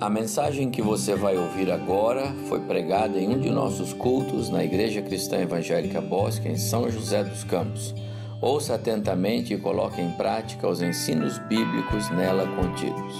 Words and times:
A 0.00 0.10
mensagem 0.10 0.72
que 0.72 0.82
você 0.82 1.14
vai 1.14 1.36
ouvir 1.38 1.70
agora 1.70 2.34
foi 2.48 2.58
pregada 2.60 3.16
em 3.16 3.28
um 3.28 3.38
de 3.38 3.48
nossos 3.48 3.92
cultos 3.92 4.50
na 4.50 4.64
Igreja 4.64 5.00
Cristã 5.00 5.38
Evangélica 5.38 6.00
Bosque, 6.00 6.48
em 6.48 6.58
São 6.58 6.90
José 6.90 7.22
dos 7.22 7.44
Campos. 7.44 7.94
Ouça 8.40 8.74
atentamente 8.74 9.54
e 9.54 9.58
coloque 9.58 10.00
em 10.00 10.10
prática 10.10 10.68
os 10.68 10.82
ensinos 10.82 11.38
bíblicos 11.38 12.10
nela 12.10 12.44
contidos. 12.56 13.14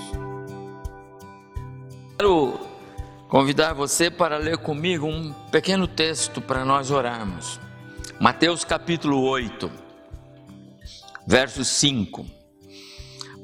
Quero 2.19 2.59
convidar 3.29 3.73
você 3.73 4.11
para 4.11 4.37
ler 4.37 4.59
comigo 4.59 5.07
um 5.07 5.33
pequeno 5.53 5.87
texto 5.87 6.43
para 6.43 6.65
nós 6.65 6.91
orarmos. 6.91 7.61
Mateus 8.21 8.65
capítulo 8.65 9.23
8, 9.23 9.71
verso 11.25 11.65
5. 11.65 12.27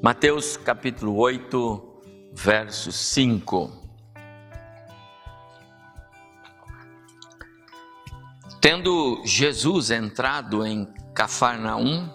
Mateus 0.03 0.57
capítulo 0.57 1.17
8, 1.17 1.90
verso 2.33 2.93
5. 2.93 3.81
Tendo 8.61 9.23
Jesus 9.25 9.91
entrado 9.91 10.65
em 10.67 10.87
Cafarnaum, 11.15 12.09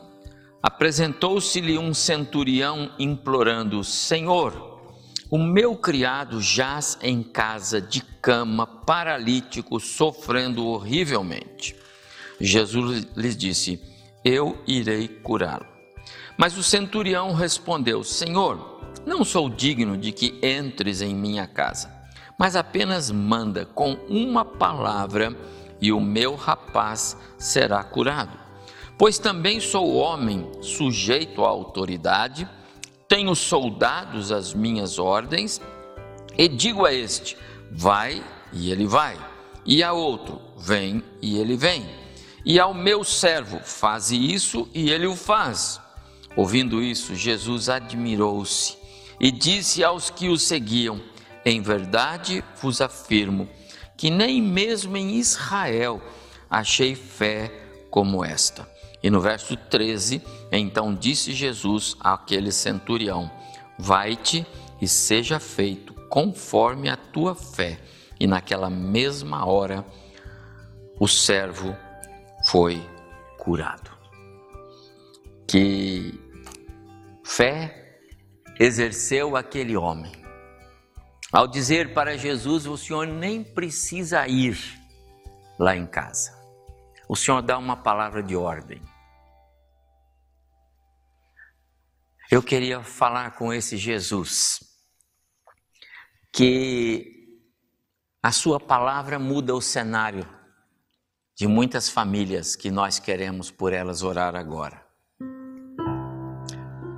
apresentou-se-lhe 0.61 1.77
um 1.77 1.93
centurião 1.93 2.91
implorando: 2.99 3.83
Senhor, 3.83 4.75
o 5.29 5.37
meu 5.37 5.75
criado 5.75 6.39
jaz 6.41 6.97
em 7.01 7.23
casa 7.23 7.81
de 7.81 8.01
cama, 8.01 8.67
paralítico, 8.67 9.79
sofrendo 9.79 10.65
horrivelmente. 10.67 11.75
Jesus 12.39 13.07
lhes 13.15 13.35
disse: 13.35 13.81
Eu 14.23 14.57
irei 14.67 15.07
curá-lo. 15.07 15.65
Mas 16.37 16.57
o 16.57 16.63
centurião 16.63 17.33
respondeu: 17.33 18.03
Senhor, 18.03 18.74
não 19.05 19.23
sou 19.23 19.49
digno 19.49 19.95
de 19.95 20.11
que 20.11 20.39
entres 20.41 21.01
em 21.01 21.13
minha 21.13 21.45
casa, 21.45 21.93
mas 22.37 22.55
apenas 22.55 23.11
manda 23.11 23.65
com 23.65 23.93
uma 24.09 24.43
palavra 24.43 25.37
e 25.79 25.91
o 25.91 26.01
meu 26.01 26.35
rapaz 26.35 27.15
será 27.37 27.83
curado. 27.83 28.37
Pois 28.97 29.19
também 29.19 29.59
sou 29.59 29.95
homem 29.95 30.49
sujeito 30.61 31.43
à 31.43 31.49
autoridade, 31.49 32.49
tenho 33.07 33.35
soldados 33.35 34.31
às 34.31 34.53
minhas 34.53 34.97
ordens, 34.97 35.61
e 36.37 36.47
digo 36.47 36.85
a 36.85 36.93
este: 36.93 37.37
vai, 37.71 38.23
e 38.51 38.71
ele 38.71 38.87
vai, 38.87 39.17
e 39.65 39.83
a 39.83 39.93
outro: 39.93 40.41
vem, 40.57 41.03
e 41.21 41.37
ele 41.37 41.55
vem, 41.55 41.87
e 42.45 42.59
ao 42.59 42.73
meu 42.73 43.03
servo: 43.03 43.59
faze 43.59 44.15
isso, 44.17 44.67
e 44.73 44.89
ele 44.89 45.07
o 45.07 45.15
faz. 45.15 45.79
Ouvindo 46.35 46.81
isso, 46.81 47.15
Jesus 47.15 47.69
admirou-se 47.69 48.84
e 49.25 49.31
disse 49.31 49.83
aos 49.83 50.11
que 50.11 50.29
o 50.29 50.37
seguiam: 50.37 51.01
Em 51.43 51.59
verdade 51.59 52.43
vos 52.61 52.79
afirmo 52.79 53.49
que 53.97 54.11
nem 54.11 54.39
mesmo 54.39 54.95
em 54.95 55.15
Israel 55.15 55.99
achei 56.47 56.93
fé 56.93 57.51
como 57.89 58.23
esta. 58.23 58.69
E 59.01 59.09
no 59.09 59.19
verso 59.19 59.57
13, 59.57 60.21
então 60.51 60.93
disse 60.93 61.33
Jesus 61.33 61.97
àquele 61.99 62.51
centurião: 62.51 63.31
Vai-te 63.79 64.45
e 64.79 64.87
seja 64.87 65.39
feito 65.39 65.95
conforme 66.07 66.87
a 66.87 66.95
tua 66.95 67.33
fé. 67.33 67.79
E 68.19 68.27
naquela 68.27 68.69
mesma 68.69 69.43
hora 69.43 69.83
o 70.99 71.07
servo 71.07 71.75
foi 72.43 72.79
curado. 73.39 73.89
Que 75.47 76.13
fé 77.23 77.84
exerceu 78.59 79.35
aquele 79.35 79.75
homem. 79.75 80.11
Ao 81.31 81.47
dizer 81.47 81.93
para 81.93 82.17
Jesus: 82.17 82.65
O 82.65 82.77
senhor 82.77 83.07
nem 83.07 83.43
precisa 83.43 84.27
ir 84.27 84.57
lá 85.59 85.75
em 85.75 85.85
casa. 85.85 86.33
O 87.07 87.15
senhor 87.15 87.41
dá 87.41 87.57
uma 87.57 87.77
palavra 87.77 88.23
de 88.23 88.35
ordem. 88.35 88.81
Eu 92.31 92.41
queria 92.41 92.83
falar 92.83 93.35
com 93.35 93.53
esse 93.53 93.77
Jesus 93.77 94.59
que 96.33 97.15
a 98.21 98.31
sua 98.31 98.59
palavra 98.59 99.19
muda 99.19 99.55
o 99.55 99.61
cenário 99.61 100.27
de 101.37 101.47
muitas 101.47 101.89
famílias 101.89 102.55
que 102.55 102.71
nós 102.71 102.97
queremos 102.97 103.51
por 103.51 103.71
elas 103.71 104.01
orar 104.01 104.35
agora. 104.35 104.84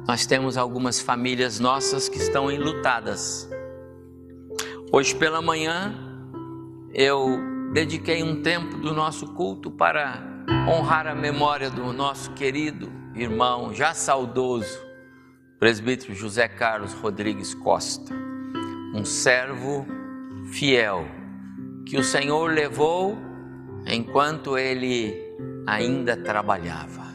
Nós 0.08 0.26
temos 0.26 0.56
algumas 0.56 1.02
famílias 1.02 1.60
nossas 1.60 2.08
que 2.08 2.18
estão 2.18 2.50
enlutadas. 2.50 3.50
Hoje 4.90 5.14
pela 5.14 5.42
manhã 5.42 5.94
eu 6.94 7.38
dediquei 7.74 8.24
um 8.24 8.42
tempo 8.42 8.78
do 8.78 8.94
nosso 8.94 9.34
culto 9.34 9.70
para 9.70 10.24
honrar 10.66 11.08
a 11.08 11.14
memória 11.14 11.70
do 11.70 11.92
nosso 11.92 12.32
querido 12.32 12.90
irmão, 13.14 13.74
já 13.74 13.94
saudoso, 13.94 14.80
presbítero 15.60 16.16
José 16.16 16.48
Carlos 16.48 16.94
Rodrigues 16.94 17.54
Costa, 17.54 18.16
um 18.94 19.04
servo 19.04 19.86
fiel 20.46 21.06
que 21.86 21.98
o 21.98 22.04
Senhor 22.04 22.50
levou 22.50 23.18
enquanto 23.86 24.58
ele 24.58 25.14
ainda 25.68 26.16
trabalhava. 26.16 27.06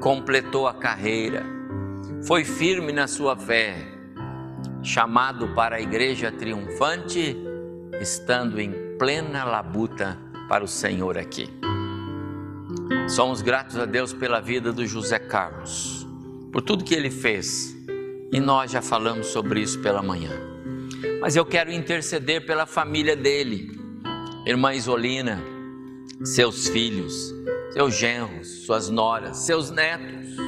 Completou 0.00 0.68
a 0.68 0.74
carreira, 0.74 1.53
foi 2.26 2.42
firme 2.42 2.90
na 2.90 3.06
sua 3.06 3.36
fé, 3.36 3.76
chamado 4.82 5.48
para 5.48 5.76
a 5.76 5.80
igreja 5.80 6.32
triunfante, 6.32 7.36
estando 8.00 8.58
em 8.58 8.96
plena 8.98 9.44
labuta 9.44 10.18
para 10.48 10.64
o 10.64 10.68
Senhor 10.68 11.18
aqui. 11.18 11.48
Somos 13.08 13.42
gratos 13.42 13.76
a 13.76 13.84
Deus 13.84 14.14
pela 14.14 14.40
vida 14.40 14.72
do 14.72 14.86
José 14.86 15.18
Carlos, 15.18 16.06
por 16.50 16.62
tudo 16.62 16.82
que 16.82 16.94
ele 16.94 17.10
fez, 17.10 17.76
e 18.32 18.40
nós 18.40 18.70
já 18.70 18.80
falamos 18.80 19.26
sobre 19.26 19.60
isso 19.60 19.80
pela 19.80 20.02
manhã. 20.02 20.32
Mas 21.20 21.36
eu 21.36 21.44
quero 21.44 21.70
interceder 21.70 22.46
pela 22.46 22.64
família 22.64 23.14
dele, 23.14 23.78
irmã 24.46 24.72
Isolina, 24.72 25.42
seus 26.22 26.68
filhos, 26.68 27.34
seus 27.72 27.94
genros, 27.94 28.64
suas 28.64 28.88
noras, 28.88 29.38
seus 29.38 29.70
netos 29.70 30.43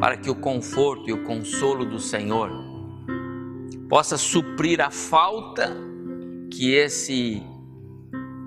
para 0.00 0.16
que 0.16 0.30
o 0.30 0.34
conforto 0.34 1.08
e 1.08 1.12
o 1.12 1.24
consolo 1.24 1.84
do 1.84 1.98
Senhor 1.98 2.50
possa 3.88 4.16
suprir 4.16 4.80
a 4.80 4.90
falta 4.90 5.76
que 6.52 6.72
esse 6.72 7.42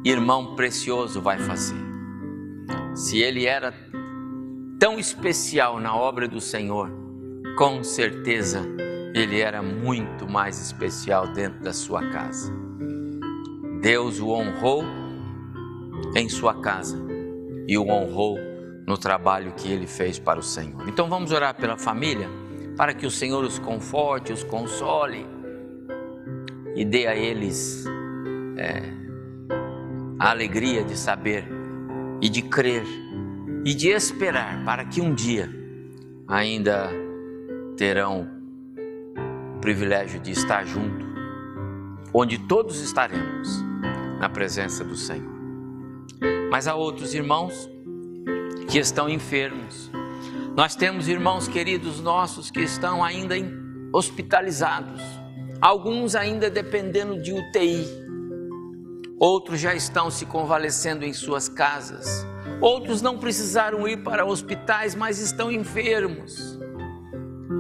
irmão 0.04 0.56
precioso 0.56 1.22
vai 1.22 1.38
fazer. 1.40 1.80
Se 2.94 3.20
ele 3.20 3.46
era 3.46 3.74
tão 4.80 4.98
especial 4.98 5.80
na 5.80 5.96
obra 5.96 6.28
do 6.28 6.40
Senhor, 6.40 6.92
com 7.58 7.84
certeza 7.84 8.62
ele 9.14 9.40
era 9.40 9.62
muito 9.62 10.28
mais 10.28 10.62
especial 10.62 11.28
dentro 11.34 11.62
da 11.62 11.74
sua 11.74 12.08
casa. 12.10 12.54
Deus 13.82 14.20
o 14.20 14.30
honrou 14.30 14.84
em 16.16 16.30
sua 16.30 16.62
casa 16.62 16.98
e 17.68 17.78
o 17.78 17.88
honrou 17.88 18.38
no 18.86 18.98
trabalho 18.98 19.54
que 19.54 19.72
ele 19.72 19.88
fez 19.88 20.20
para 20.20 20.40
o 20.40 20.44
Senhor. 20.44 20.88
Então 20.88 21.08
vamos 21.08 21.32
orar 21.32 21.56
pela 21.56 21.78
família 21.78 22.28
para 22.76 22.94
que 22.94 23.06
o 23.06 23.12
Senhor 23.12 23.44
os 23.44 23.60
conforte, 23.60 24.34
os 24.34 24.44
console 24.44 25.26
e 26.76 26.86
dê 26.86 27.08
a 27.08 27.16
eles 27.16 27.86
é, 28.58 28.82
a 30.20 30.30
alegria 30.30 30.84
de 30.84 30.98
saber 30.98 31.46
e 32.22 32.30
de 32.30 32.42
crer 32.42 32.86
e 33.64 33.74
de 33.74 33.90
esperar 33.90 34.64
para 34.64 34.86
que 34.86 35.02
um 35.02 35.14
dia 35.14 35.50
ainda 36.28 36.90
terão 37.78 38.28
o 39.56 39.60
privilégio 39.60 40.20
de 40.20 40.32
estar 40.32 40.66
junto, 40.66 41.06
onde 42.14 42.38
todos 42.38 42.80
estaremos 42.80 43.64
na 44.20 44.30
presença 44.30 44.84
do 44.84 44.96
Senhor. 44.96 45.32
Mas 46.50 46.68
há 46.68 46.76
outros 46.76 47.14
irmãos 47.14 47.70
que 48.72 48.80
estão 48.80 49.10
enfermos. 49.10 49.92
Nós 50.56 50.78
temos 50.78 51.10
irmãos 51.10 51.46
queridos 51.46 52.00
nossos 52.00 52.50
que 52.50 52.62
estão 52.62 53.04
ainda 53.04 53.36
hospitalizados, 53.92 55.02
alguns 55.60 56.16
ainda 56.16 56.50
dependendo 56.50 57.22
de 57.22 57.34
UTI, 57.34 57.86
outros 59.20 59.60
já 59.60 59.76
estão 59.76 60.10
se 60.10 60.26
convalescendo 60.26 61.04
em 61.04 61.12
suas 61.12 61.50
casas, 61.50 62.26
outros 62.62 63.02
não 63.02 63.18
precisaram 63.18 63.86
ir 63.86 64.04
para 64.04 64.26
hospitais, 64.26 64.96
mas 64.96 65.20
estão 65.20 65.52
enfermos. 65.52 66.58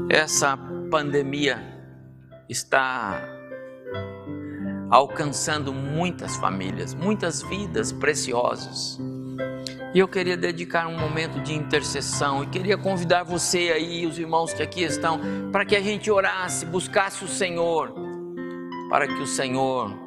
Essa 0.09 0.57
pandemia 0.89 1.61
está 2.47 3.21
alcançando 4.89 5.73
muitas 5.73 6.37
famílias, 6.37 6.93
muitas 6.93 7.41
vidas 7.41 7.91
preciosas. 7.91 8.97
E 9.93 9.99
eu 9.99 10.07
queria 10.07 10.37
dedicar 10.37 10.87
um 10.87 10.97
momento 10.97 11.41
de 11.41 11.53
intercessão 11.53 12.43
e 12.43 12.47
queria 12.47 12.77
convidar 12.77 13.23
você 13.23 13.71
aí, 13.73 14.05
os 14.05 14.17
irmãos 14.17 14.53
que 14.53 14.63
aqui 14.63 14.83
estão, 14.83 15.19
para 15.51 15.65
que 15.65 15.75
a 15.75 15.81
gente 15.81 16.09
orasse, 16.09 16.65
buscasse 16.65 17.23
o 17.25 17.27
Senhor 17.27 17.93
para 18.91 19.07
que 19.07 19.21
o 19.21 19.25
Senhor 19.25 19.97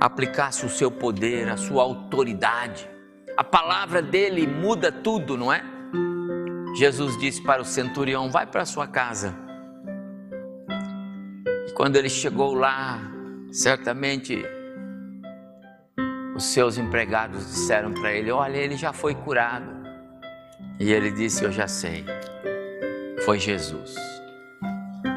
aplicasse 0.00 0.66
o 0.66 0.68
seu 0.68 0.90
poder, 0.90 1.48
a 1.48 1.56
sua 1.56 1.84
autoridade. 1.84 2.90
A 3.36 3.44
palavra 3.44 4.02
dele 4.02 4.48
muda 4.48 4.90
tudo, 4.90 5.36
não 5.36 5.52
é? 5.52 5.62
Jesus 6.74 7.16
disse 7.16 7.40
para 7.40 7.62
o 7.62 7.64
centurião: 7.64 8.32
Vai 8.32 8.48
para 8.48 8.64
sua 8.64 8.88
casa. 8.88 9.32
E 11.68 11.72
quando 11.72 11.94
ele 11.94 12.08
chegou 12.08 12.52
lá, 12.52 13.00
certamente 13.52 14.44
os 16.38 16.44
seus 16.44 16.78
empregados 16.78 17.44
disseram 17.48 17.92
para 17.92 18.12
ele: 18.12 18.30
Olha, 18.30 18.56
ele 18.56 18.76
já 18.76 18.92
foi 18.92 19.12
curado. 19.12 19.66
E 20.78 20.92
ele 20.92 21.10
disse: 21.10 21.44
Eu 21.44 21.50
já 21.50 21.66
sei. 21.66 22.04
Foi 23.24 23.40
Jesus. 23.40 23.96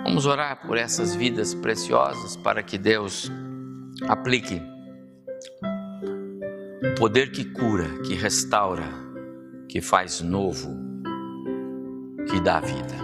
Vamos 0.03 0.25
orar 0.25 0.65
por 0.65 0.77
essas 0.77 1.15
vidas 1.15 1.53
preciosas 1.53 2.35
para 2.35 2.63
que 2.63 2.75
Deus 2.75 3.31
aplique 4.09 4.59
o 6.83 6.95
poder 6.99 7.31
que 7.31 7.45
cura, 7.45 7.87
que 8.03 8.15
restaura, 8.15 8.89
que 9.69 9.79
faz 9.79 10.21
novo, 10.21 10.75
que 12.31 12.41
dá 12.41 12.59
vida. 12.59 12.95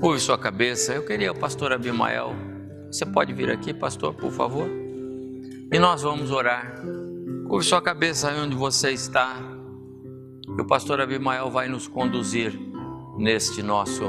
Curve 0.00 0.20
sua 0.20 0.36
cabeça. 0.36 0.94
Eu 0.94 1.04
queria 1.04 1.30
o 1.30 1.38
pastor 1.38 1.72
Abimael. 1.72 2.34
Você 2.90 3.06
pode 3.06 3.32
vir 3.32 3.50
aqui, 3.50 3.72
pastor, 3.72 4.14
por 4.14 4.32
favor? 4.32 4.68
E 5.72 5.78
nós 5.78 6.02
vamos 6.02 6.32
orar. 6.32 6.74
Curve 7.48 7.64
sua 7.64 7.80
cabeça 7.80 8.28
aí 8.28 8.40
onde 8.40 8.56
você 8.56 8.90
está. 8.90 9.40
E 10.48 10.60
o 10.60 10.64
pastor 10.66 11.00
Abimael 11.00 11.48
vai 11.50 11.68
nos 11.68 11.86
conduzir 11.86 12.52
neste 13.16 13.62
nosso 13.62 14.02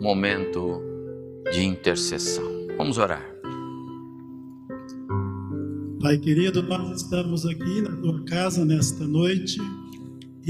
momento 0.00 0.80
de 1.52 1.64
intercessão. 1.64 2.44
Vamos 2.76 2.96
orar. 2.96 3.28
Pai 6.00 6.16
querido, 6.18 6.62
nós 6.62 7.02
estamos 7.02 7.44
aqui 7.44 7.82
na 7.82 7.96
tua 7.96 8.24
casa 8.24 8.64
nesta 8.64 9.04
noite 9.04 9.60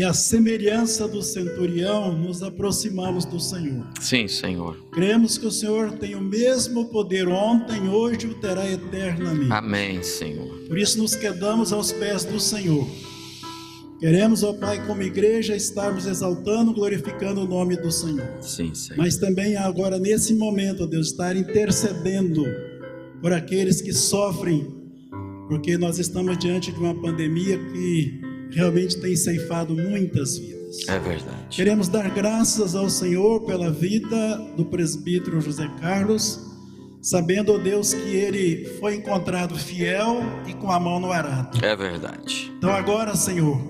e 0.00 0.02
a 0.02 0.14
semelhança 0.14 1.06
do 1.06 1.22
centurião 1.22 2.16
nos 2.16 2.42
aproximamos 2.42 3.26
do 3.26 3.38
Senhor. 3.38 3.86
Sim, 4.00 4.26
Senhor. 4.26 4.74
Cremos 4.90 5.36
que 5.36 5.46
o 5.46 5.50
Senhor 5.50 5.92
tem 5.92 6.14
o 6.14 6.22
mesmo 6.22 6.86
poder 6.86 7.28
ontem, 7.28 7.86
hoje 7.86 8.26
o 8.26 8.32
terá 8.32 8.66
eternamente. 8.66 9.52
Amém, 9.52 10.02
Senhor. 10.02 10.48
Por 10.66 10.78
isso 10.78 10.96
nos 10.96 11.14
quedamos 11.14 11.70
aos 11.70 11.92
pés 11.92 12.24
do 12.24 12.40
Senhor. 12.40 12.88
Queremos, 13.98 14.42
ó 14.42 14.54
Pai, 14.54 14.82
como 14.86 15.02
igreja, 15.02 15.54
estarmos 15.54 16.06
exaltando, 16.06 16.72
glorificando 16.72 17.42
o 17.42 17.46
nome 17.46 17.76
do 17.76 17.92
Senhor. 17.92 18.26
Sim, 18.40 18.74
Senhor. 18.74 18.96
Mas 18.96 19.18
também 19.18 19.54
agora, 19.56 19.98
nesse 19.98 20.32
momento, 20.32 20.84
ó 20.84 20.86
Deus, 20.86 21.08
estar 21.08 21.36
intercedendo 21.36 22.46
por 23.20 23.34
aqueles 23.34 23.82
que 23.82 23.92
sofrem, 23.92 24.66
porque 25.46 25.76
nós 25.76 25.98
estamos 25.98 26.38
diante 26.38 26.72
de 26.72 26.78
uma 26.78 26.94
pandemia 26.94 27.58
que 27.58 28.19
realmente 28.52 29.00
tem 29.00 29.14
ceifado 29.16 29.74
muitas 29.74 30.36
vidas. 30.38 30.88
É 30.88 30.98
verdade. 30.98 31.46
Queremos 31.50 31.88
dar 31.88 32.08
graças 32.10 32.74
ao 32.74 32.88
Senhor 32.88 33.40
pela 33.42 33.70
vida 33.70 34.38
do 34.56 34.64
presbítero 34.64 35.40
José 35.40 35.68
Carlos, 35.80 36.38
sabendo, 37.02 37.52
ó 37.54 37.58
Deus, 37.58 37.92
que 37.94 38.08
ele 38.14 38.64
foi 38.78 38.96
encontrado 38.96 39.56
fiel 39.58 40.22
e 40.46 40.52
com 40.54 40.70
a 40.70 40.78
mão 40.78 41.00
no 41.00 41.10
arado. 41.10 41.64
É 41.64 41.74
verdade. 41.74 42.52
Então 42.58 42.70
agora, 42.70 43.16
Senhor, 43.16 43.60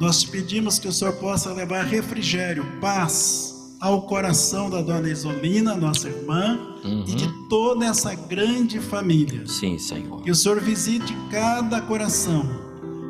nós 0.00 0.22
te 0.22 0.28
pedimos 0.28 0.78
que 0.78 0.88
o 0.88 0.92
Senhor 0.92 1.14
possa 1.14 1.52
levar 1.52 1.84
refrigério, 1.84 2.66
paz 2.80 3.54
ao 3.80 4.02
coração 4.06 4.68
da 4.70 4.80
dona 4.82 5.08
Isolina, 5.08 5.74
nossa 5.74 6.08
irmã, 6.08 6.58
Uhum. 6.84 7.04
e 7.08 7.14
de 7.14 7.28
toda 7.48 7.84
essa 7.86 8.14
grande 8.14 8.78
família. 8.78 9.44
Sim, 9.46 9.76
Senhor. 9.78 10.22
Que 10.22 10.30
o 10.30 10.34
Senhor 10.34 10.60
visite 10.60 11.12
cada 11.30 11.80
coração. 11.80 12.48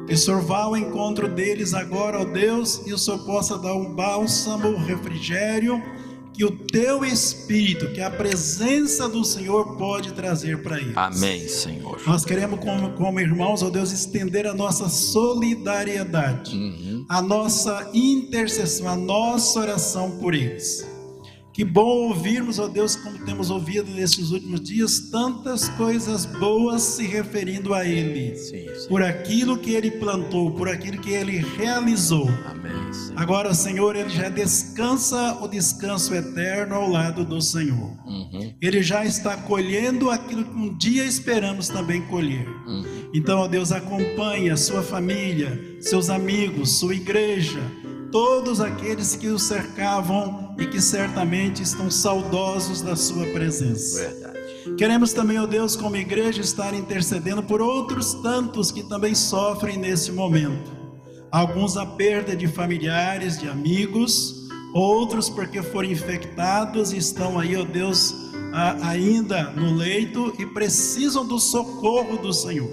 Que 0.06 0.14
o 0.14 0.18
Senhor 0.18 0.40
vá 0.40 0.58
ao 0.62 0.76
encontro 0.76 1.28
deles 1.28 1.74
agora, 1.74 2.20
ó 2.20 2.24
Deus, 2.24 2.82
e 2.86 2.92
o 2.92 2.98
Senhor 2.98 3.18
possa 3.24 3.58
dar 3.58 3.74
um 3.74 3.92
bálsamo, 3.94 4.68
um 4.68 4.78
refrigério, 4.84 5.82
que 6.32 6.44
o 6.44 6.50
teu 6.50 7.04
Espírito, 7.04 7.90
que 7.92 8.00
a 8.00 8.10
presença 8.10 9.08
do 9.08 9.24
Senhor 9.24 9.76
pode 9.76 10.12
trazer 10.12 10.62
para 10.62 10.78
eles. 10.78 10.96
Amém, 10.96 11.48
Senhor. 11.48 12.00
Nós 12.06 12.24
queremos, 12.24 12.60
como, 12.60 12.90
como 12.92 13.18
irmãos, 13.18 13.62
ó 13.62 13.70
Deus, 13.70 13.90
estender 13.90 14.46
a 14.46 14.52
nossa 14.54 14.88
solidariedade, 14.88 16.54
Uhum. 16.56 17.04
a 17.08 17.22
nossa 17.22 17.88
intercessão, 17.94 18.86
a 18.88 18.96
nossa 18.96 19.58
oração 19.60 20.18
por 20.18 20.34
eles. 20.34 20.86
Que 21.56 21.64
bom 21.64 22.08
ouvirmos, 22.08 22.58
ó 22.58 22.68
Deus, 22.68 22.96
como 22.96 23.24
temos 23.24 23.48
ouvido 23.48 23.90
nesses 23.90 24.30
últimos 24.30 24.60
dias, 24.60 25.08
tantas 25.10 25.70
coisas 25.70 26.26
boas 26.26 26.82
se 26.82 27.06
referindo 27.06 27.72
a 27.72 27.82
Ele, 27.82 28.36
Sim, 28.36 28.68
sim. 28.74 28.88
por 28.90 29.02
aquilo 29.02 29.56
que 29.56 29.70
Ele 29.72 29.90
plantou, 29.90 30.50
por 30.50 30.68
aquilo 30.68 31.00
que 31.00 31.08
Ele 31.08 31.38
realizou. 31.56 32.28
Amém, 32.44 32.92
Senhor. 32.92 33.12
Agora, 33.18 33.54
Senhor, 33.54 33.96
ele 33.96 34.10
já 34.10 34.28
descansa 34.28 35.38
o 35.40 35.48
descanso 35.48 36.14
eterno 36.14 36.74
ao 36.74 36.90
lado 36.90 37.24
do 37.24 37.40
Senhor. 37.40 37.90
Uhum. 38.04 38.52
Ele 38.60 38.82
já 38.82 39.06
está 39.06 39.34
colhendo 39.38 40.10
aquilo 40.10 40.44
que 40.44 40.54
um 40.54 40.76
dia 40.76 41.06
esperamos 41.06 41.70
também 41.70 42.02
colher. 42.02 42.46
Uhum. 42.66 42.84
Então, 43.14 43.38
ó 43.38 43.48
Deus, 43.48 43.72
acompanhe 43.72 44.50
a 44.50 44.58
sua 44.58 44.82
família, 44.82 45.58
seus 45.80 46.10
amigos, 46.10 46.78
sua 46.78 46.94
igreja, 46.94 47.62
todos 48.16 48.62
aqueles 48.62 49.14
que 49.14 49.28
o 49.28 49.38
cercavam 49.38 50.54
e 50.58 50.66
que 50.66 50.80
certamente 50.80 51.62
estão 51.62 51.90
saudosos 51.90 52.80
da 52.80 52.96
sua 52.96 53.26
presença. 53.26 54.08
Verdade. 54.08 54.74
Queremos 54.78 55.12
também, 55.12 55.38
ó 55.38 55.44
Deus, 55.44 55.76
como 55.76 55.96
igreja, 55.96 56.40
estar 56.40 56.72
intercedendo 56.72 57.42
por 57.42 57.60
outros 57.60 58.14
tantos 58.14 58.72
que 58.72 58.82
também 58.82 59.14
sofrem 59.14 59.76
nesse 59.76 60.12
momento. 60.12 60.70
Alguns 61.30 61.76
a 61.76 61.84
perda 61.84 62.34
de 62.34 62.48
familiares, 62.48 63.38
de 63.38 63.50
amigos, 63.50 64.48
outros 64.72 65.28
porque 65.28 65.62
foram 65.62 65.90
infectados 65.90 66.94
e 66.94 66.96
estão 66.96 67.38
aí, 67.38 67.54
ó 67.54 67.64
Deus, 67.66 68.14
a- 68.54 68.88
ainda 68.92 69.50
no 69.50 69.74
leito 69.74 70.32
e 70.38 70.46
precisam 70.46 71.26
do 71.26 71.38
socorro 71.38 72.16
do 72.16 72.32
Senhor. 72.32 72.70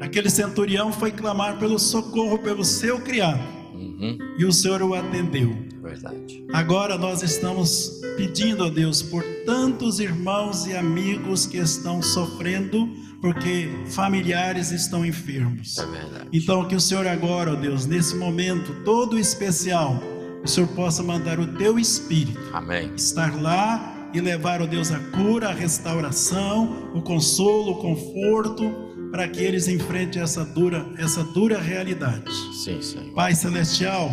Aquele 0.00 0.30
centurião 0.30 0.92
foi 0.92 1.10
clamar 1.10 1.58
pelo 1.58 1.80
socorro 1.80 2.38
pelo 2.38 2.64
seu 2.64 3.00
criado 3.00 3.63
Uhum. 3.84 4.18
e 4.38 4.44
o 4.44 4.52
Senhor 4.52 4.82
o 4.82 4.94
atendeu. 4.94 5.54
Verdade. 5.82 6.44
Agora 6.52 6.96
nós 6.96 7.22
estamos 7.22 8.00
pedindo 8.16 8.64
a 8.64 8.70
Deus 8.70 9.02
por 9.02 9.22
tantos 9.44 10.00
irmãos 10.00 10.66
e 10.66 10.76
amigos 10.76 11.46
que 11.46 11.58
estão 11.58 12.00
sofrendo 12.00 12.88
porque 13.20 13.70
familiares 13.86 14.70
estão 14.70 15.04
enfermos. 15.04 15.78
É 15.78 15.86
verdade. 15.86 16.28
Então 16.30 16.68
que 16.68 16.76
o 16.76 16.80
Senhor 16.80 17.06
agora, 17.06 17.52
ó 17.52 17.54
Deus, 17.54 17.86
nesse 17.86 18.14
momento 18.16 18.84
todo 18.84 19.18
especial, 19.18 19.98
o 20.44 20.48
Senhor 20.48 20.68
possa 20.68 21.02
mandar 21.02 21.40
o 21.40 21.46
teu 21.46 21.78
espírito 21.78 22.38
Amém. 22.52 22.92
estar 22.94 23.34
lá 23.40 24.10
e 24.12 24.20
levar, 24.20 24.60
ó 24.60 24.66
Deus, 24.66 24.92
a 24.92 24.98
cura, 24.98 25.48
a 25.48 25.52
restauração, 25.54 26.90
o 26.94 27.00
consolo, 27.00 27.72
o 27.72 27.76
conforto 27.76 28.83
para 29.14 29.28
que 29.28 29.40
eles 29.40 29.68
enfrentem 29.68 30.20
essa 30.20 30.44
dura, 30.44 30.84
essa 30.98 31.22
dura 31.22 31.60
realidade. 31.60 32.28
Sim, 32.52 32.82
Senhor. 32.82 33.14
Pai 33.14 33.32
Celestial, 33.32 34.12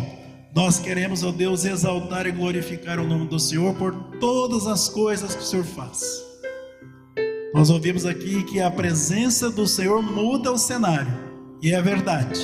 nós 0.54 0.78
queremos, 0.78 1.24
ó 1.24 1.32
Deus, 1.32 1.64
exaltar 1.64 2.24
e 2.24 2.30
glorificar 2.30 3.00
o 3.00 3.04
nome 3.08 3.26
do 3.26 3.36
Senhor 3.36 3.74
por 3.74 3.92
todas 4.20 4.64
as 4.68 4.88
coisas 4.88 5.34
que 5.34 5.42
o 5.42 5.44
Senhor 5.44 5.64
faz. 5.64 6.04
Nós 7.52 7.68
ouvimos 7.68 8.06
aqui 8.06 8.44
que 8.44 8.60
a 8.60 8.70
presença 8.70 9.50
do 9.50 9.66
Senhor 9.66 10.00
muda 10.00 10.52
o 10.52 10.56
cenário, 10.56 11.12
e 11.60 11.72
é 11.72 11.82
verdade. 11.82 12.38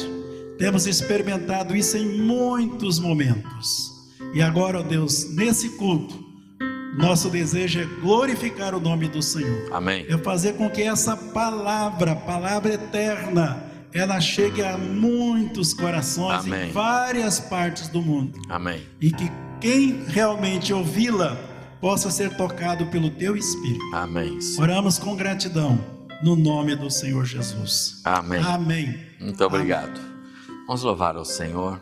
Temos 0.58 0.84
experimentado 0.84 1.76
isso 1.76 1.96
em 1.96 2.18
muitos 2.18 2.98
momentos. 2.98 3.88
E 4.34 4.42
agora, 4.42 4.80
ó 4.80 4.82
Deus, 4.82 5.32
nesse 5.32 5.76
culto, 5.76 6.27
nosso 6.98 7.30
desejo 7.30 7.80
é 7.80 7.84
glorificar 8.00 8.74
o 8.74 8.80
nome 8.80 9.08
do 9.08 9.22
Senhor 9.22 9.72
Amém. 9.72 10.04
é 10.08 10.18
fazer 10.18 10.54
com 10.54 10.68
que 10.68 10.82
essa 10.82 11.16
palavra, 11.16 12.14
palavra 12.16 12.74
eterna, 12.74 13.62
ela 13.92 14.20
chegue 14.20 14.62
a 14.62 14.76
muitos 14.76 15.72
corações 15.72 16.44
Amém. 16.44 16.68
em 16.68 16.72
várias 16.72 17.40
partes 17.40 17.88
do 17.88 18.02
mundo 18.02 18.38
Amém. 18.48 18.82
e 19.00 19.10
que 19.10 19.30
quem 19.60 20.04
realmente 20.08 20.72
ouvi-la 20.72 21.36
possa 21.80 22.10
ser 22.10 22.36
tocado 22.36 22.86
pelo 22.86 23.10
teu 23.10 23.36
espírito. 23.36 23.94
Amém. 23.94 24.40
Senhor. 24.40 24.68
Oramos 24.68 24.98
com 24.98 25.16
gratidão 25.16 25.78
no 26.22 26.34
nome 26.34 26.74
do 26.74 26.90
Senhor 26.90 27.24
Jesus. 27.24 28.00
Amém. 28.04 28.42
Amém. 28.42 28.98
Muito 29.20 29.42
obrigado. 29.44 30.00
Vamos 30.66 30.82
louvar 30.82 31.16
ao 31.16 31.24
Senhor. 31.24 31.80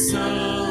So. 0.00 0.69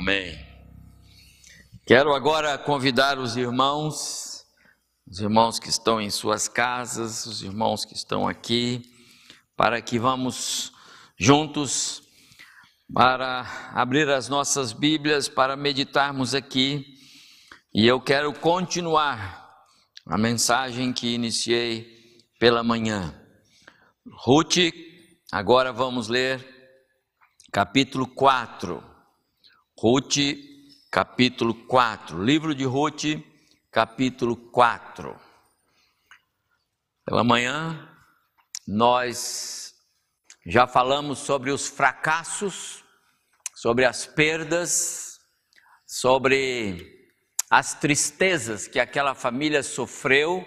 Amém. 0.00 0.34
Quero 1.84 2.14
agora 2.14 2.56
convidar 2.56 3.18
os 3.18 3.36
irmãos, 3.36 4.46
os 5.06 5.20
irmãos 5.20 5.58
que 5.58 5.68
estão 5.68 6.00
em 6.00 6.08
suas 6.08 6.48
casas, 6.48 7.26
os 7.26 7.42
irmãos 7.42 7.84
que 7.84 7.92
estão 7.92 8.26
aqui, 8.26 8.80
para 9.54 9.82
que 9.82 9.98
vamos 9.98 10.72
juntos 11.18 12.02
para 12.94 13.42
abrir 13.74 14.08
as 14.08 14.26
nossas 14.26 14.72
Bíblias 14.72 15.28
para 15.28 15.54
meditarmos 15.54 16.34
aqui. 16.34 16.82
E 17.74 17.86
eu 17.86 18.00
quero 18.00 18.32
continuar 18.32 19.54
a 20.06 20.16
mensagem 20.16 20.94
que 20.94 21.12
iniciei 21.14 22.24
pela 22.38 22.64
manhã. 22.64 23.14
Ruth, 24.10 24.72
agora 25.30 25.74
vamos 25.74 26.08
ler 26.08 26.42
capítulo 27.52 28.06
4. 28.06 28.89
Ruth, 29.82 30.18
capítulo 30.90 31.54
4. 31.54 32.22
Livro 32.22 32.54
de 32.54 32.64
Ruth, 32.64 33.18
capítulo 33.72 34.36
4. 34.36 35.18
Pela 37.06 37.24
manhã, 37.24 37.88
nós 38.68 39.72
já 40.44 40.66
falamos 40.66 41.20
sobre 41.20 41.50
os 41.50 41.66
fracassos, 41.66 42.84
sobre 43.54 43.86
as 43.86 44.04
perdas, 44.04 45.18
sobre 45.86 47.08
as 47.50 47.72
tristezas 47.72 48.68
que 48.68 48.78
aquela 48.78 49.14
família 49.14 49.62
sofreu 49.62 50.44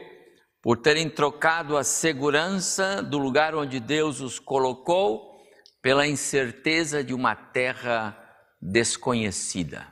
por 0.61 0.77
terem 0.77 1.09
trocado 1.09 1.75
a 1.75 1.83
segurança 1.83 3.01
do 3.01 3.17
lugar 3.17 3.55
onde 3.55 3.79
Deus 3.79 4.21
os 4.21 4.37
colocou 4.37 5.43
pela 5.81 6.05
incerteza 6.05 7.03
de 7.03 7.15
uma 7.15 7.35
terra 7.35 8.19
desconhecida. 8.63 9.85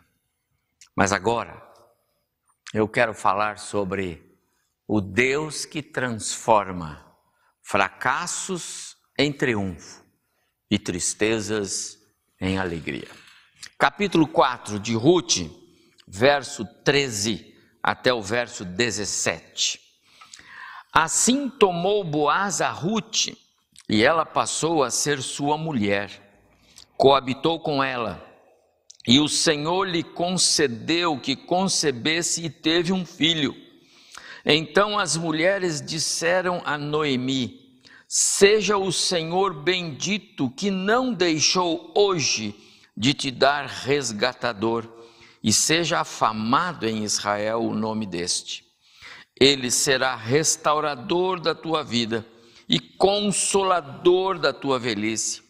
Mas 0.96 1.12
agora 1.12 1.62
eu 2.74 2.88
quero 2.88 3.14
falar 3.14 3.60
sobre 3.60 4.40
o 4.88 5.02
Deus 5.02 5.66
que 5.66 5.84
transforma 5.84 7.06
fracassos 7.62 8.96
em 9.18 9.32
triunfo 9.32 10.04
e 10.70 10.80
tristezas 10.80 12.00
em 12.40 12.58
alegria. 12.58 13.10
Capítulo 13.78 14.26
4 14.26 14.80
de 14.80 14.96
Ruth, 14.96 15.52
verso 16.08 16.66
13 16.86 17.54
até 17.84 18.14
o 18.14 18.22
verso 18.22 18.64
17. 18.64 19.82
Assim 20.94 21.50
tomou 21.50 22.04
Boaz 22.04 22.62
a 22.62 22.70
Ruth, 22.70 23.28
e 23.90 24.04
ela 24.04 24.26
passou 24.26 24.84
a 24.84 24.90
ser 24.92 25.22
sua 25.22 25.58
mulher. 25.58 26.10
Coabitou 26.96 27.60
com 27.60 27.84
ela 27.84 28.31
e 29.08 29.20
o 29.20 29.28
Senhor 29.28 29.88
lhe 29.88 30.04
concedeu 30.04 31.18
que 31.18 31.36
concebesse 31.36 32.46
e 32.46 32.50
teve 32.50 32.94
um 32.94 33.06
filho. 33.06 33.56
Então 34.46 34.98
as 34.98 35.18
mulheres 35.18 35.82
disseram 35.82 36.62
a 36.66 36.78
Noemi: 36.78 37.80
Seja 38.08 38.78
o 38.78 38.92
Senhor 38.92 39.54
bendito 39.54 40.50
que 40.52 40.70
não 40.70 41.14
deixou 41.14 41.92
hoje 41.96 42.56
de 42.96 43.14
te 43.14 43.32
dar 43.32 43.66
resgatador, 43.66 44.88
e 45.44 45.52
seja 45.52 46.02
afamado 46.02 46.88
em 46.88 47.04
Israel 47.04 47.64
o 47.64 47.74
nome 47.74 48.06
deste. 48.06 48.64
Ele 49.40 49.72
será 49.72 50.16
restaurador 50.16 51.40
da 51.40 51.56
tua 51.56 51.84
vida 51.84 52.24
e 52.70 52.80
consolador 52.80 54.38
da 54.38 54.54
tua 54.54 54.78
velhice, 54.78 55.42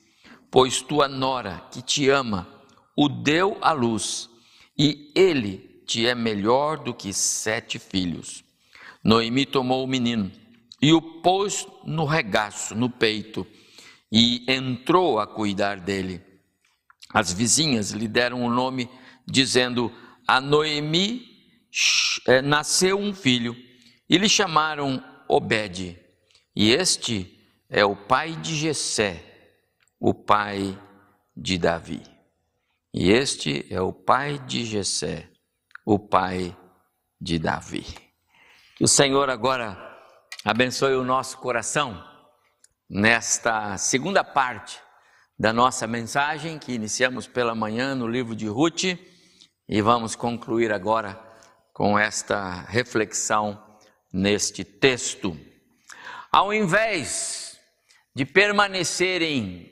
pois 0.50 0.81
tua 0.81 1.10
nora, 1.10 1.62
que 1.72 1.81
te 1.81 2.10
ama, 2.10 2.48
o 2.95 3.07
deu 3.07 3.57
à 3.62 3.71
luz, 3.71 4.29
e 4.77 5.12
ele 5.15 5.83
te 5.86 6.05
é 6.07 6.15
melhor 6.15 6.77
do 6.77 6.93
que 6.93 7.13
sete 7.13 7.77
filhos. 7.79 8.43
Noemi 9.03 9.45
tomou 9.45 9.83
o 9.83 9.88
menino 9.88 10.31
e 10.81 10.91
o 10.93 11.01
pôs 11.01 11.67
no 11.86 12.05
regaço, 12.05 12.74
no 12.74 12.89
peito, 12.89 13.45
e 14.12 14.43
entrou 14.51 15.19
a 15.19 15.27
cuidar 15.27 15.79
dele. 15.79 16.21
As 17.13 17.31
vizinhas 17.31 17.91
lhe 17.91 18.07
deram 18.07 18.41
o 18.41 18.45
um 18.45 18.50
nome, 18.50 18.89
dizendo: 19.27 19.91
A 20.27 20.41
Noemi 20.41 21.25
eh, 22.27 22.41
nasceu 22.41 22.98
um 22.98 23.13
filho, 23.13 23.55
e 24.10 24.17
lhe 24.17 24.27
chamaram 24.27 25.03
Obed. 25.27 25.98
E 26.55 26.71
este 26.71 27.39
é 27.69 27.86
o 27.86 27.95
pai 27.95 28.36
de 28.36 28.55
Jessé, 28.55 29.24
o 30.00 30.13
pai 30.13 30.77
de 31.36 31.57
Davi. 31.57 32.01
E 32.93 33.10
este 33.10 33.65
é 33.69 33.79
o 33.79 33.93
pai 33.93 34.38
de 34.39 34.65
Jessé, 34.65 35.29
o 35.86 35.98
pai 35.98 36.55
de 37.19 37.39
Davi. 37.39 37.86
Que 38.75 38.83
o 38.83 38.88
Senhor 38.88 39.29
agora 39.29 39.77
abençoe 40.43 40.95
o 40.95 41.03
nosso 41.05 41.38
coração 41.38 42.03
nesta 42.89 43.77
segunda 43.77 44.25
parte 44.25 44.77
da 45.39 45.53
nossa 45.53 45.88
mensagem 45.88 46.60
que 46.60 46.74
iniciamos 46.74 47.27
pela 47.27 47.55
manhã 47.55 47.95
no 47.95 48.07
livro 48.07 48.36
de 48.36 48.48
Ruth 48.48 48.83
e 49.69 49.81
vamos 49.81 50.13
concluir 50.13 50.74
agora 50.74 51.17
com 51.74 51.98
esta 51.98 52.63
reflexão 52.63 53.57
neste 54.12 54.65
texto. 54.65 55.39
Ao 56.29 56.53
invés 56.53 57.57
de 58.13 58.25
permanecerem 58.25 59.71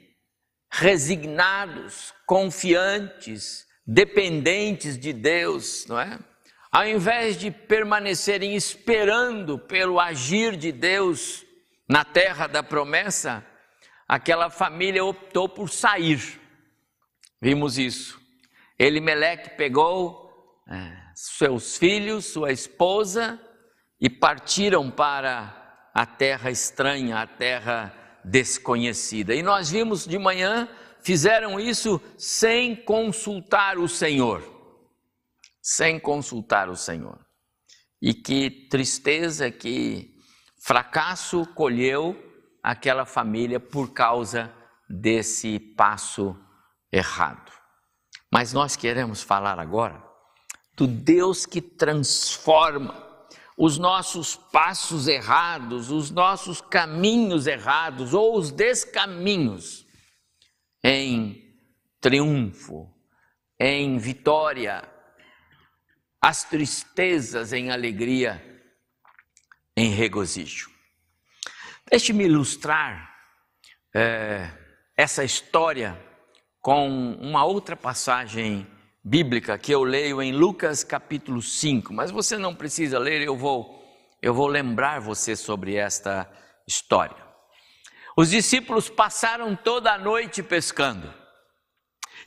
resignados, 0.71 2.13
confiantes, 2.25 3.65
dependentes 3.85 4.97
de 4.97 5.11
Deus, 5.11 5.85
não 5.87 5.99
é? 5.99 6.19
Ao 6.71 6.87
invés 6.87 7.35
de 7.37 7.49
permanecerem 7.49 8.55
esperando 8.55 9.57
pelo 9.57 9.99
agir 9.99 10.55
de 10.55 10.71
Deus 10.71 11.43
na 11.87 12.05
terra 12.05 12.45
da 12.45 12.61
promessa, 12.61 13.43
aquela 14.07 14.51
família 14.51 15.03
optou 15.03 15.49
por 15.49 15.69
sair. 15.69 16.39
Vimos 17.41 17.79
isso. 17.79 18.21
Elimeleque 18.77 19.57
pegou 19.57 20.29
é, 20.69 20.95
seus 21.15 21.75
filhos, 21.77 22.25
sua 22.25 22.51
esposa 22.51 23.39
e 23.99 24.07
partiram 24.07 24.91
para 24.91 25.89
a 25.93 26.05
terra 26.05 26.51
estranha, 26.51 27.17
a 27.17 27.25
terra 27.25 27.93
desconhecida. 28.23 29.33
E 29.33 29.41
nós 29.41 29.69
vimos 29.69 30.05
de 30.05 30.17
manhã, 30.17 30.67
fizeram 31.01 31.59
isso 31.59 32.01
sem 32.17 32.75
consultar 32.75 33.77
o 33.77 33.87
Senhor. 33.87 34.43
Sem 35.61 35.99
consultar 35.99 36.69
o 36.69 36.75
Senhor. 36.75 37.19
E 38.01 38.13
que 38.13 38.67
tristeza, 38.69 39.51
que 39.51 40.15
fracasso 40.61 41.45
colheu 41.53 42.17
aquela 42.63 43.05
família 43.05 43.59
por 43.59 43.93
causa 43.93 44.53
desse 44.89 45.59
passo 45.59 46.35
errado. 46.91 47.51
Mas 48.31 48.53
nós 48.53 48.75
queremos 48.75 49.21
falar 49.21 49.59
agora 49.59 50.03
do 50.75 50.87
Deus 50.87 51.45
que 51.45 51.61
transforma 51.61 53.08
os 53.61 53.77
nossos 53.77 54.37
passos 54.37 55.05
errados, 55.09 55.91
os 55.91 56.09
nossos 56.09 56.61
caminhos 56.61 57.45
errados 57.45 58.13
ou 58.13 58.37
os 58.37 58.51
descaminhos 58.51 59.85
em 60.81 61.59
triunfo, 61.99 62.89
em 63.59 63.97
vitória, 63.97 64.89
as 66.21 66.45
tristezas 66.45 67.51
em 67.51 67.69
alegria, 67.69 68.41
em 69.75 69.89
regozijo. 69.89 70.71
Deixe-me 71.91 72.23
ilustrar 72.23 73.13
é, 73.93 74.49
essa 74.95 75.21
história 75.21 76.01
com 76.61 77.11
uma 77.15 77.43
outra 77.43 77.75
passagem 77.75 78.65
bíblica 79.09 79.57
que 79.57 79.71
eu 79.71 79.83
leio 79.83 80.21
em 80.21 80.31
Lucas 80.31 80.83
capítulo 80.83 81.41
5, 81.41 81.91
mas 81.91 82.11
você 82.11 82.37
não 82.37 82.53
precisa 82.53 82.99
ler, 82.99 83.23
eu 83.23 83.35
vou 83.35 83.75
eu 84.21 84.35
vou 84.35 84.45
lembrar 84.45 84.99
você 84.99 85.35
sobre 85.35 85.75
esta 85.75 86.29
história. 86.67 87.17
Os 88.15 88.29
discípulos 88.29 88.87
passaram 88.87 89.55
toda 89.55 89.93
a 89.93 89.97
noite 89.97 90.43
pescando. 90.43 91.11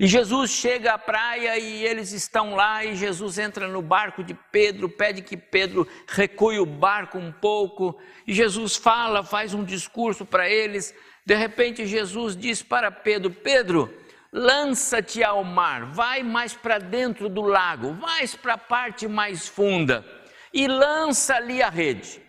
E 0.00 0.08
Jesus 0.08 0.50
chega 0.50 0.94
à 0.94 0.98
praia 0.98 1.56
e 1.56 1.84
eles 1.84 2.10
estão 2.10 2.56
lá, 2.56 2.84
e 2.84 2.96
Jesus 2.96 3.38
entra 3.38 3.68
no 3.68 3.82
barco 3.82 4.24
de 4.24 4.34
Pedro, 4.50 4.88
pede 4.88 5.22
que 5.22 5.36
Pedro 5.36 5.86
recue 6.08 6.58
o 6.58 6.66
barco 6.66 7.16
um 7.16 7.30
pouco, 7.30 7.96
e 8.26 8.32
Jesus 8.32 8.74
fala, 8.74 9.22
faz 9.22 9.54
um 9.54 9.62
discurso 9.62 10.24
para 10.24 10.48
eles. 10.48 10.92
De 11.24 11.36
repente, 11.36 11.86
Jesus 11.86 12.34
diz 12.34 12.60
para 12.60 12.90
Pedro: 12.90 13.30
Pedro, 13.30 14.01
lança-te 14.32 15.22
ao 15.22 15.44
mar, 15.44 15.86
vai 15.86 16.22
mais 16.22 16.54
para 16.54 16.78
dentro 16.78 17.28
do 17.28 17.42
lago, 17.42 17.92
mais 17.92 18.34
para 18.34 18.54
a 18.54 18.58
parte 18.58 19.06
mais 19.06 19.46
funda, 19.46 20.04
e 20.52 20.66
lança 20.66 21.36
ali 21.36 21.62
a 21.62 21.68
rede. 21.68 22.22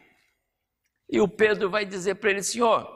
E 1.09 1.21
o 1.21 1.27
Pedro 1.27 1.69
vai 1.69 1.85
dizer 1.85 2.15
para 2.15 2.31
ele: 2.31 2.43
Senhor, 2.43 2.87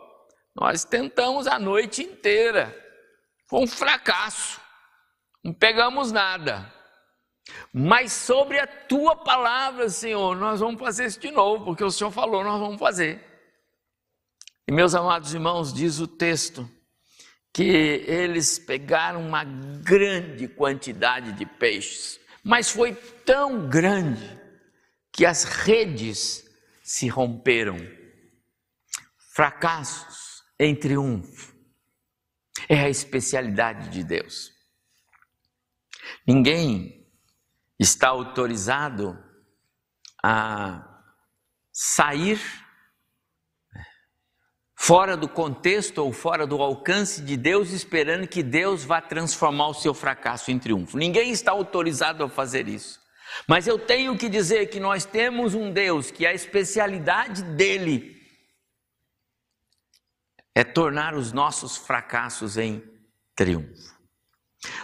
nós 0.55 0.83
tentamos 0.83 1.47
a 1.47 1.57
noite 1.57 2.03
inteira 2.03 2.85
foi 3.47 3.61
um 3.61 3.67
fracasso, 3.67 4.59
não 5.43 5.53
pegamos 5.53 6.11
nada. 6.11 6.71
Mas 7.73 8.11
sobre 8.11 8.59
a 8.59 8.67
tua 8.67 9.15
palavra, 9.15 9.89
Senhor, 9.89 10.35
nós 10.35 10.59
vamos 10.59 10.79
fazer 10.79 11.05
isso 11.05 11.19
de 11.19 11.31
novo, 11.31 11.63
porque 11.63 11.83
o 11.83 11.89
Senhor 11.89 12.11
falou, 12.11 12.43
nós 12.43 12.59
vamos 12.59 12.77
fazer. 12.77 13.25
E 14.67 14.71
meus 14.71 14.93
amados 14.93 15.33
irmãos, 15.33 15.73
diz 15.73 15.99
o 15.99 16.07
texto, 16.07 16.69
que 17.57 17.63
eles 17.63 18.59
pegaram 18.59 19.19
uma 19.19 19.43
grande 19.43 20.47
quantidade 20.47 21.31
de 21.31 21.43
peixes, 21.43 22.19
mas 22.43 22.69
foi 22.69 22.93
tão 22.93 23.67
grande 23.67 24.39
que 25.11 25.25
as 25.25 25.43
redes 25.43 26.47
se 26.83 27.07
romperam. 27.07 27.79
Fracassos 29.33 30.43
em 30.59 30.75
triunfo. 30.75 31.55
É 32.69 32.81
a 32.81 32.89
especialidade 32.89 33.89
de 33.89 34.03
Deus. 34.03 34.53
Ninguém 36.27 37.09
está 37.79 38.09
autorizado 38.09 39.17
a 40.23 41.01
sair 41.71 42.39
fora 44.87 45.17
do 45.17 45.27
contexto 45.27 45.97
ou 45.97 46.13
fora 46.13 46.47
do 46.47 46.61
alcance 46.61 47.21
de 47.21 47.35
Deus, 47.35 47.71
esperando 47.71 48.25
que 48.25 48.41
Deus 48.41 48.85
vá 48.85 49.01
transformar 49.01 49.67
o 49.67 49.73
seu 49.73 49.93
fracasso 49.93 50.49
em 50.49 50.57
triunfo. 50.57 50.97
Ninguém 50.97 51.29
está 51.29 51.51
autorizado 51.51 52.23
a 52.23 52.29
fazer 52.29 52.69
isso. 52.69 52.97
Mas 53.45 53.67
eu 53.67 53.77
tenho 53.77 54.17
que 54.17 54.29
dizer 54.29 54.67
que 54.67 54.79
nós 54.79 55.03
temos 55.03 55.53
um 55.53 55.73
Deus 55.73 56.09
que 56.09 56.25
a 56.25 56.33
especialidade 56.33 57.43
dele 57.43 58.15
é 60.55 60.63
tornar 60.63 61.15
os 61.15 61.33
nossos 61.33 61.75
fracassos 61.75 62.55
em 62.55 62.81
triunfo. 63.35 63.93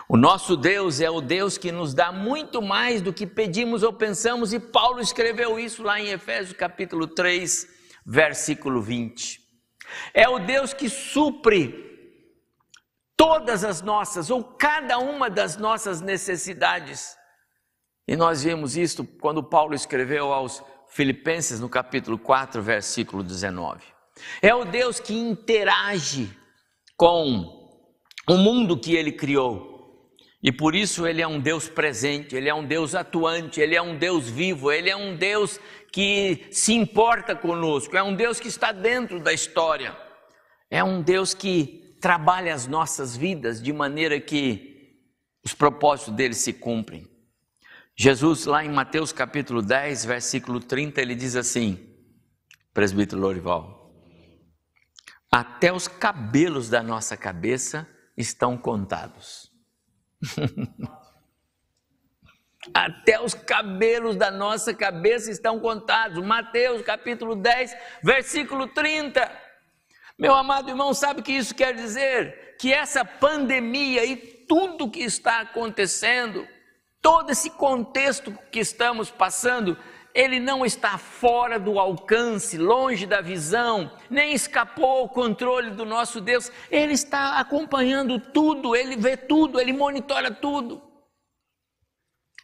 O 0.10 0.18
nosso 0.18 0.58
Deus 0.58 1.00
é 1.00 1.10
o 1.10 1.22
Deus 1.22 1.58
que 1.58 1.72
nos 1.72 1.94
dá 1.94 2.12
muito 2.12 2.62
mais 2.62 3.02
do 3.02 3.13
que 3.13 3.26
pedimos 3.26 3.84
ou 3.84 3.94
pensamos, 3.94 4.52
e 4.52 4.60
Paulo 4.60 5.00
escreveu 5.00 5.58
isso 5.58 5.82
lá 5.82 5.98
em 5.98 6.10
Efésios 6.10 6.58
capítulo 6.58 7.08
3, 7.08 7.66
versículo 8.06 8.82
20. 8.82 9.43
É 10.14 10.28
o 10.28 10.40
Deus 10.40 10.74
que 10.74 10.90
supre 10.90 11.84
todas 13.16 13.64
as 13.64 13.82
nossas 13.82 14.30
ou 14.30 14.44
cada 14.44 14.98
uma 15.00 15.30
das 15.30 15.58
nossas 15.58 16.02
necessidades. 16.02 17.16
E 18.08 18.16
nós 18.16 18.44
vimos 18.44 18.76
isso 18.76 19.06
quando 19.22 19.44
Paulo 19.44 19.74
escreveu 19.74 20.34
aos 20.34 20.62
Filipenses 20.90 21.60
no 21.60 21.70
capítulo 21.70 22.20
4, 22.20 22.62
versículo 22.62 23.24
19. 23.24 23.82
É 24.42 24.54
o 24.54 24.66
Deus 24.66 25.00
que 25.00 25.14
interage 25.14 26.30
com 26.96 27.64
o 28.28 28.38
mundo 28.38 28.78
que 28.78 28.96
ele 28.96 29.12
criou. 29.12 29.74
E 30.42 30.52
por 30.52 30.76
isso 30.76 31.08
ele 31.08 31.22
é 31.22 31.28
um 31.28 31.40
Deus 31.40 31.70
presente, 31.70 32.36
ele 32.36 32.50
é 32.50 32.54
um 32.54 32.66
Deus 32.66 32.94
atuante, 32.94 33.62
ele 33.62 33.76
é 33.76 33.82
um 33.82 33.98
Deus 33.98 34.30
vivo, 34.30 34.72
ele 34.72 34.90
é 34.90 34.96
um 34.96 35.16
Deus 35.16 35.60
que 35.94 36.48
se 36.52 36.74
importa 36.74 37.36
conosco, 37.36 37.96
é 37.96 38.02
um 38.02 38.16
Deus 38.16 38.40
que 38.40 38.48
está 38.48 38.72
dentro 38.72 39.20
da 39.20 39.32
história. 39.32 39.96
É 40.68 40.84
um 40.84 41.04
Deus 41.04 41.36
que 41.36 41.96
trabalha 42.02 42.52
as 42.52 42.66
nossas 42.66 43.16
vidas 43.16 43.62
de 43.62 43.72
maneira 43.72 44.20
que 44.20 44.98
os 45.46 45.54
propósitos 45.54 46.16
dele 46.16 46.34
se 46.34 46.52
cumprem. 46.52 47.08
Jesus, 47.96 48.46
lá 48.46 48.66
em 48.66 48.72
Mateus 48.72 49.14
capítulo 49.14 49.62
10, 49.62 50.06
versículo 50.06 50.60
30, 50.60 51.00
ele 51.00 51.14
diz 51.14 51.36
assim: 51.36 51.96
Presbítero 52.74 53.22
Lorival, 53.22 53.94
até 55.32 55.72
os 55.72 55.88
cabelos 55.88 56.70
da 56.70 56.82
nossa 56.82 57.16
cabeça 57.16 57.88
estão 58.18 58.58
contados. 58.58 59.52
Até 62.71 63.19
os 63.19 63.34
cabelos 63.34 64.15
da 64.15 64.30
nossa 64.30 64.73
cabeça 64.73 65.32
estão 65.32 65.60
contados. 65.60 66.23
Mateus 66.23 66.82
capítulo 66.82 67.36
10, 67.36 67.76
versículo 68.04 68.67
30. 68.67 69.30
Meu 70.17 70.34
amado 70.34 70.69
irmão, 70.69 70.93
sabe 70.93 71.19
o 71.19 71.23
que 71.23 71.34
isso 71.34 71.56
quer 71.56 71.73
dizer? 71.73 72.56
Que 72.60 72.71
essa 72.71 73.04
pandemia 73.04 74.06
e 74.06 74.15
tudo 74.15 74.89
que 74.89 75.02
está 75.02 75.41
acontecendo, 75.41 76.47
todo 77.02 77.32
esse 77.32 77.49
contexto 77.49 78.38
que 78.52 78.60
estamos 78.60 79.10
passando, 79.10 79.78
ele 80.13 80.39
não 80.39 80.65
está 80.65 80.97
fora 80.97 81.60
do 81.60 81.80
alcance, 81.80 82.58
longe 82.58 83.06
da 83.06 83.19
visão, 83.19 83.91
nem 84.10 84.34
escapou 84.34 84.99
ao 84.99 85.10
controle 85.10 85.71
do 85.71 85.84
nosso 85.84 86.21
Deus. 86.21 86.52
Ele 86.69 86.93
está 86.93 87.39
acompanhando 87.39 88.19
tudo, 88.19 88.76
ele 88.76 88.95
vê 88.95 89.17
tudo, 89.17 89.60
ele 89.60 89.73
monitora 89.73 90.32
tudo. 90.32 90.93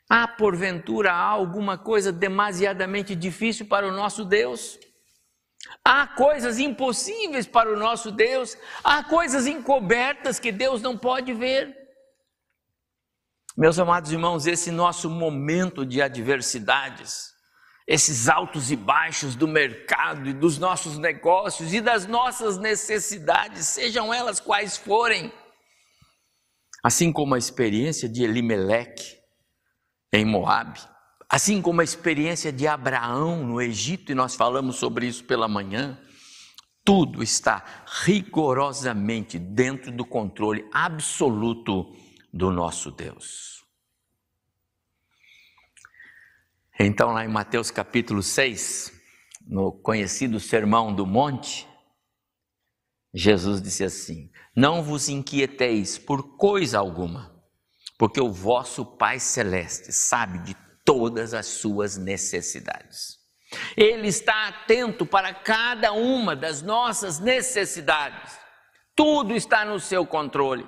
Há 0.10 0.28
porventura 0.28 1.14
alguma 1.14 1.78
coisa 1.78 2.12
demasiadamente 2.12 3.14
difícil 3.16 3.68
para 3.68 3.88
o 3.88 3.92
nosso 3.92 4.26
Deus? 4.26 4.80
Há 5.86 6.08
coisas 6.08 6.58
impossíveis 6.58 7.46
para 7.46 7.72
o 7.72 7.78
nosso 7.78 8.10
Deus? 8.10 8.58
Há 8.84 9.04
coisas 9.04 9.46
encobertas 9.46 10.40
que 10.40 10.52
Deus 10.52 10.82
não 10.82 10.98
pode 10.98 11.32
ver? 11.32 11.78
Meus 13.56 13.78
amados 13.78 14.12
irmãos, 14.12 14.48
esse 14.48 14.72
nosso 14.72 15.12
momento 15.12 15.86
de 15.86 16.02
adversidades, 16.02 17.32
esses 17.86 18.28
altos 18.28 18.72
e 18.72 18.76
baixos 18.76 19.36
do 19.36 19.48
mercado 19.48 20.28
e 20.28 20.34
dos 20.34 20.58
nossos 20.58 20.98
negócios 20.98 21.72
e 21.72 21.82
das 21.82 22.08
nossas 22.08 22.58
necessidades, 22.58 23.68
sejam 23.68 24.12
elas 24.12 24.40
quais 24.40 24.76
forem. 24.76 25.32
Assim 26.84 27.12
como 27.12 27.36
a 27.36 27.38
experiência 27.38 28.10
de 28.10 28.24
Elimeleque 28.24 29.19
em 30.12 30.26
Moabe, 30.26 30.80
assim 31.30 31.62
como 31.62 31.82
a 31.82 31.84
experiência 31.84 32.52
de 32.52 32.68
Abraão 32.68 33.46
no 33.46 33.62
Egito, 33.62 34.12
e 34.12 34.16
nós 34.16 34.36
falamos 34.36 34.78
sobre 34.78 35.08
isso 35.08 35.24
pela 35.24 35.48
manhã, 35.48 36.00
tudo 36.84 37.22
está 37.22 37.64
rigorosamente 38.04 39.38
dentro 39.38 39.92
do 39.92 40.06
controle 40.06 40.68
absoluto 40.74 41.96
do 42.34 42.52
nosso 42.52 42.90
Deus. 42.90 43.64
Então, 46.80 47.12
lá 47.12 47.26
em 47.26 47.28
Mateus 47.28 47.70
capítulo 47.70 48.24
6, 48.24 48.94
no 49.46 49.72
conhecido 49.72 50.40
Sermão 50.40 50.94
do 50.96 51.06
Monte, 51.06 51.68
Jesus 53.14 53.62
disse 53.62 53.84
assim: 53.84 54.32
Não 54.56 54.82
vos 54.82 55.10
inquieteis 55.10 55.98
por 55.98 56.38
coisa 56.38 56.80
alguma, 56.80 57.39
porque 58.00 58.22
o 58.22 58.32
vosso 58.32 58.86
Pai 58.86 59.20
Celeste 59.20 59.92
sabe 59.92 60.40
de 60.40 60.56
todas 60.86 61.34
as 61.34 61.48
suas 61.48 61.98
necessidades. 61.98 63.20
Ele 63.76 64.08
está 64.08 64.48
atento 64.48 65.06
para 65.06 65.34
cada 65.34 65.92
uma 65.92 66.34
das 66.34 66.62
nossas 66.62 67.20
necessidades. 67.20 68.40
Tudo 68.96 69.36
está 69.36 69.66
no 69.66 69.82
seu 69.82 70.06
controle. 70.06 70.66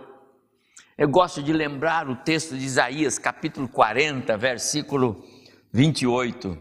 Eu 0.97 1.07
gosto 1.07 1.41
de 1.41 1.53
lembrar 1.53 2.09
o 2.09 2.17
texto 2.17 2.57
de 2.57 2.65
Isaías, 2.65 3.17
capítulo 3.17 3.69
40, 3.69 4.35
versículo 4.35 5.23
28. 5.71 6.57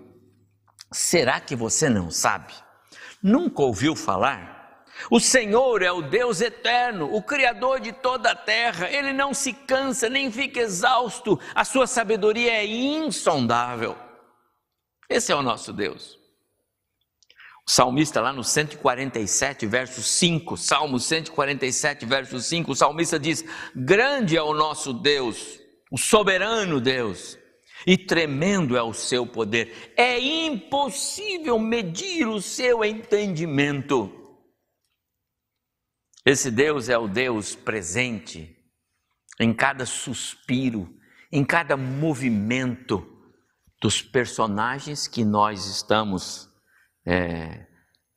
Será 0.93 1.41
que 1.41 1.57
você 1.57 1.89
não 1.89 2.13
sabe? 2.13 2.55
Nunca 3.21 3.63
ouviu 3.63 3.97
falar? 3.97 4.60
O 5.09 5.21
Senhor 5.21 5.83
é 5.83 5.93
o 5.93 6.03
Deus 6.03 6.41
eterno, 6.41 7.15
o 7.15 7.23
Criador 7.23 7.79
de 7.79 7.93
toda 7.93 8.33
a 8.33 8.35
terra. 8.35 8.91
Ele 8.91 9.13
não 9.13 9.33
se 9.33 9.53
cansa 9.53 10.09
nem 10.09 10.31
fica 10.33 10.61
exausto. 10.61 11.39
A 11.55 11.65
sua 11.65 11.87
sabedoria 11.87 12.53
é 12.53 12.67
insondável. 12.67 13.97
Esse 15.09 15.31
é 15.31 15.37
o 15.37 15.43
nosso 15.43 15.73
Deus. 15.73 16.19
O 17.67 17.71
salmista, 17.71 18.21
lá 18.21 18.33
no 18.33 18.43
147, 18.43 19.67
verso 19.67 20.03
5, 20.03 20.57
Salmo 20.57 20.99
147, 20.99 22.05
verso 22.05 22.41
5, 22.41 22.73
o 22.73 22.75
salmista 22.75 23.19
diz: 23.19 23.45
Grande 23.77 24.37
é 24.37 24.43
o 24.43 24.55
nosso 24.55 24.93
Deus, 24.93 25.61
o 25.91 25.97
soberano 25.97 26.81
Deus 26.81 27.39
e 27.87 27.97
tremendo 27.97 28.77
é 28.77 28.83
o 28.83 28.93
seu 28.93 29.27
poder. 29.27 29.93
É 29.97 30.19
impossível 30.19 31.59
medir 31.59 32.27
o 32.27 32.41
seu 32.41 32.85
entendimento. 32.85 34.20
Esse 36.25 36.51
Deus 36.51 36.89
é 36.89 36.99
o 36.99 37.09
Deus 37.09 37.55
presente 37.55 38.57
em 39.39 39.55
cada 39.55 39.87
suspiro, 39.87 40.95
em 41.33 41.43
cada 41.43 41.77
movimento 41.79 43.07
dos 43.81 44.03
personagens 44.03 45.09
que 45.09 45.25
nós 45.25 45.65
estamos 45.65 46.47
é, 47.07 47.67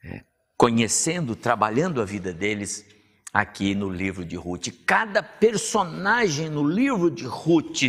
é, 0.04 0.26
conhecendo, 0.58 1.34
trabalhando 1.34 2.02
a 2.02 2.06
vida 2.06 2.34
deles 2.34 2.86
aqui 3.32 3.74
no 3.74 3.89
livro 3.89 4.26
de 4.26 4.36
Ruth. 4.36 4.68
Cada 4.86 5.24
personagem 5.24 6.50
no 6.50 6.68
livro 6.68 7.10
de 7.10 7.26
Ruth, 7.26 7.84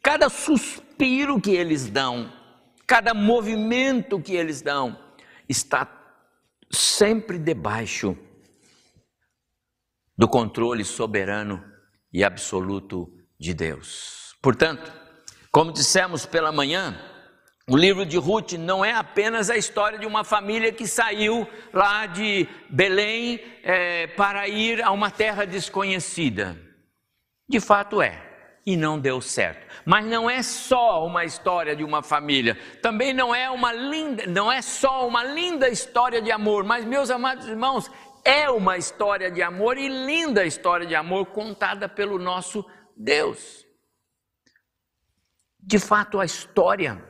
cada 0.00 0.28
suspiro, 0.28 1.40
que 1.40 1.50
eles 1.50 1.90
dão, 1.90 2.32
cada 2.86 3.12
movimento 3.12 4.20
que 4.20 4.36
eles 4.36 4.62
dão, 4.62 4.96
está 5.48 5.88
sempre 6.70 7.36
debaixo 7.36 8.16
do 10.20 10.28
controle 10.28 10.84
soberano 10.84 11.64
e 12.12 12.22
absoluto 12.22 13.10
de 13.38 13.54
Deus. 13.54 14.36
Portanto, 14.42 14.92
como 15.50 15.72
dissemos 15.72 16.26
pela 16.26 16.52
manhã, 16.52 17.00
o 17.66 17.74
livro 17.74 18.04
de 18.04 18.18
Ruth 18.18 18.52
não 18.52 18.84
é 18.84 18.92
apenas 18.92 19.48
a 19.48 19.56
história 19.56 19.98
de 19.98 20.04
uma 20.04 20.22
família 20.22 20.72
que 20.72 20.86
saiu 20.86 21.48
lá 21.72 22.04
de 22.04 22.46
Belém 22.68 23.40
é, 23.62 24.08
para 24.08 24.46
ir 24.46 24.82
a 24.82 24.90
uma 24.90 25.10
terra 25.10 25.46
desconhecida. 25.46 26.54
De 27.48 27.58
fato 27.58 28.02
é 28.02 28.30
e 28.66 28.76
não 28.76 28.98
deu 28.98 29.20
certo. 29.20 29.66
Mas 29.84 30.04
não 30.04 30.28
é 30.28 30.42
só 30.42 31.06
uma 31.06 31.24
história 31.24 31.74
de 31.74 31.82
uma 31.82 32.02
família, 32.02 32.58
também 32.82 33.12
não 33.12 33.34
é 33.34 33.48
uma 33.48 33.72
linda, 33.72 34.26
não 34.26 34.52
é 34.52 34.60
só 34.60 35.08
uma 35.08 35.24
linda 35.24 35.68
história 35.68 36.20
de 36.20 36.30
amor, 36.30 36.62
mas 36.62 36.84
meus 36.84 37.10
amados 37.10 37.48
irmãos, 37.48 37.90
é 38.30 38.48
uma 38.48 38.78
história 38.78 39.28
de 39.28 39.42
amor 39.42 39.76
e 39.76 39.88
linda 39.88 40.46
história 40.46 40.86
de 40.86 40.94
amor 40.94 41.26
contada 41.26 41.88
pelo 41.88 42.16
nosso 42.16 42.64
Deus. 42.96 43.66
De 45.58 45.80
fato, 45.80 46.20
a 46.20 46.24
história 46.24 47.04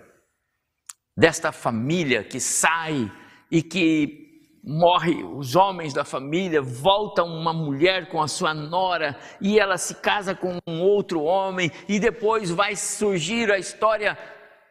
desta 1.14 1.52
família 1.52 2.24
que 2.24 2.40
sai 2.40 3.12
e 3.50 3.62
que 3.62 4.48
morre 4.64 5.22
os 5.22 5.54
homens 5.54 5.92
da 5.92 6.06
família, 6.06 6.62
volta 6.62 7.22
uma 7.22 7.52
mulher 7.52 8.09
com 8.09 8.22
a 8.22 8.28
sua 8.28 8.54
nora 8.54 9.18
e 9.42 9.61
ela 9.61 9.76
se 9.76 9.96
casa 9.96 10.35
com 10.35 10.59
um 10.66 10.80
outro 10.80 11.22
homem 11.22 11.70
e 11.87 12.00
depois 12.00 12.50
vai 12.50 12.74
surgir 12.74 13.50
a 13.52 13.59
história 13.59 14.18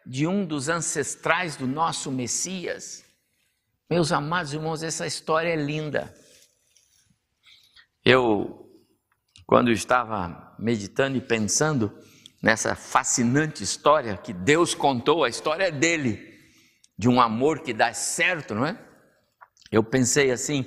de 0.04 0.26
um 0.26 0.44
dos 0.44 0.68
ancestrais 0.68 1.56
do 1.56 1.68
nosso 1.68 2.12
Messias. 2.12 3.06
Meus 3.88 4.12
amados 4.12 4.52
irmãos, 4.52 4.82
essa 4.82 5.06
história 5.06 5.50
é 5.50 5.56
linda. 5.56 6.19
Eu, 8.04 8.70
quando 9.46 9.72
estava 9.72 10.56
meditando 10.58 11.18
e 11.18 11.22
pensando 11.22 11.92
nessa 12.42 12.76
fascinante 12.76 13.64
história 13.64 14.18
que 14.18 14.34
Deus 14.34 14.74
contou, 14.74 15.24
a 15.24 15.30
história 15.30 15.72
dele, 15.72 16.40
de 16.98 17.10
um 17.10 17.20
amor 17.20 17.62
que 17.62 17.74
dá 17.74 17.94
certo, 17.94 18.56
não 18.56 18.66
é? 18.66 18.78
Eu 19.72 19.84
pensei 19.84 20.32
assim, 20.32 20.66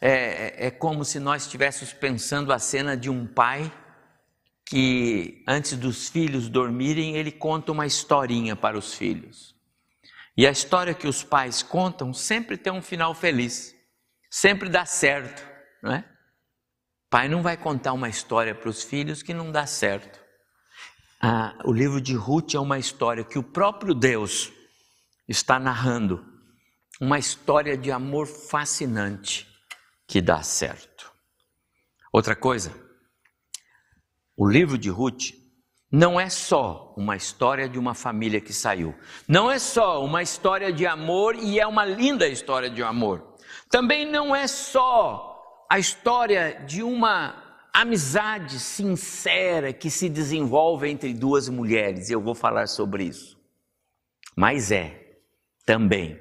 é, 0.00 0.66
é 0.66 0.70
como 0.70 1.04
se 1.04 1.18
nós 1.18 1.44
estivéssemos 1.44 1.92
pensando 1.92 2.52
a 2.52 2.58
cena 2.58 2.96
de 2.96 3.08
um 3.08 3.26
pai 3.26 3.72
que 4.64 5.44
antes 5.46 5.76
dos 5.76 6.08
filhos 6.08 6.48
dormirem, 6.48 7.16
ele 7.16 7.30
conta 7.30 7.70
uma 7.70 7.86
historinha 7.86 8.56
para 8.56 8.76
os 8.76 8.94
filhos. 8.94 9.54
E 10.36 10.46
a 10.46 10.50
história 10.50 10.92
que 10.92 11.06
os 11.06 11.22
pais 11.22 11.62
contam 11.62 12.12
sempre 12.12 12.56
tem 12.56 12.72
um 12.72 12.82
final 12.82 13.14
feliz, 13.14 13.74
sempre 14.30 14.68
dá 14.68 14.84
certo, 14.84 15.42
não 15.82 15.92
é? 15.92 16.15
Pai 17.08 17.28
não 17.28 17.42
vai 17.42 17.56
contar 17.56 17.92
uma 17.92 18.08
história 18.08 18.54
para 18.54 18.68
os 18.68 18.82
filhos 18.82 19.22
que 19.22 19.32
não 19.32 19.52
dá 19.52 19.66
certo. 19.66 20.20
Ah, 21.20 21.56
o 21.64 21.72
livro 21.72 22.00
de 22.00 22.14
Ruth 22.14 22.54
é 22.54 22.58
uma 22.58 22.78
história 22.78 23.24
que 23.24 23.38
o 23.38 23.42
próprio 23.42 23.94
Deus 23.94 24.52
está 25.28 25.58
narrando 25.58 26.24
uma 27.00 27.18
história 27.18 27.76
de 27.76 27.90
amor 27.90 28.26
fascinante 28.26 29.46
que 30.06 30.20
dá 30.20 30.42
certo. 30.42 31.12
Outra 32.12 32.34
coisa, 32.34 32.72
o 34.36 34.48
livro 34.48 34.76
de 34.76 34.88
Ruth 34.88 35.32
não 35.90 36.18
é 36.18 36.28
só 36.28 36.92
uma 36.96 37.16
história 37.16 37.68
de 37.68 37.78
uma 37.78 37.94
família 37.94 38.40
que 38.40 38.52
saiu, 38.52 38.94
não 39.28 39.50
é 39.50 39.58
só 39.58 40.04
uma 40.04 40.22
história 40.22 40.72
de 40.72 40.86
amor 40.86 41.36
e 41.36 41.60
é 41.60 41.66
uma 41.66 41.84
linda 41.84 42.26
história 42.26 42.68
de 42.68 42.82
amor. 42.82 43.36
Também 43.70 44.04
não 44.04 44.34
é 44.34 44.46
só 44.46 45.35
a 45.68 45.78
história 45.78 46.64
de 46.66 46.82
uma 46.82 47.42
amizade 47.72 48.58
sincera 48.58 49.72
que 49.72 49.90
se 49.90 50.08
desenvolve 50.08 50.88
entre 50.88 51.12
duas 51.12 51.48
mulheres, 51.48 52.10
eu 52.10 52.20
vou 52.20 52.34
falar 52.34 52.66
sobre 52.68 53.04
isso. 53.04 53.36
Mas 54.34 54.70
é 54.70 55.18
também 55.64 56.18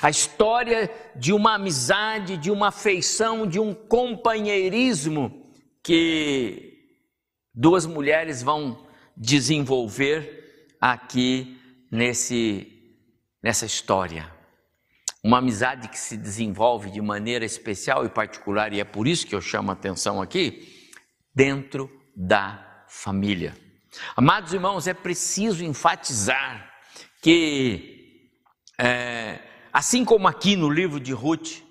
a 0.00 0.08
história 0.08 0.90
de 1.16 1.32
uma 1.32 1.54
amizade, 1.54 2.36
de 2.36 2.50
uma 2.50 2.68
afeição, 2.68 3.46
de 3.46 3.58
um 3.58 3.74
companheirismo 3.74 5.52
que 5.82 6.78
duas 7.52 7.84
mulheres 7.84 8.42
vão 8.42 8.86
desenvolver 9.16 10.68
aqui 10.80 11.58
nesse 11.90 12.68
nessa 13.42 13.66
história. 13.66 14.32
Uma 15.22 15.38
amizade 15.38 15.88
que 15.88 15.98
se 15.98 16.16
desenvolve 16.16 16.90
de 16.90 17.00
maneira 17.00 17.44
especial 17.44 18.04
e 18.04 18.08
particular, 18.08 18.72
e 18.72 18.80
é 18.80 18.84
por 18.84 19.06
isso 19.06 19.26
que 19.26 19.34
eu 19.34 19.40
chamo 19.40 19.70
a 19.70 19.74
atenção 19.74 20.20
aqui, 20.20 20.90
dentro 21.34 21.90
da 22.14 22.84
família. 22.88 23.56
Amados 24.16 24.52
irmãos, 24.52 24.86
é 24.86 24.94
preciso 24.94 25.64
enfatizar 25.64 26.70
que 27.20 28.28
é, 28.78 29.38
Assim 29.72 30.04
como 30.04 30.28
aqui 30.28 30.54
no 30.54 30.68
livro 30.68 31.00
de 31.00 31.12
Ruth 31.12 31.62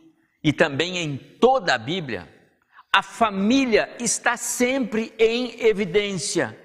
e 0.44 0.52
também 0.52 0.98
em 0.98 1.18
toda 1.18 1.76
a 1.76 1.78
Bíblia, 1.78 2.28
a 2.92 3.04
família 3.04 3.96
está 4.00 4.36
sempre 4.36 5.14
em 5.20 5.62
evidência. 5.64 6.58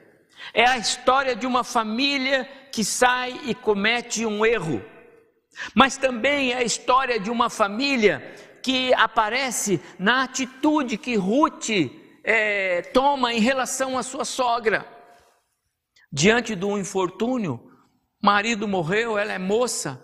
É 0.54 0.64
a 0.64 0.78
história 0.78 1.36
de 1.36 1.46
uma 1.46 1.62
família 1.62 2.48
que 2.72 2.82
sai 2.82 3.38
e 3.44 3.54
comete 3.54 4.24
um 4.24 4.46
erro, 4.46 4.82
mas 5.74 5.96
também 5.96 6.52
é 6.52 6.58
a 6.58 6.62
história 6.62 7.18
de 7.18 7.30
uma 7.30 7.48
família 7.50 8.34
que 8.62 8.92
aparece 8.94 9.80
na 9.98 10.24
atitude 10.24 10.98
que 10.98 11.14
Ruth 11.14 11.70
é, 12.24 12.82
toma 12.82 13.32
em 13.32 13.40
relação 13.40 13.96
à 13.96 14.02
sua 14.02 14.24
sogra. 14.24 14.86
Diante 16.12 16.54
do 16.54 16.78
infortúnio, 16.78 17.72
marido 18.20 18.66
morreu, 18.66 19.16
ela 19.18 19.32
é 19.32 19.38
moça, 19.38 20.02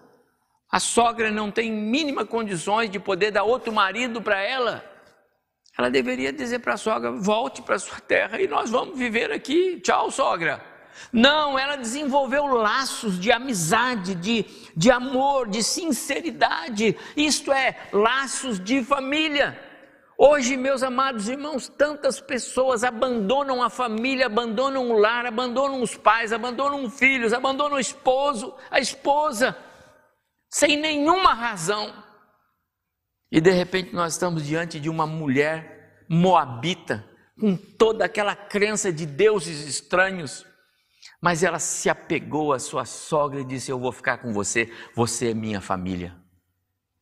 a 0.70 0.80
sogra 0.80 1.30
não 1.30 1.50
tem 1.50 1.70
mínima 1.70 2.24
condições 2.24 2.88
de 2.88 2.98
poder 2.98 3.30
dar 3.30 3.42
outro 3.42 3.72
marido 3.72 4.22
para 4.22 4.40
ela. 4.40 4.82
Ela 5.76 5.90
deveria 5.90 6.32
dizer 6.32 6.60
para 6.60 6.74
a 6.74 6.78
sogra: 6.78 7.10
volte 7.12 7.60
para 7.62 7.78
sua 7.78 8.00
terra 8.00 8.40
e 8.40 8.48
nós 8.48 8.70
vamos 8.70 8.98
viver 8.98 9.30
aqui. 9.32 9.80
Tchau, 9.80 10.10
sogra. 10.10 10.71
Não, 11.12 11.58
ela 11.58 11.76
desenvolveu 11.76 12.46
laços 12.46 13.18
de 13.18 13.30
amizade, 13.30 14.14
de, 14.14 14.44
de 14.76 14.90
amor, 14.90 15.48
de 15.48 15.62
sinceridade, 15.62 16.96
isto 17.16 17.52
é, 17.52 17.88
laços 17.92 18.58
de 18.58 18.82
família. 18.82 19.58
Hoje, 20.16 20.56
meus 20.56 20.82
amados 20.82 21.28
irmãos, 21.28 21.68
tantas 21.68 22.20
pessoas 22.20 22.84
abandonam 22.84 23.62
a 23.62 23.68
família, 23.68 24.26
abandonam 24.26 24.90
o 24.90 24.98
lar, 24.98 25.26
abandonam 25.26 25.82
os 25.82 25.96
pais, 25.96 26.32
abandonam 26.32 26.84
os 26.84 26.96
filhos, 26.98 27.32
abandonam 27.32 27.76
o 27.76 27.80
esposo, 27.80 28.54
a 28.70 28.78
esposa 28.78 29.56
sem 30.48 30.76
nenhuma 30.76 31.32
razão. 31.32 31.92
E 33.32 33.40
de 33.40 33.50
repente 33.50 33.94
nós 33.94 34.12
estamos 34.12 34.46
diante 34.46 34.78
de 34.78 34.90
uma 34.90 35.06
mulher 35.06 36.04
moabita, 36.08 37.04
com 37.40 37.56
toda 37.56 38.04
aquela 38.04 38.36
crença 38.36 38.92
de 38.92 39.06
deuses 39.06 39.66
estranhos, 39.66 40.46
Mas 41.22 41.44
ela 41.44 41.60
se 41.60 41.88
apegou 41.88 42.52
à 42.52 42.58
sua 42.58 42.84
sogra 42.84 43.40
e 43.40 43.44
disse: 43.44 43.70
Eu 43.70 43.78
vou 43.78 43.92
ficar 43.92 44.18
com 44.18 44.32
você, 44.32 44.72
você 44.92 45.30
é 45.30 45.34
minha 45.34 45.60
família. 45.60 46.16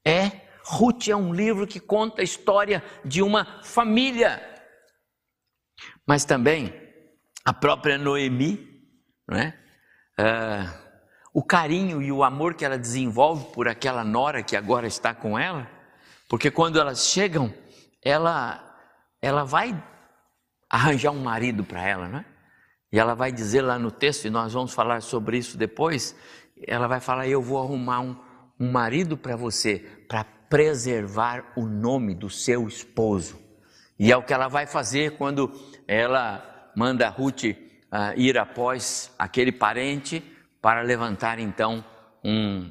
É, 0.04 0.42
Ruth 0.62 1.08
é 1.08 1.16
um 1.16 1.32
livro 1.32 1.66
que 1.66 1.80
conta 1.80 2.20
a 2.20 2.24
história 2.24 2.84
de 3.02 3.22
uma 3.22 3.62
família. 3.62 4.46
Mas 6.06 6.26
também 6.26 6.70
a 7.44 7.54
própria 7.54 7.96
Noemi, 7.96 8.84
não 9.26 9.38
é? 9.38 9.58
Uh, 10.18 10.90
o 11.32 11.42
carinho 11.42 12.02
e 12.02 12.12
o 12.12 12.22
amor 12.22 12.54
que 12.54 12.64
ela 12.64 12.76
desenvolve 12.76 13.52
por 13.54 13.68
aquela 13.68 14.04
nora 14.04 14.42
que 14.42 14.54
agora 14.54 14.86
está 14.86 15.14
com 15.14 15.38
ela, 15.38 15.66
porque 16.28 16.50
quando 16.50 16.78
elas 16.78 17.06
chegam, 17.06 17.54
ela 18.02 18.66
ela 19.22 19.44
vai 19.44 19.82
arranjar 20.68 21.10
um 21.10 21.22
marido 21.22 21.64
para 21.64 21.86
ela, 21.86 22.06
né? 22.06 22.24
E 22.92 22.98
ela 22.98 23.14
vai 23.14 23.30
dizer 23.30 23.62
lá 23.62 23.78
no 23.78 23.90
texto, 23.90 24.26
e 24.26 24.30
nós 24.30 24.52
vamos 24.52 24.72
falar 24.72 25.00
sobre 25.00 25.38
isso 25.38 25.56
depois, 25.56 26.14
ela 26.66 26.86
vai 26.86 27.00
falar: 27.00 27.28
Eu 27.28 27.40
vou 27.40 27.58
arrumar 27.58 28.00
um, 28.00 28.16
um 28.58 28.70
marido 28.70 29.16
para 29.16 29.36
você, 29.36 29.78
para 30.08 30.24
preservar 30.24 31.52
o 31.56 31.64
nome 31.64 32.14
do 32.14 32.28
seu 32.28 32.66
esposo. 32.66 33.38
E 33.98 34.10
é 34.10 34.16
o 34.16 34.22
que 34.22 34.32
ela 34.32 34.48
vai 34.48 34.66
fazer 34.66 35.16
quando 35.16 35.52
ela 35.86 36.72
manda 36.74 37.08
Ruth 37.08 37.44
uh, 37.44 37.54
ir 38.16 38.38
após 38.38 39.12
aquele 39.18 39.52
parente 39.52 40.22
para 40.60 40.82
levantar 40.82 41.38
então 41.38 41.84
um 42.24 42.70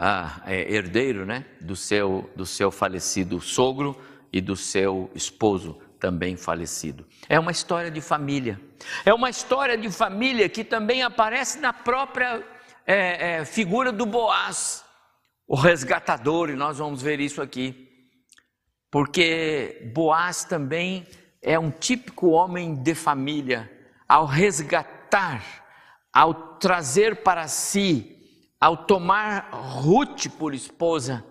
uh, 0.00 0.50
herdeiro 0.50 1.24
né, 1.24 1.44
do, 1.60 1.74
seu, 1.74 2.30
do 2.36 2.44
seu 2.44 2.70
falecido 2.70 3.40
sogro 3.40 3.98
e 4.32 4.40
do 4.40 4.56
seu 4.56 5.10
esposo 5.14 5.78
também 5.98 6.36
falecido. 6.36 7.06
É 7.28 7.38
uma 7.38 7.50
história 7.52 7.90
de 7.90 8.00
família. 8.00 8.60
É 9.04 9.12
uma 9.12 9.30
história 9.30 9.76
de 9.76 9.90
família 9.90 10.48
que 10.48 10.64
também 10.64 11.02
aparece 11.02 11.58
na 11.58 11.72
própria 11.72 12.44
é, 12.86 13.38
é, 13.38 13.44
figura 13.44 13.90
do 13.90 14.06
Boaz, 14.06 14.84
o 15.46 15.56
resgatador, 15.56 16.50
e 16.50 16.54
nós 16.54 16.78
vamos 16.78 17.02
ver 17.02 17.20
isso 17.20 17.42
aqui. 17.42 17.88
Porque 18.90 19.90
Boaz 19.94 20.44
também 20.44 21.06
é 21.42 21.58
um 21.58 21.70
típico 21.70 22.28
homem 22.28 22.74
de 22.74 22.94
família. 22.94 23.70
Ao 24.08 24.24
resgatar, 24.24 25.42
ao 26.12 26.56
trazer 26.58 27.22
para 27.22 27.48
si, 27.48 28.14
ao 28.60 28.76
tomar 28.76 29.50
Ruth 29.52 30.28
por 30.38 30.54
esposa, 30.54 31.24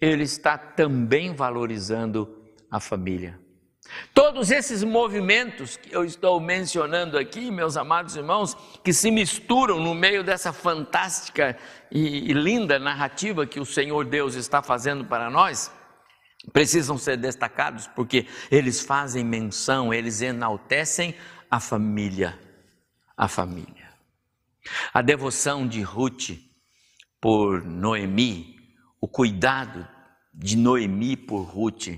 ele 0.00 0.22
está 0.22 0.56
também 0.56 1.34
valorizando 1.34 2.42
a 2.70 2.80
família. 2.80 3.41
Todos 4.14 4.50
esses 4.50 4.82
movimentos 4.82 5.76
que 5.76 5.94
eu 5.94 6.04
estou 6.04 6.40
mencionando 6.40 7.18
aqui, 7.18 7.50
meus 7.50 7.76
amados 7.76 8.16
irmãos, 8.16 8.54
que 8.82 8.92
se 8.92 9.10
misturam 9.10 9.80
no 9.80 9.94
meio 9.94 10.22
dessa 10.22 10.52
fantástica 10.52 11.56
e, 11.90 12.32
linda 12.32 12.78
narrativa 12.78 13.46
que 13.46 13.60
o 13.60 13.66
Senhor 13.66 14.04
Deus 14.04 14.34
está 14.34 14.62
fazendo 14.62 15.04
para 15.04 15.30
nós, 15.30 15.70
precisam 16.52 16.98
ser 16.98 17.16
destacados 17.16 17.86
porque 17.88 18.26
eles 18.50 18.80
fazem 18.80 19.24
menção, 19.24 19.92
eles 19.92 20.20
enaltecem 20.20 21.14
a 21.50 21.60
família, 21.60 22.38
a 23.16 23.28
família. 23.28 23.92
A 24.92 25.02
devoção 25.02 25.66
de 25.66 25.82
Ruth 25.82 26.30
por 27.20 27.64
Noemi, 27.64 28.56
o 29.00 29.08
cuidado 29.08 29.86
de 30.34 30.56
Noemi 30.56 31.16
por 31.16 31.42
Ruth, 31.42 31.88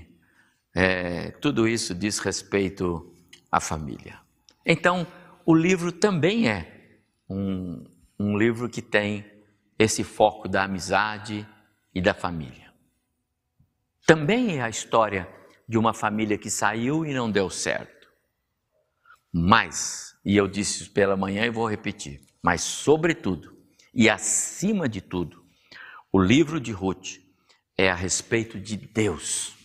é, 0.75 1.31
tudo 1.31 1.65
isso 1.65 1.95
diz 1.95 2.19
respeito 2.19 3.15
à 3.49 3.61
família. 3.61 4.19
Então, 4.65 5.07
o 5.45 5.55
livro 5.55 5.89
também 5.89 6.49
é 6.49 6.99
um, 7.29 7.85
um 8.19 8.37
livro 8.37 8.67
que 8.67 8.81
tem 8.81 9.25
esse 9.79 10.03
foco 10.03 10.49
da 10.49 10.65
amizade 10.65 11.47
e 11.93 12.01
da 12.01 12.13
família. 12.13 12.73
Também 14.05 14.57
é 14.57 14.63
a 14.63 14.69
história 14.69 15.29
de 15.67 15.77
uma 15.77 15.93
família 15.93 16.37
que 16.37 16.49
saiu 16.49 17.05
e 17.05 17.13
não 17.13 17.31
deu 17.31 17.49
certo. 17.49 18.09
Mas, 19.31 20.13
e 20.25 20.35
eu 20.35 20.45
disse 20.45 20.89
pela 20.89 21.15
manhã 21.15 21.45
e 21.45 21.49
vou 21.49 21.69
repetir, 21.69 22.21
mas 22.43 22.61
sobretudo 22.61 23.55
e 23.93 24.09
acima 24.09 24.89
de 24.89 24.99
tudo, 24.99 25.41
o 26.11 26.19
livro 26.19 26.59
de 26.59 26.73
Ruth 26.73 27.17
é 27.77 27.89
a 27.89 27.95
respeito 27.95 28.59
de 28.59 28.75
Deus 28.75 29.55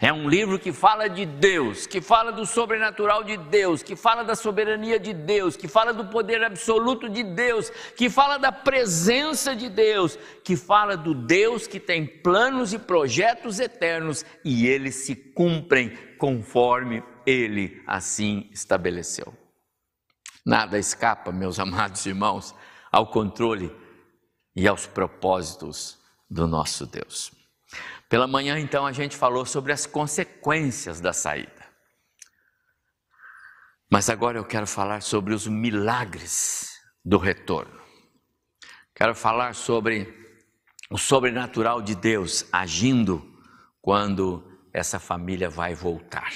é 0.00 0.12
um 0.12 0.28
livro 0.28 0.58
que 0.58 0.72
fala 0.72 1.08
de 1.08 1.24
Deus, 1.24 1.86
que 1.86 2.00
fala 2.00 2.32
do 2.32 2.44
sobrenatural 2.44 3.22
de 3.22 3.36
Deus, 3.36 3.82
que 3.82 3.94
fala 3.94 4.24
da 4.24 4.34
soberania 4.34 4.98
de 4.98 5.12
Deus, 5.12 5.56
que 5.56 5.68
fala 5.68 5.92
do 5.92 6.06
poder 6.06 6.42
absoluto 6.42 7.08
de 7.08 7.22
Deus, 7.22 7.70
que 7.96 8.10
fala 8.10 8.38
da 8.38 8.50
presença 8.50 9.54
de 9.54 9.68
Deus, 9.68 10.18
que 10.42 10.56
fala 10.56 10.96
do 10.96 11.14
Deus 11.14 11.66
que 11.66 11.78
tem 11.78 12.06
planos 12.06 12.72
e 12.72 12.78
projetos 12.78 13.60
eternos 13.60 14.24
e 14.44 14.66
eles 14.66 15.06
se 15.06 15.14
cumprem 15.14 15.96
conforme 16.18 17.02
ele 17.24 17.80
assim 17.86 18.48
estabeleceu. 18.52 19.32
Nada 20.44 20.78
escapa, 20.78 21.30
meus 21.30 21.58
amados 21.60 22.04
irmãos, 22.04 22.54
ao 22.90 23.06
controle 23.08 23.70
e 24.56 24.66
aos 24.66 24.86
propósitos 24.86 25.98
do 26.28 26.48
nosso 26.48 26.84
Deus. 26.84 27.37
Pela 28.08 28.26
manhã, 28.26 28.58
então, 28.58 28.86
a 28.86 28.92
gente 28.92 29.16
falou 29.16 29.44
sobre 29.44 29.72
as 29.72 29.84
consequências 29.84 31.00
da 31.00 31.12
saída. 31.12 31.68
Mas 33.90 34.08
agora 34.08 34.38
eu 34.38 34.44
quero 34.44 34.66
falar 34.66 35.02
sobre 35.02 35.34
os 35.34 35.46
milagres 35.46 36.70
do 37.04 37.18
retorno. 37.18 37.78
Quero 38.94 39.14
falar 39.14 39.54
sobre 39.54 40.12
o 40.90 40.96
sobrenatural 40.96 41.82
de 41.82 41.94
Deus 41.94 42.46
agindo 42.50 43.22
quando 43.80 44.42
essa 44.72 44.98
família 44.98 45.50
vai 45.50 45.74
voltar. 45.74 46.32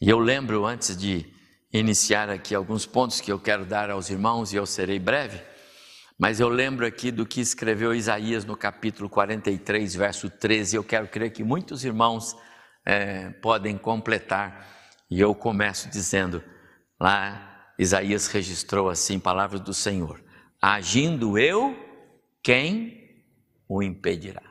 E 0.00 0.10
eu 0.10 0.18
lembro, 0.18 0.66
antes 0.66 0.96
de 0.96 1.32
iniciar 1.72 2.28
aqui 2.28 2.54
alguns 2.54 2.86
pontos 2.86 3.20
que 3.20 3.30
eu 3.30 3.38
quero 3.38 3.64
dar 3.64 3.90
aos 3.90 4.10
irmãos, 4.10 4.52
e 4.52 4.56
eu 4.56 4.66
serei 4.66 4.98
breve 4.98 5.42
mas 6.18 6.40
eu 6.40 6.48
lembro 6.48 6.86
aqui 6.86 7.10
do 7.10 7.26
que 7.26 7.40
escreveu 7.40 7.94
Isaías 7.94 8.44
no 8.44 8.56
capítulo 8.56 9.08
43, 9.08 9.94
verso 9.94 10.30
13. 10.30 10.76
Eu 10.76 10.84
quero 10.84 11.08
crer 11.08 11.30
que 11.30 11.44
muitos 11.44 11.84
irmãos 11.84 12.34
é, 12.86 13.30
podem 13.30 13.76
completar. 13.76 14.66
E 15.10 15.20
eu 15.20 15.34
começo 15.34 15.90
dizendo: 15.90 16.42
lá 16.98 17.74
Isaías 17.78 18.28
registrou 18.28 18.88
assim, 18.88 19.20
palavras 19.20 19.60
do 19.60 19.74
Senhor: 19.74 20.24
Agindo 20.60 21.38
eu, 21.38 21.76
quem 22.42 23.24
o 23.68 23.82
impedirá? 23.82 24.42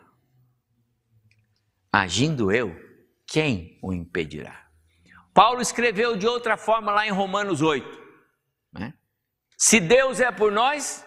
Agindo 1.92 2.52
eu, 2.52 2.76
quem 3.26 3.80
o 3.82 3.92
impedirá? 3.92 4.68
Paulo 5.34 5.62
escreveu 5.62 6.16
de 6.16 6.28
outra 6.28 6.58
forma 6.58 6.92
lá 6.92 7.08
em 7.08 7.12
Romanos 7.12 7.62
8. 7.62 8.00
Né? 8.72 8.94
Se 9.58 9.80
Deus 9.80 10.20
é 10.20 10.32
por 10.32 10.52
nós, 10.52 11.05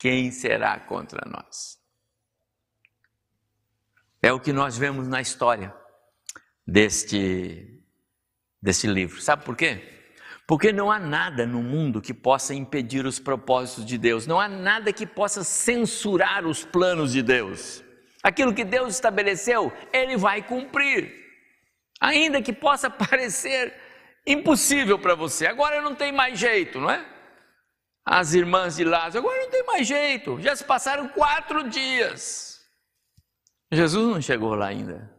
quem 0.00 0.30
será 0.30 0.80
contra 0.80 1.20
nós? 1.30 1.78
É 4.22 4.32
o 4.32 4.40
que 4.40 4.50
nós 4.50 4.76
vemos 4.76 5.06
na 5.06 5.20
história 5.20 5.74
deste, 6.66 7.82
deste 8.60 8.86
livro. 8.86 9.20
Sabe 9.20 9.44
por 9.44 9.54
quê? 9.54 9.82
Porque 10.46 10.72
não 10.72 10.90
há 10.90 10.98
nada 10.98 11.46
no 11.46 11.62
mundo 11.62 12.00
que 12.00 12.14
possa 12.14 12.54
impedir 12.54 13.04
os 13.04 13.20
propósitos 13.20 13.84
de 13.84 13.98
Deus, 13.98 14.26
não 14.26 14.40
há 14.40 14.48
nada 14.48 14.90
que 14.92 15.06
possa 15.06 15.44
censurar 15.44 16.46
os 16.46 16.64
planos 16.64 17.12
de 17.12 17.22
Deus. 17.22 17.84
Aquilo 18.22 18.54
que 18.54 18.64
Deus 18.64 18.94
estabeleceu, 18.94 19.72
Ele 19.92 20.16
vai 20.16 20.42
cumprir, 20.42 21.14
ainda 22.00 22.42
que 22.42 22.52
possa 22.54 22.88
parecer 22.90 23.74
impossível 24.26 24.98
para 24.98 25.14
você. 25.14 25.46
Agora 25.46 25.82
não 25.82 25.94
tem 25.94 26.10
mais 26.10 26.38
jeito, 26.38 26.80
não 26.80 26.90
é? 26.90 27.19
As 28.04 28.34
irmãs 28.34 28.76
de 28.76 28.84
Lázaro. 28.84 29.18
Agora 29.18 29.42
não 29.42 29.50
tem 29.50 29.64
mais 29.64 29.86
jeito, 29.86 30.40
já 30.40 30.54
se 30.56 30.64
passaram 30.64 31.08
quatro 31.08 31.68
dias. 31.68 32.60
Jesus 33.70 34.14
não 34.14 34.20
chegou 34.20 34.54
lá 34.54 34.66
ainda. 34.66 35.14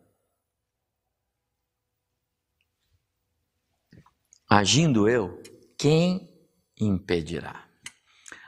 Agindo 4.50 5.08
eu, 5.08 5.42
quem 5.78 6.30
impedirá? 6.78 7.66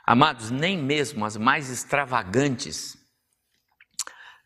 Amados, 0.06 0.52
nem 0.52 0.78
mesmo 0.78 1.24
as 1.24 1.38
mais 1.38 1.70
extravagantes 1.70 2.98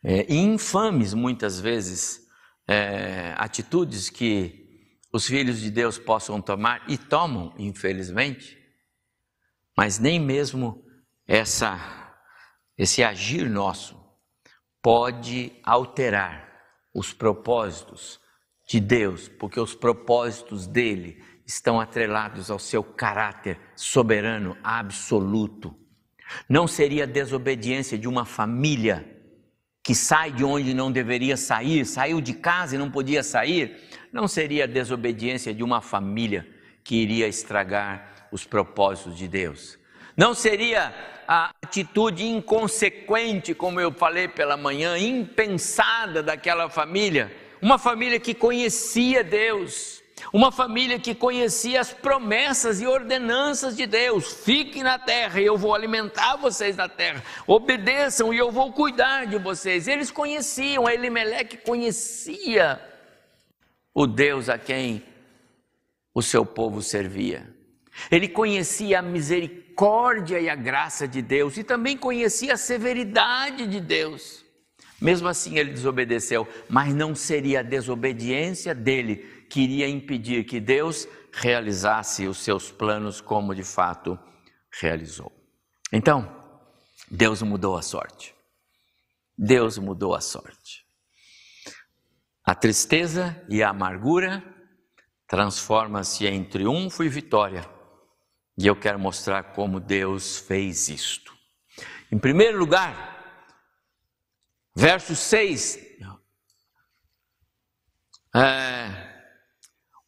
é, 0.04 0.32
e 0.32 0.38
infames, 0.38 1.16
muitas 1.16 1.60
vezes, 1.60 2.28
é, 2.68 3.34
atitudes 3.38 4.10
que 4.10 4.68
os 5.12 5.26
filhos 5.26 5.60
de 5.60 5.72
Deus 5.72 5.98
possam 5.98 6.40
tomar 6.40 6.84
e 6.88 6.98
tomam, 6.98 7.56
infelizmente, 7.58 8.57
mas 9.78 10.00
nem 10.00 10.20
mesmo 10.20 10.84
essa 11.28 11.96
esse 12.78 13.04
agir 13.04 13.50
nosso 13.50 13.98
pode 14.82 15.52
alterar 15.64 16.48
os 16.94 17.12
propósitos 17.14 18.20
de 18.68 18.80
Deus, 18.80 19.28
porque 19.28 19.60
os 19.60 19.74
propósitos 19.74 20.68
dele 20.68 21.24
estão 21.46 21.80
atrelados 21.80 22.52
ao 22.52 22.60
seu 22.60 22.84
caráter 22.84 23.60
soberano, 23.76 24.58
absoluto. 24.64 25.74
Não 26.50 26.68
seria 26.68 27.08
desobediência 27.08 27.98
de 27.98 28.08
uma 28.08 28.26
família 28.26 29.16
que 29.84 29.96
sai 29.96 30.32
de 30.32 30.44
onde 30.44 30.74
não 30.74 30.92
deveria 30.92 31.38
sair, 31.38 31.86
saiu 31.86 32.20
de 32.20 32.34
casa 32.34 32.76
e 32.76 32.78
não 32.78 32.92
podia 32.92 33.24
sair, 33.24 33.90
não 34.12 34.28
seria 34.28 34.68
desobediência 34.68 35.54
de 35.54 35.64
uma 35.64 35.82
família 35.82 36.46
que 36.84 36.96
iria 36.96 37.28
estragar 37.28 38.17
os 38.32 38.46
propósitos 38.46 39.18
de 39.18 39.28
Deus. 39.28 39.78
Não 40.16 40.34
seria 40.34 40.94
a 41.28 41.52
atitude 41.64 42.26
inconsequente, 42.26 43.54
como 43.54 43.80
eu 43.80 43.92
falei 43.92 44.28
pela 44.28 44.56
manhã, 44.56 44.98
impensada 44.98 46.24
daquela 46.24 46.70
família, 46.70 47.36
uma 47.62 47.78
família 47.78 48.20
que 48.20 48.34
conhecia 48.34 49.24
Deus, 49.24 50.02
uma 50.34 50.52
família 50.52 51.00
que 51.00 51.14
conhecia 51.14 51.82
as 51.82 51.94
promessas 51.94 52.82
e 52.82 52.88
ordenanças 52.88 53.76
de 53.76 53.86
Deus. 53.86 54.34
Fiquem 54.44 54.84
na 54.84 54.98
terra 54.98 55.40
e 55.40 55.46
eu 55.46 55.58
vou 55.58 55.76
alimentar 55.76 56.38
vocês 56.38 56.76
na 56.76 56.88
terra. 56.88 57.24
Obedeçam 57.46 58.34
e 58.34 58.38
eu 58.38 58.52
vou 58.52 58.72
cuidar 58.72 59.26
de 59.26 59.38
vocês. 59.38 59.88
Eles 59.88 60.10
conheciam, 60.10 60.90
Elimeleque 60.90 61.58
conhecia 61.58 62.82
o 63.94 64.08
Deus 64.08 64.50
a 64.50 64.58
quem 64.58 65.04
o 66.14 66.22
seu 66.22 66.46
povo 66.46 66.82
servia. 66.82 67.57
Ele 68.12 68.28
conhecia 68.28 69.00
a 69.00 69.02
misericórdia 69.02 70.40
e 70.40 70.50
a 70.50 70.56
graça 70.56 71.08
de 71.08 71.22
Deus 71.22 71.58
e 71.58 71.64
também 71.64 71.98
conhecia 71.98 72.54
a 72.54 72.58
severidade 72.58 73.68
de 73.68 73.80
Deus. 73.80 74.46
Mesmo 75.00 75.28
assim, 75.28 75.58
ele 75.58 75.72
desobedeceu, 75.72 76.48
mas 76.70 76.94
não 76.94 77.14
seria 77.14 77.60
a 77.60 77.64
desobediência 77.64 78.74
dele 78.74 79.46
que 79.50 79.62
iria 79.62 79.88
impedir 79.88 80.44
que 80.44 80.60
Deus 80.60 81.08
realizasse 81.32 82.28
os 82.28 82.40
seus 82.40 82.72
planos 82.72 83.22
como 83.22 83.54
de 83.54 83.64
fato 83.64 84.18
realizou. 84.82 85.32
Então, 85.94 86.36
Deus 87.10 87.42
mudou 87.42 87.78
a 87.78 87.82
sorte. 87.82 88.36
Deus 89.38 89.78
mudou 89.78 90.16
a 90.16 90.22
sorte. 90.22 90.84
A 92.44 92.56
tristeza 92.56 93.46
e 93.50 93.62
a 93.62 93.70
amargura 93.70 94.44
transforma-se 95.28 96.26
em 96.26 96.44
triunfo 96.44 97.04
e 97.04 97.10
vitória. 97.10 97.77
E 98.58 98.66
eu 98.66 98.76
quero 98.76 98.98
mostrar 98.98 99.54
como 99.54 99.80
Deus 99.80 100.40
fez 100.40 100.90
isto. 100.90 101.36
Em 102.12 102.18
primeiro 102.18 102.58
lugar, 102.58 103.54
verso 104.76 105.16
6. 105.16 105.86
É, 108.36 109.08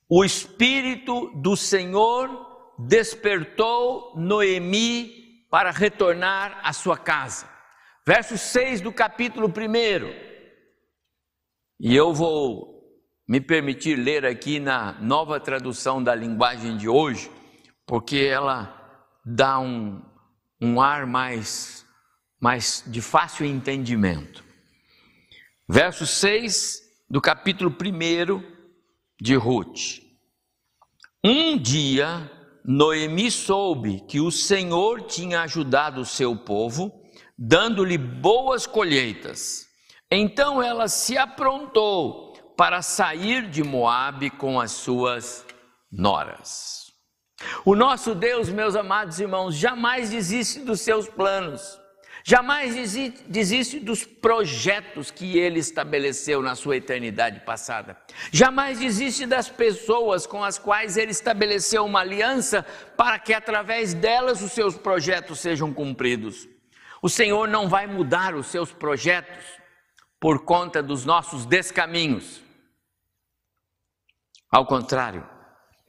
o 0.08 0.24
Espírito 0.24 1.32
do 1.36 1.56
Senhor 1.56 2.74
despertou 2.80 4.16
Noemi 4.18 5.46
para 5.50 5.72
retornar 5.72 6.60
à 6.64 6.74
sua 6.74 6.98
casa. 6.98 7.50
Verso 8.06 8.38
6 8.38 8.82
do 8.82 8.92
capítulo 8.92 9.48
1. 9.48 9.52
E 11.80 11.96
eu 11.96 12.14
vou 12.14 12.80
me 13.28 13.40
permitir 13.40 13.96
ler 13.96 14.26
aqui 14.26 14.60
na 14.60 14.94
nova 14.94 15.40
tradução 15.40 16.02
da 16.02 16.16
linguagem 16.16 16.76
de 16.76 16.90
hoje, 16.90 17.30
porque 17.90 18.18
ela 18.18 18.72
dá 19.26 19.58
um, 19.58 20.00
um 20.62 20.80
ar 20.80 21.08
mais, 21.08 21.84
mais 22.40 22.84
de 22.86 23.02
fácil 23.02 23.48
entendimento. 23.48 24.44
Verso 25.68 26.06
6 26.06 26.84
do 27.10 27.20
capítulo 27.20 27.72
1 27.72 28.44
de 29.20 29.34
Ruth. 29.34 30.04
Um 31.24 31.58
dia, 31.58 32.32
Noemi 32.64 33.32
soube 33.32 34.02
que 34.02 34.20
o 34.20 34.30
Senhor 34.30 35.02
tinha 35.08 35.42
ajudado 35.42 36.02
o 36.02 36.06
seu 36.06 36.38
povo, 36.38 36.94
dando-lhe 37.36 37.98
boas 37.98 38.68
colheitas. 38.68 39.66
Então 40.12 40.62
ela 40.62 40.88
se 40.88 41.18
aprontou 41.18 42.34
para 42.56 42.84
sair 42.84 43.50
de 43.50 43.64
Moabe 43.64 44.30
com 44.30 44.60
as 44.60 44.74
suas 44.74 45.44
noras. 45.92 46.79
O 47.64 47.76
nosso 47.76 48.14
Deus, 48.14 48.50
meus 48.50 48.76
amados 48.76 49.20
irmãos, 49.20 49.56
jamais 49.56 50.10
desiste 50.10 50.60
dos 50.60 50.82
seus 50.82 51.08
planos. 51.08 51.80
Jamais 52.24 52.76
desiste 53.28 53.80
dos 53.80 54.04
projetos 54.04 55.10
que 55.10 55.38
ele 55.38 55.60
estabeleceu 55.60 56.42
na 56.42 56.54
sua 56.54 56.78
eternidade 56.78 57.40
passada. 57.40 57.98
Jamais 58.32 58.80
desiste 58.80 59.26
das 59.26 59.50
pessoas 59.50 60.28
com 60.28 60.44
as 60.44 60.60
quais 60.60 60.98
ele 60.98 61.12
estabeleceu 61.12 61.86
uma 61.86 62.02
aliança 62.02 62.64
para 62.98 63.18
que 63.18 63.34
através 63.34 63.94
delas 63.94 64.42
os 64.42 64.52
seus 64.52 64.78
projetos 64.78 65.40
sejam 65.40 65.74
cumpridos. 65.74 66.48
O 67.02 67.10
Senhor 67.10 67.48
não 67.48 67.70
vai 67.70 67.88
mudar 67.88 68.36
os 68.36 68.48
seus 68.48 68.74
projetos 68.74 69.46
por 70.20 70.44
conta 70.44 70.84
dos 70.84 71.06
nossos 71.06 71.46
descaminhos. 71.46 72.42
Ao 74.52 74.66
contrário, 74.66 75.28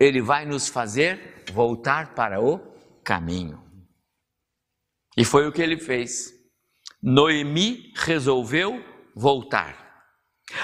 ele 0.00 0.22
vai 0.22 0.46
nos 0.46 0.66
fazer 0.66 1.44
voltar 1.52 2.14
para 2.14 2.40
o 2.40 2.58
caminho. 3.04 3.62
E 5.14 5.24
foi 5.24 5.46
o 5.46 5.52
que 5.52 5.60
ele 5.60 5.76
fez. 5.76 6.32
Noemi 7.02 7.92
resolveu 7.96 8.82
voltar. 9.14 9.78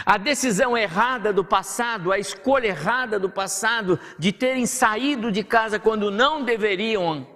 A 0.05 0.17
decisão 0.17 0.77
errada 0.77 1.33
do 1.33 1.45
passado, 1.45 2.11
a 2.11 2.19
escolha 2.19 2.69
errada 2.69 3.21
do 3.21 3.31
passado 3.31 4.01
de 4.19 4.33
terem 4.33 4.67
saído 4.67 5.31
de 5.31 5.45
casa 5.45 5.79
quando 5.79 6.11
não 6.11 6.45
deveriam 6.45 7.27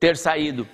ter 0.00 0.16
saído. 0.16 0.66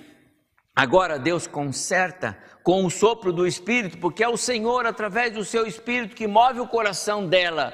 Agora 0.75 1.19
Deus 1.19 1.47
conserta 1.47 2.37
com 2.63 2.85
o 2.85 2.89
sopro 2.89 3.33
do 3.33 3.45
Espírito, 3.45 3.97
porque 3.97 4.23
é 4.23 4.29
o 4.29 4.37
Senhor, 4.37 4.85
através 4.85 5.33
do 5.33 5.43
seu 5.43 5.65
Espírito, 5.65 6.15
que 6.15 6.27
move 6.27 6.59
o 6.59 6.67
coração 6.67 7.27
dela, 7.27 7.73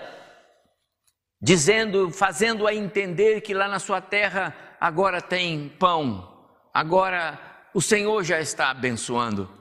dizendo, 1.42 2.10
fazendo-a 2.12 2.74
entender 2.74 3.42
que 3.42 3.54
lá 3.54 3.68
na 3.68 3.80
sua 3.80 4.02
terra 4.02 4.56
agora 4.80 5.22
tem 5.22 5.70
pão, 5.70 6.50
agora 6.74 7.40
o 7.74 7.82
Senhor 7.82 8.24
já 8.24 8.40
está 8.40 8.72
abençoando. 8.72 9.52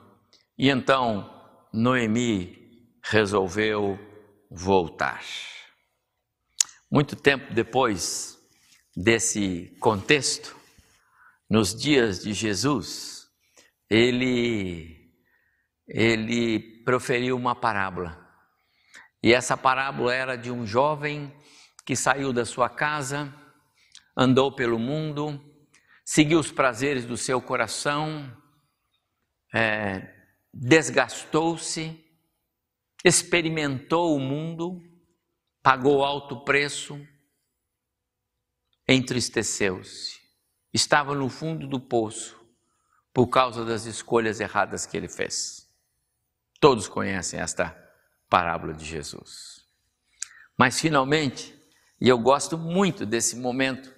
E 0.59 0.71
então 0.71 1.31
Noemi 1.73 2.97
resolveu 3.03 3.99
voltar. 4.51 5.23
Muito 6.91 7.15
tempo 7.15 7.53
depois 7.53 8.39
desse 8.97 9.77
contexto, 9.81 10.57
nos 11.49 11.75
dias 11.75 12.21
de 12.21 12.33
Jesus, 12.33 13.27
ele 13.91 14.97
ele 15.89 16.83
proferiu 16.85 17.37
uma 17.37 17.55
parábola. 17.55 18.27
E 19.23 19.33
essa 19.33 19.57
parábola 19.57 20.13
era 20.13 20.37
de 20.37 20.51
um 20.51 20.67
jovem 20.67 21.33
que 21.87 21.95
saiu 21.95 22.33
da 22.33 22.45
sua 22.45 22.69
casa, 22.69 23.33
andou 24.17 24.51
pelo 24.53 24.77
mundo, 24.77 25.41
seguiu 26.05 26.41
os 26.41 26.51
prazeres 26.51 27.05
do 27.05 27.17
seu 27.17 27.41
coração, 27.41 28.37
é, 29.55 30.13
desgastou-se, 30.53 32.05
experimentou 33.05 34.17
o 34.17 34.21
mundo, 34.21 34.83
pagou 35.63 36.05
alto 36.05 36.45
preço, 36.45 37.01
entristeceu-se, 38.89 40.19
estava 40.75 41.15
no 41.15 41.29
fundo 41.29 41.69
do 41.69 41.79
poço 41.79 42.37
por 43.15 43.29
causa 43.29 43.65
das 43.65 43.87
escolhas 43.87 44.41
erradas 44.41 44.87
que 44.87 44.97
ele 44.97 45.09
fez. 45.09 45.71
Todos 46.61 46.89
conhecem 46.89 47.39
esta 47.39 47.71
parábola 48.29 48.75
de 48.75 48.85
Jesus. 48.85 49.65
Mas 50.59 50.81
finalmente, 50.81 51.56
e 52.01 52.09
eu 52.09 52.19
gosto 52.19 52.59
muito 52.59 53.07
desse 53.07 53.37
momento, 53.37 53.95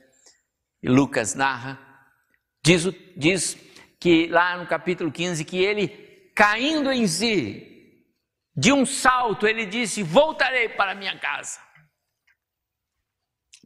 e 0.83 0.89
Lucas 0.89 1.35
narra, 1.35 1.89
Diz, 2.69 2.85
diz 3.17 3.57
que 3.99 4.27
lá 4.27 4.59
no 4.59 4.67
capítulo 4.67 5.11
15 5.11 5.45
que 5.45 5.57
ele, 5.57 5.89
caindo 6.35 6.91
em 6.93 7.07
si, 7.07 8.05
de 8.55 8.73
um 8.73 8.85
salto, 8.85 9.47
ele 9.47 9.65
disse: 9.65 10.03
Voltarei 10.03 10.69
para 10.69 10.95
minha 10.95 11.19
casa. 11.19 11.61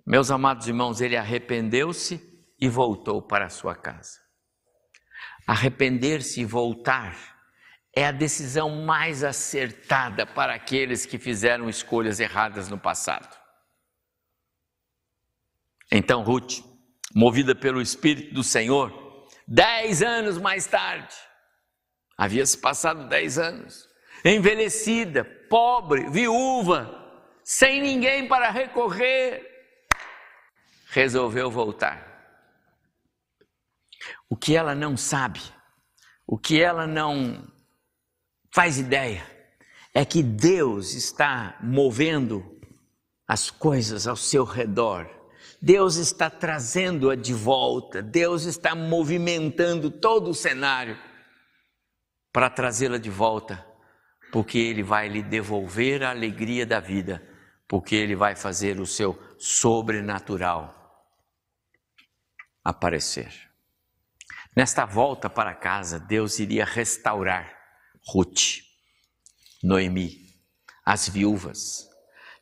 Meus 0.06 0.30
amados 0.30 0.68
irmãos, 0.68 1.00
ele 1.00 1.16
arrependeu-se 1.16 2.20
e 2.60 2.68
voltou 2.68 3.22
para 3.22 3.46
a 3.46 3.50
sua 3.50 3.74
casa. 3.74 4.20
Arrepender-se 5.46 6.40
e 6.40 6.44
voltar 6.44 7.16
é 7.94 8.06
a 8.06 8.12
decisão 8.12 8.84
mais 8.84 9.24
acertada 9.24 10.24
para 10.24 10.54
aqueles 10.54 11.04
que 11.04 11.18
fizeram 11.18 11.68
escolhas 11.68 12.20
erradas 12.20 12.68
no 12.68 12.78
passado. 12.78 13.41
Então, 15.94 16.22
Ruth 16.22 16.60
movida 17.14 17.54
pelo 17.54 17.82
Espírito 17.82 18.32
do 18.32 18.42
Senhor, 18.42 19.28
dez 19.46 20.02
anos 20.02 20.38
mais 20.38 20.66
tarde, 20.66 21.14
havia 22.16 22.46
se 22.46 22.56
passado 22.56 23.10
dez 23.10 23.38
anos, 23.38 23.86
envelhecida, 24.24 25.22
pobre, 25.50 26.08
viúva, 26.08 26.98
sem 27.44 27.82
ninguém 27.82 28.26
para 28.26 28.50
recorrer, 28.50 29.46
resolveu 30.88 31.50
voltar. 31.50 32.10
O 34.30 34.34
que 34.34 34.56
ela 34.56 34.74
não 34.74 34.96
sabe, 34.96 35.42
o 36.26 36.38
que 36.38 36.62
ela 36.62 36.86
não 36.86 37.46
faz 38.50 38.78
ideia, 38.78 39.26
é 39.92 40.06
que 40.06 40.22
Deus 40.22 40.94
está 40.94 41.58
movendo 41.62 42.58
as 43.28 43.50
coisas 43.50 44.06
ao 44.06 44.16
seu 44.16 44.44
redor. 44.44 45.21
Deus 45.64 45.94
está 45.94 46.28
trazendo-a 46.28 47.14
de 47.14 47.32
volta, 47.32 48.02
Deus 48.02 48.46
está 48.46 48.74
movimentando 48.74 49.92
todo 49.92 50.30
o 50.30 50.34
cenário 50.34 50.98
para 52.32 52.50
trazê-la 52.50 52.98
de 52.98 53.08
volta, 53.08 53.64
porque 54.32 54.58
Ele 54.58 54.82
vai 54.82 55.06
lhe 55.06 55.22
devolver 55.22 56.02
a 56.02 56.10
alegria 56.10 56.66
da 56.66 56.80
vida, 56.80 57.22
porque 57.68 57.94
Ele 57.94 58.16
vai 58.16 58.34
fazer 58.34 58.80
o 58.80 58.86
seu 58.86 59.16
sobrenatural 59.38 60.80
aparecer. 62.64 63.32
Nesta 64.56 64.84
volta 64.84 65.30
para 65.30 65.54
casa, 65.54 66.00
Deus 66.00 66.40
iria 66.40 66.64
restaurar 66.64 67.56
Ruth, 68.08 68.64
Noemi, 69.62 70.26
as 70.84 71.08
viúvas. 71.08 71.91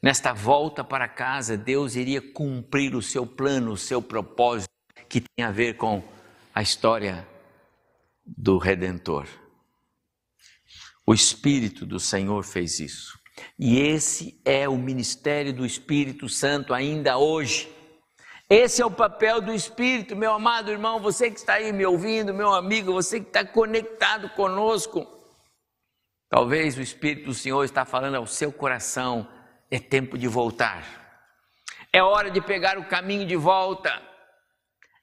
Nesta 0.02 0.32
volta 0.32 0.82
para 0.82 1.06
casa, 1.06 1.58
Deus 1.58 1.94
iria 1.94 2.22
cumprir 2.22 2.94
o 2.94 3.02
seu 3.02 3.26
plano, 3.26 3.72
o 3.72 3.76
seu 3.76 4.00
propósito, 4.00 4.70
que 5.08 5.20
tem 5.20 5.44
a 5.44 5.50
ver 5.50 5.76
com 5.76 6.02
a 6.54 6.62
história 6.62 7.28
do 8.24 8.56
Redentor. 8.56 9.26
O 11.06 11.12
Espírito 11.12 11.84
do 11.84 12.00
Senhor 12.00 12.42
fez 12.44 12.80
isso. 12.80 13.18
E 13.58 13.78
esse 13.78 14.40
é 14.44 14.68
o 14.68 14.76
ministério 14.76 15.52
do 15.52 15.66
Espírito 15.66 16.28
Santo 16.28 16.72
ainda 16.72 17.18
hoje. 17.18 17.70
Esse 18.48 18.82
é 18.82 18.86
o 18.86 18.90
papel 18.90 19.40
do 19.40 19.52
Espírito, 19.52 20.16
meu 20.16 20.32
amado 20.32 20.70
irmão, 20.70 21.00
você 21.00 21.30
que 21.30 21.38
está 21.38 21.54
aí 21.54 21.72
me 21.72 21.86
ouvindo, 21.86 22.34
meu 22.34 22.52
amigo, 22.52 22.92
você 22.92 23.20
que 23.20 23.28
está 23.28 23.44
conectado 23.44 24.28
conosco. 24.30 25.06
Talvez 26.28 26.76
o 26.76 26.82
Espírito 26.82 27.26
do 27.26 27.34
Senhor 27.34 27.64
está 27.64 27.84
falando 27.84 28.16
ao 28.16 28.26
seu 28.26 28.52
coração: 28.52 29.28
é 29.70 29.78
tempo 29.78 30.18
de 30.18 30.26
voltar, 30.26 31.00
é 31.92 32.02
hora 32.02 32.30
de 32.30 32.40
pegar 32.40 32.78
o 32.78 32.84
caminho 32.84 33.26
de 33.26 33.36
volta. 33.36 34.10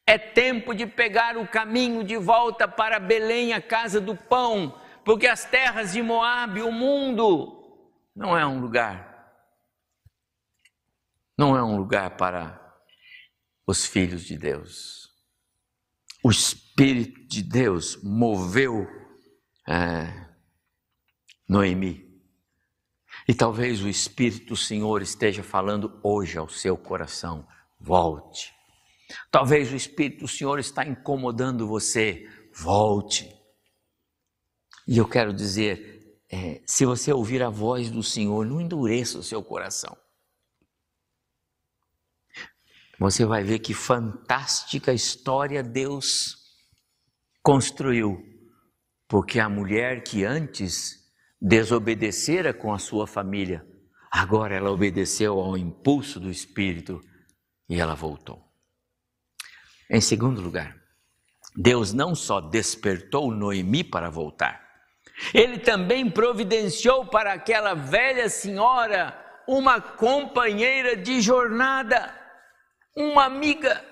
É 0.05 0.17
tempo 0.17 0.73
de 0.73 0.87
pegar 0.87 1.35
o 1.35 1.45
caminho 1.45 2.01
de 2.01 2.15
volta 2.15 2.65
para 2.65 2.97
Belém, 2.97 3.51
a 3.51 3.61
casa 3.61 3.99
do 3.99 4.15
pão, 4.15 4.79
porque 5.03 5.27
as 5.27 5.43
terras 5.43 5.91
de 5.91 6.01
Moabe, 6.01 6.61
o 6.61 6.71
mundo, 6.71 7.91
não 8.15 8.37
é 8.37 8.45
um 8.45 8.61
lugar, 8.61 9.33
não 11.37 11.57
é 11.57 11.61
um 11.63 11.75
lugar 11.75 12.15
para 12.15 12.57
os 13.67 13.85
filhos 13.85 14.23
de 14.23 14.37
Deus. 14.37 15.09
O 16.23 16.31
Espírito 16.31 17.27
de 17.27 17.43
Deus 17.43 18.01
moveu 18.01 18.87
é, 19.67 20.25
Noemi. 21.49 22.06
E 23.27 23.33
talvez 23.33 23.83
o 23.83 23.89
Espírito 23.89 24.47
do 24.47 24.55
Senhor 24.55 25.01
esteja 25.01 25.43
falando 25.43 25.99
hoje 26.01 26.37
ao 26.37 26.47
seu 26.47 26.77
coração: 26.77 27.45
volte. 27.79 28.53
Talvez 29.29 29.71
o 29.71 29.75
Espírito 29.75 30.21
do 30.21 30.27
Senhor 30.27 30.59
está 30.59 30.85
incomodando 30.85 31.67
você, 31.67 32.25
volte. 32.53 33.29
E 34.87 34.97
eu 34.97 35.07
quero 35.07 35.33
dizer, 35.33 36.21
é, 36.31 36.61
se 36.65 36.85
você 36.85 37.11
ouvir 37.11 37.43
a 37.43 37.49
voz 37.49 37.91
do 37.91 38.01
Senhor, 38.01 38.45
não 38.45 38.61
endureça 38.61 39.17
o 39.17 39.23
seu 39.23 39.43
coração. 39.43 39.97
Você 42.99 43.25
vai 43.25 43.43
ver 43.43 43.59
que 43.59 43.73
fantástica 43.73 44.93
história 44.93 45.61
Deus 45.61 46.37
construiu, 47.43 48.17
porque 49.07 49.39
a 49.39 49.47
mulher 49.47 50.03
que 50.03 50.23
antes 50.25 51.06
desobedecera 51.39 52.53
com 52.53 52.73
a 52.73 52.79
sua 52.79 53.05
família, 53.05 53.65
agora 54.11 54.55
ela 54.55 54.71
obedeceu 54.71 55.39
ao 55.39 55.57
impulso 55.57 56.19
do 56.19 56.29
Espírito 56.29 57.01
e 57.69 57.79
ela 57.79 57.95
voltou. 57.95 58.43
Em 59.89 60.01
segundo 60.01 60.41
lugar, 60.41 60.75
Deus 61.55 61.93
não 61.93 62.13
só 62.13 62.41
despertou 62.41 63.31
Noemi 63.31 63.83
para 63.83 64.09
voltar, 64.09 64.67
ele 65.33 65.57
também 65.57 66.09
providenciou 66.09 67.07
para 67.07 67.33
aquela 67.33 67.73
velha 67.73 68.29
senhora 68.29 69.17
uma 69.47 69.79
companheira 69.79 70.95
de 70.95 71.21
jornada, 71.21 72.13
uma 72.95 73.25
amiga, 73.25 73.83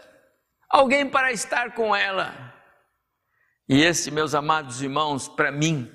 alguém 0.69 1.09
para 1.09 1.31
estar 1.31 1.73
com 1.73 1.95
ela. 1.95 2.53
E 3.67 3.81
esse, 3.81 4.11
meus 4.11 4.35
amados 4.35 4.81
irmãos, 4.81 5.27
para 5.27 5.51
mim, 5.51 5.91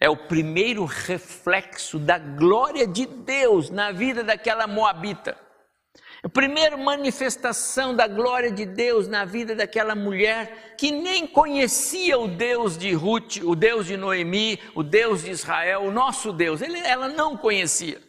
é 0.00 0.08
o 0.08 0.16
primeiro 0.16 0.84
reflexo 0.84 1.98
da 1.98 2.18
glória 2.18 2.86
de 2.86 3.04
Deus 3.06 3.70
na 3.70 3.90
vida 3.90 4.22
daquela 4.22 4.66
moabita. 4.66 5.36
A 6.22 6.28
primeira 6.28 6.76
manifestação 6.76 7.94
da 7.94 8.08
glória 8.08 8.50
de 8.50 8.66
Deus 8.66 9.06
na 9.06 9.24
vida 9.24 9.54
daquela 9.54 9.94
mulher 9.94 10.74
que 10.76 10.90
nem 10.90 11.26
conhecia 11.26 12.18
o 12.18 12.26
Deus 12.26 12.76
de 12.76 12.92
Ruth, 12.92 13.36
o 13.42 13.54
Deus 13.54 13.86
de 13.86 13.96
Noemi, 13.96 14.60
o 14.74 14.82
Deus 14.82 15.22
de 15.22 15.30
Israel, 15.30 15.82
o 15.82 15.92
nosso 15.92 16.32
Deus. 16.32 16.60
Ele, 16.60 16.78
ela 16.78 17.08
não 17.08 17.36
conhecia. 17.36 18.00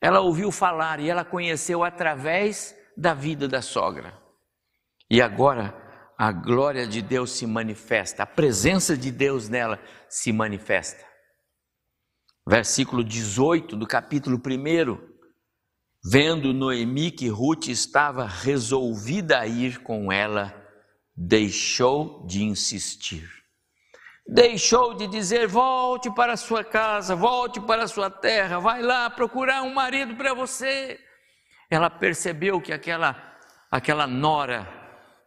Ela 0.00 0.20
ouviu 0.20 0.50
falar 0.50 1.00
e 1.00 1.08
ela 1.08 1.24
conheceu 1.24 1.84
através 1.84 2.76
da 2.96 3.14
vida 3.14 3.48
da 3.48 3.62
sogra. 3.62 4.14
E 5.10 5.20
agora 5.20 5.74
a 6.20 6.32
glória 6.32 6.86
de 6.86 7.00
Deus 7.00 7.30
se 7.30 7.46
manifesta, 7.46 8.24
a 8.24 8.26
presença 8.26 8.94
de 8.94 9.10
Deus 9.10 9.48
nela 9.48 9.80
se 10.06 10.30
manifesta. 10.34 11.02
Versículo 12.46 13.02
18 13.02 13.74
do 13.74 13.86
capítulo 13.86 14.36
1 14.36 14.98
Vendo 16.04 16.52
Noemi 16.52 17.10
que 17.10 17.28
Ruth 17.28 17.68
estava 17.68 18.26
resolvida 18.26 19.38
a 19.38 19.46
ir 19.46 19.82
com 19.82 20.12
ela, 20.12 20.54
deixou 21.16 22.26
de 22.26 22.42
insistir. 22.42 23.26
Deixou 24.26 24.92
de 24.92 25.06
dizer: 25.06 25.48
volte 25.48 26.14
para 26.14 26.36
sua 26.36 26.62
casa, 26.62 27.16
volte 27.16 27.58
para 27.62 27.88
sua 27.88 28.10
terra, 28.10 28.60
vai 28.60 28.82
lá 28.82 29.08
procurar 29.08 29.62
um 29.62 29.72
marido 29.72 30.14
para 30.16 30.34
você. 30.34 31.00
Ela 31.70 31.88
percebeu 31.88 32.60
que 32.60 32.74
aquela, 32.74 33.16
aquela 33.70 34.06
nora 34.06 34.79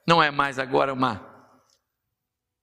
não 0.05 0.21
é 0.21 0.31
mais 0.31 0.59
agora 0.59 0.93
uma 0.93 1.31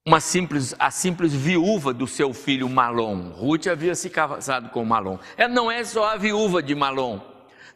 uma 0.06 0.18
simples, 0.18 0.74
a 0.78 0.90
simples 0.90 1.32
viúva 1.32 1.92
do 1.92 2.06
seu 2.06 2.32
filho 2.32 2.68
Malom. 2.68 3.32
Ruth 3.32 3.66
havia 3.66 3.94
se 3.94 4.08
casado 4.08 4.70
com 4.70 4.82
Malom. 4.84 5.18
Ela 5.36 5.52
não 5.52 5.70
é 5.70 5.84
só 5.84 6.06
a 6.06 6.16
viúva 6.16 6.62
de 6.62 6.74
Malom 6.74 7.20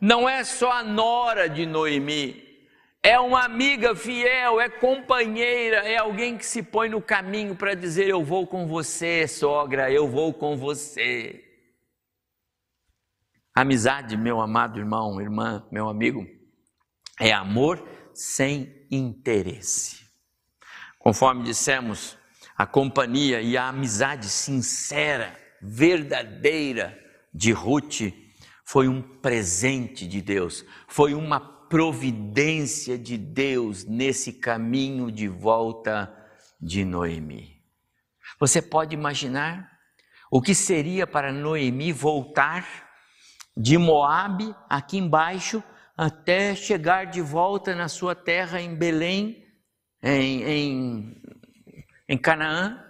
não 0.05 0.29
é 0.29 0.45
só 0.45 0.71
a 0.71 0.83
nora 0.83 1.49
de 1.49 1.65
Noemi, 1.65 2.43
é 3.03 3.19
uma 3.19 3.45
amiga 3.45 3.95
fiel, 3.95 4.61
é 4.61 4.69
companheira, 4.69 5.77
é 5.79 5.97
alguém 5.97 6.37
que 6.37 6.45
se 6.45 6.63
põe 6.63 6.91
no 6.91 7.01
caminho 7.01 7.55
para 7.57 7.75
dizer: 7.75 8.09
Eu 8.09 8.23
vou 8.23 8.47
com 8.47 8.67
você, 8.67 9.27
sogra, 9.27 9.91
eu 9.91 10.07
vou 10.07 10.33
com 10.35 10.59
você. 10.59 11.43
Amizade, 13.55 14.17
meu 14.17 14.41
amado 14.41 14.79
irmão, 14.79 15.21
irmã, 15.21 15.67
meu 15.73 15.89
amigo, 15.89 16.27
é 17.19 17.33
amor 17.33 17.83
sem 18.13 18.84
interesse. 18.95 20.05
Conforme 20.99 21.45
dissemos, 21.45 22.17
a 22.57 22.67
companhia 22.67 23.41
e 23.41 23.57
a 23.57 23.69
amizade 23.69 24.29
sincera, 24.29 25.37
verdadeira 25.61 26.99
de 27.33 27.53
Ruth 27.53 28.13
foi 28.65 28.89
um 28.89 29.03
presente 29.03 30.07
de 30.07 30.23
Deus, 30.23 30.65
foi 30.89 31.15
uma 31.15 31.41
providência 31.41 32.97
de 32.97 33.19
Deus 33.19 33.85
nesse 33.85 34.33
caminho 34.33 35.11
de 35.11 35.27
volta 35.27 36.15
de 36.61 36.85
Noemi. 36.85 37.61
Você 38.39 38.63
pode 38.63 38.95
imaginar 38.95 39.71
o 40.31 40.41
que 40.41 40.55
seria 40.55 41.07
para 41.07 41.33
Noemi 41.33 41.93
voltar 41.93 42.67
de 43.57 43.79
Moabe, 43.79 44.55
aqui 44.69 44.99
embaixo, 44.99 45.63
até 45.97 46.55
chegar 46.55 47.07
de 47.07 47.21
volta 47.21 47.75
na 47.75 47.89
sua 47.89 48.15
terra 48.15 48.61
em 48.61 48.75
Belém, 48.75 49.47
em, 50.03 50.43
em, 50.43 51.23
em 52.09 52.19
Canaã, 52.19 52.83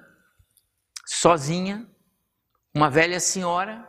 sozinha, 1.07 1.86
uma 2.74 2.90
velha 2.90 3.20
senhora, 3.20 3.88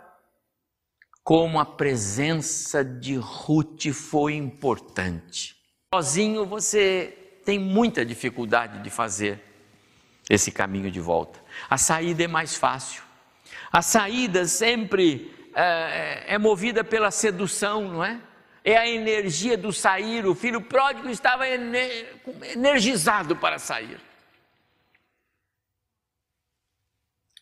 como 1.23 1.59
a 1.59 1.65
presença 1.65 2.83
de 2.83 3.15
Ruth 3.15 3.87
foi 3.91 4.35
importante. 4.35 5.55
Sozinho 5.93 6.45
você 6.45 7.41
tem 7.43 7.57
muita 7.57 8.05
dificuldade 8.05 8.83
de 8.83 8.89
fazer 8.89 9.41
esse 10.29 10.51
caminho 10.51 10.91
de 10.91 10.99
volta. 10.99 11.39
A 11.69 11.77
saída 11.77 12.23
é 12.23 12.27
mais 12.27 12.55
fácil. 12.55 13.03
A 13.71 13.81
saída 13.81 14.45
sempre 14.45 15.33
é, 15.55 16.35
é 16.35 16.37
movida 16.37 16.83
pela 16.83 17.09
sedução, 17.11 17.87
não 17.87 18.03
é? 18.03 18.19
É 18.65 18.75
a 18.75 18.89
energia 18.89 19.55
do 19.55 19.71
sair. 19.71 20.25
O 20.25 20.33
filho 20.33 20.59
pródigo 20.59 21.07
estava 21.07 21.47
energizado 21.47 23.35
para 23.35 23.59
sair. 23.59 24.01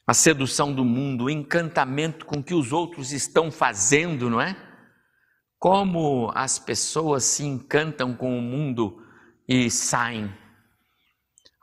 A 0.05 0.13
sedução 0.13 0.73
do 0.73 0.83
mundo, 0.83 1.23
o 1.23 1.29
encantamento 1.29 2.25
com 2.25 2.43
que 2.43 2.53
os 2.53 2.73
outros 2.73 3.13
estão 3.13 3.49
fazendo, 3.49 4.29
não 4.29 4.41
é? 4.41 4.53
Como 5.57 6.29
as 6.35 6.59
pessoas 6.59 7.23
se 7.23 7.45
encantam 7.45 8.13
com 8.13 8.37
o 8.37 8.41
mundo 8.41 9.01
e 9.47 9.71
saem. 9.71 10.29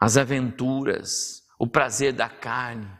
As 0.00 0.16
aventuras, 0.16 1.42
o 1.58 1.66
prazer 1.66 2.14
da 2.14 2.30
carne, 2.30 2.90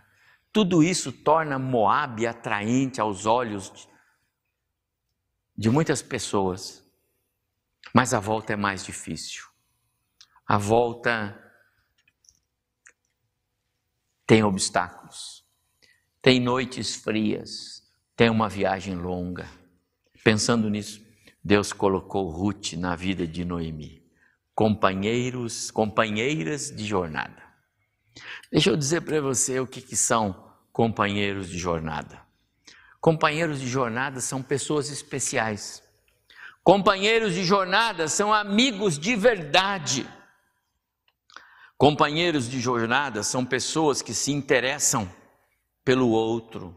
tudo 0.52 0.82
isso 0.82 1.11
torna 1.11 1.58
Moab 1.58 2.26
atraente 2.26 3.00
aos 3.00 3.24
olhos 3.24 3.88
de, 5.61 5.68
muitas 5.68 6.00
pessoas. 6.00 6.82
Mas 7.94 8.14
a 8.14 8.18
volta 8.18 8.54
é 8.54 8.56
mais 8.56 8.82
difícil. 8.82 9.44
A 10.46 10.56
volta 10.56 11.38
tem 14.26 14.42
obstáculos, 14.42 15.44
tem 16.22 16.40
noites 16.40 16.94
frias, 16.94 17.82
tem 18.16 18.30
uma 18.30 18.48
viagem 18.48 18.94
longa. 18.94 19.46
Pensando 20.24 20.70
nisso, 20.70 21.04
Deus 21.44 21.74
colocou 21.74 22.30
Ruth 22.30 22.72
na 22.72 22.96
vida 22.96 23.26
de 23.26 23.44
Noemi, 23.44 24.02
companheiros, 24.54 25.70
companheiras 25.70 26.70
de 26.70 26.86
jornada. 26.86 27.42
Deixa 28.50 28.70
eu 28.70 28.76
dizer 28.76 29.02
para 29.02 29.20
você 29.20 29.61
o 29.61 29.66
que, 29.66 29.82
que 29.82 29.96
são 29.96 30.54
companheiros 30.72 31.48
de 31.48 31.58
jornada. 31.58 32.29
Companheiros 33.01 33.61
de 33.61 33.66
jornada 33.66 34.20
são 34.20 34.42
pessoas 34.42 34.90
especiais. 34.90 35.82
Companheiros 36.62 37.34
de 37.34 37.44
jornada 37.44 38.09
são 38.09 38.32
amigos 38.32 38.98
de 38.98 39.16
verdade. 39.16 40.07
Companheiros 41.78 42.48
de 42.48 42.61
jornada 42.61 43.22
são 43.22 43.44
pessoas 43.44 44.03
que 44.03 44.12
se 44.12 44.30
interessam 44.30 45.11
pelo 45.82 46.11
outro. 46.11 46.76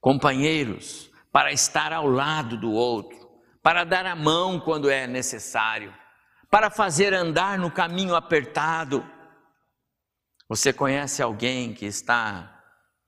Companheiros 0.00 1.10
para 1.30 1.52
estar 1.52 1.92
ao 1.92 2.06
lado 2.06 2.56
do 2.56 2.72
outro, 2.72 3.30
para 3.62 3.84
dar 3.84 4.04
a 4.06 4.16
mão 4.16 4.58
quando 4.58 4.90
é 4.90 5.06
necessário, 5.06 5.94
para 6.50 6.70
fazer 6.70 7.14
andar 7.14 7.58
no 7.58 7.70
caminho 7.70 8.14
apertado. 8.14 9.06
Você 10.48 10.72
conhece 10.72 11.22
alguém 11.22 11.72
que 11.72 11.86
está 11.86 12.51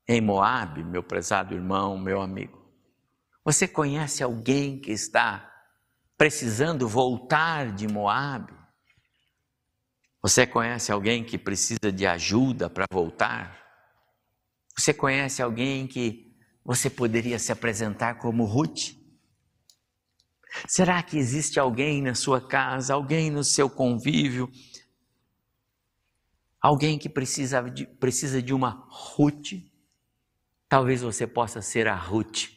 em 0.07 0.21
Moabe, 0.21 0.83
meu 0.83 1.01
prezado 1.01 1.53
irmão, 1.53 1.97
meu 1.97 2.21
amigo? 2.21 2.63
Você 3.43 3.67
conhece 3.67 4.23
alguém 4.23 4.79
que 4.79 4.91
está 4.91 5.51
precisando 6.17 6.87
voltar 6.87 7.71
de 7.73 7.87
Moabe? 7.87 8.53
Você 10.21 10.47
conhece 10.47 10.91
alguém 10.91 11.23
que 11.23 11.37
precisa 11.37 11.91
de 11.91 12.05
ajuda 12.05 12.69
para 12.69 12.85
voltar? 12.91 13.63
Você 14.75 14.93
conhece 14.93 15.41
alguém 15.41 15.87
que 15.87 16.35
você 16.63 16.89
poderia 16.89 17.37
se 17.37 17.51
apresentar 17.51 18.15
como 18.15 18.43
Ruth? 18.43 18.95
Será 20.67 21.03
que 21.03 21.17
existe 21.17 21.59
alguém 21.59 22.01
na 22.01 22.15
sua 22.15 22.45
casa, 22.45 22.93
alguém 22.93 23.29
no 23.29 23.43
seu 23.43 23.69
convívio, 23.69 24.49
alguém 26.59 26.97
que 26.97 27.09
precisa 27.09 27.61
de, 27.61 27.85
precisa 27.85 28.41
de 28.41 28.53
uma 28.53 28.87
Ruth? 28.89 29.53
Talvez 30.67 31.01
você 31.01 31.27
possa 31.27 31.61
ser 31.61 31.87
a 31.87 31.95
Ruth 31.95 32.49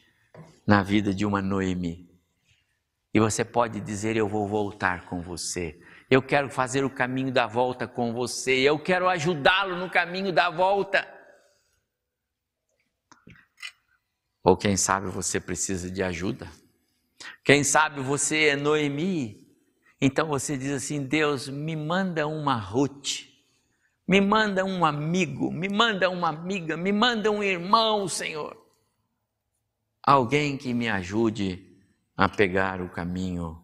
na 0.65 0.83
vida 0.83 1.13
de 1.13 1.25
uma 1.25 1.41
Noemi. 1.41 2.09
E 3.13 3.19
você 3.19 3.43
pode 3.43 3.79
dizer: 3.79 4.15
Eu 4.15 4.27
vou 4.27 4.47
voltar 4.47 5.05
com 5.05 5.21
você. 5.21 5.79
Eu 6.09 6.21
quero 6.21 6.49
fazer 6.49 6.83
o 6.83 6.89
caminho 6.89 7.31
da 7.31 7.45
volta 7.45 7.87
com 7.87 8.13
você. 8.13 8.57
Eu 8.59 8.79
quero 8.79 9.07
ajudá-lo 9.07 9.75
no 9.77 9.89
caminho 9.89 10.33
da 10.33 10.49
volta. 10.49 11.07
Ou 14.43 14.57
quem 14.57 14.75
sabe 14.75 15.07
você 15.07 15.39
precisa 15.39 15.91
de 15.91 16.01
ajuda. 16.01 16.49
Quem 17.43 17.63
sabe 17.63 18.01
você 18.01 18.49
é 18.49 18.55
Noemi. 18.55 19.47
Então 20.01 20.27
você 20.27 20.57
diz 20.57 20.71
assim: 20.71 21.03
Deus, 21.03 21.47
me 21.47 21.75
manda 21.75 22.27
uma 22.27 22.55
Ruth, 22.55 23.28
me 24.09 24.19
manda 24.19 24.65
um 24.65 24.83
amigo, 24.83 25.51
me 25.51 25.69
manda 25.69 26.09
uma 26.09 26.29
amiga, 26.29 26.75
me 26.75 26.91
manda 26.91 27.29
um 27.29 27.43
irmão, 27.43 28.07
Senhor. 28.07 28.57
Alguém 30.01 30.57
que 30.57 30.73
me 30.73 30.89
ajude 30.89 31.79
a 32.17 32.27
pegar 32.27 32.81
o 32.81 32.89
caminho 32.89 33.63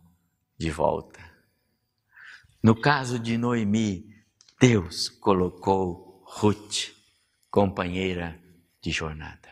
de 0.56 0.70
volta. 0.70 1.20
No 2.62 2.80
caso 2.80 3.18
de 3.18 3.40
Noemi, 3.40 4.06
Deus 4.62 5.10
colocou 5.10 6.24
Ruth, 6.28 6.94
companheira 7.50 8.40
de 8.80 8.92
jornada. 8.92 9.45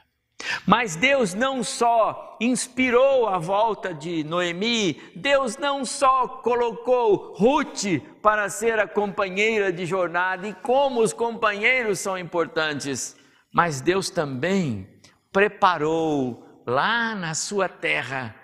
Mas 0.65 0.95
Deus 0.95 1.33
não 1.33 1.63
só 1.63 2.37
inspirou 2.39 3.27
a 3.27 3.37
volta 3.37 3.93
de 3.93 4.23
Noemi, 4.23 5.01
Deus 5.15 5.57
não 5.57 5.85
só 5.85 6.27
colocou 6.27 7.33
Ruth 7.35 8.01
para 8.21 8.49
ser 8.49 8.79
a 8.79 8.87
companheira 8.87 9.71
de 9.71 9.85
jornada, 9.85 10.47
e 10.47 10.53
como 10.53 11.01
os 11.01 11.13
companheiros 11.13 11.99
são 11.99 12.17
importantes, 12.17 13.15
mas 13.53 13.81
Deus 13.81 14.09
também 14.09 14.87
preparou 15.31 16.63
lá 16.65 17.15
na 17.15 17.33
sua 17.33 17.67
terra 17.67 18.35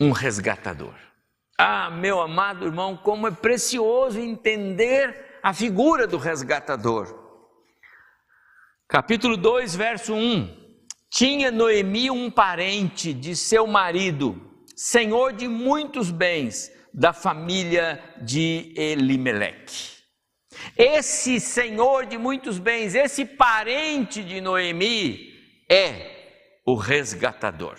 um 0.00 0.10
resgatador. 0.10 0.94
Ah, 1.58 1.90
meu 1.90 2.20
amado 2.20 2.64
irmão, 2.64 2.96
como 2.96 3.28
é 3.28 3.30
precioso 3.30 4.18
entender 4.18 5.38
a 5.42 5.52
figura 5.52 6.06
do 6.06 6.18
resgatador. 6.18 7.21
Capítulo 8.92 9.38
2, 9.38 9.74
verso 9.74 10.12
1. 10.12 10.54
Tinha 11.08 11.50
Noemi 11.50 12.10
um 12.10 12.30
parente 12.30 13.14
de 13.14 13.34
seu 13.34 13.66
marido, 13.66 14.38
senhor 14.76 15.32
de 15.32 15.48
muitos 15.48 16.10
bens, 16.10 16.70
da 16.92 17.14
família 17.14 17.98
de 18.20 18.74
Elimeleque. 18.76 19.92
Esse 20.76 21.40
senhor 21.40 22.04
de 22.04 22.18
muitos 22.18 22.58
bens, 22.58 22.94
esse 22.94 23.24
parente 23.24 24.22
de 24.22 24.42
Noemi, 24.42 25.40
é 25.70 26.60
o 26.66 26.74
resgatador. 26.74 27.78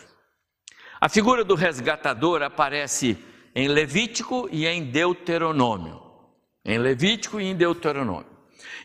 A 0.99 1.07
figura 1.07 1.43
do 1.43 1.53
resgatador 1.53 2.41
aparece 2.41 3.23
em 3.53 3.67
Levítico 3.67 4.49
e 4.51 4.65
em 4.65 4.85
Deuteronômio. 4.85 6.01
Em 6.65 6.79
Levítico 6.79 7.39
e 7.39 7.45
em 7.45 7.55
Deuteronômio. 7.55 8.32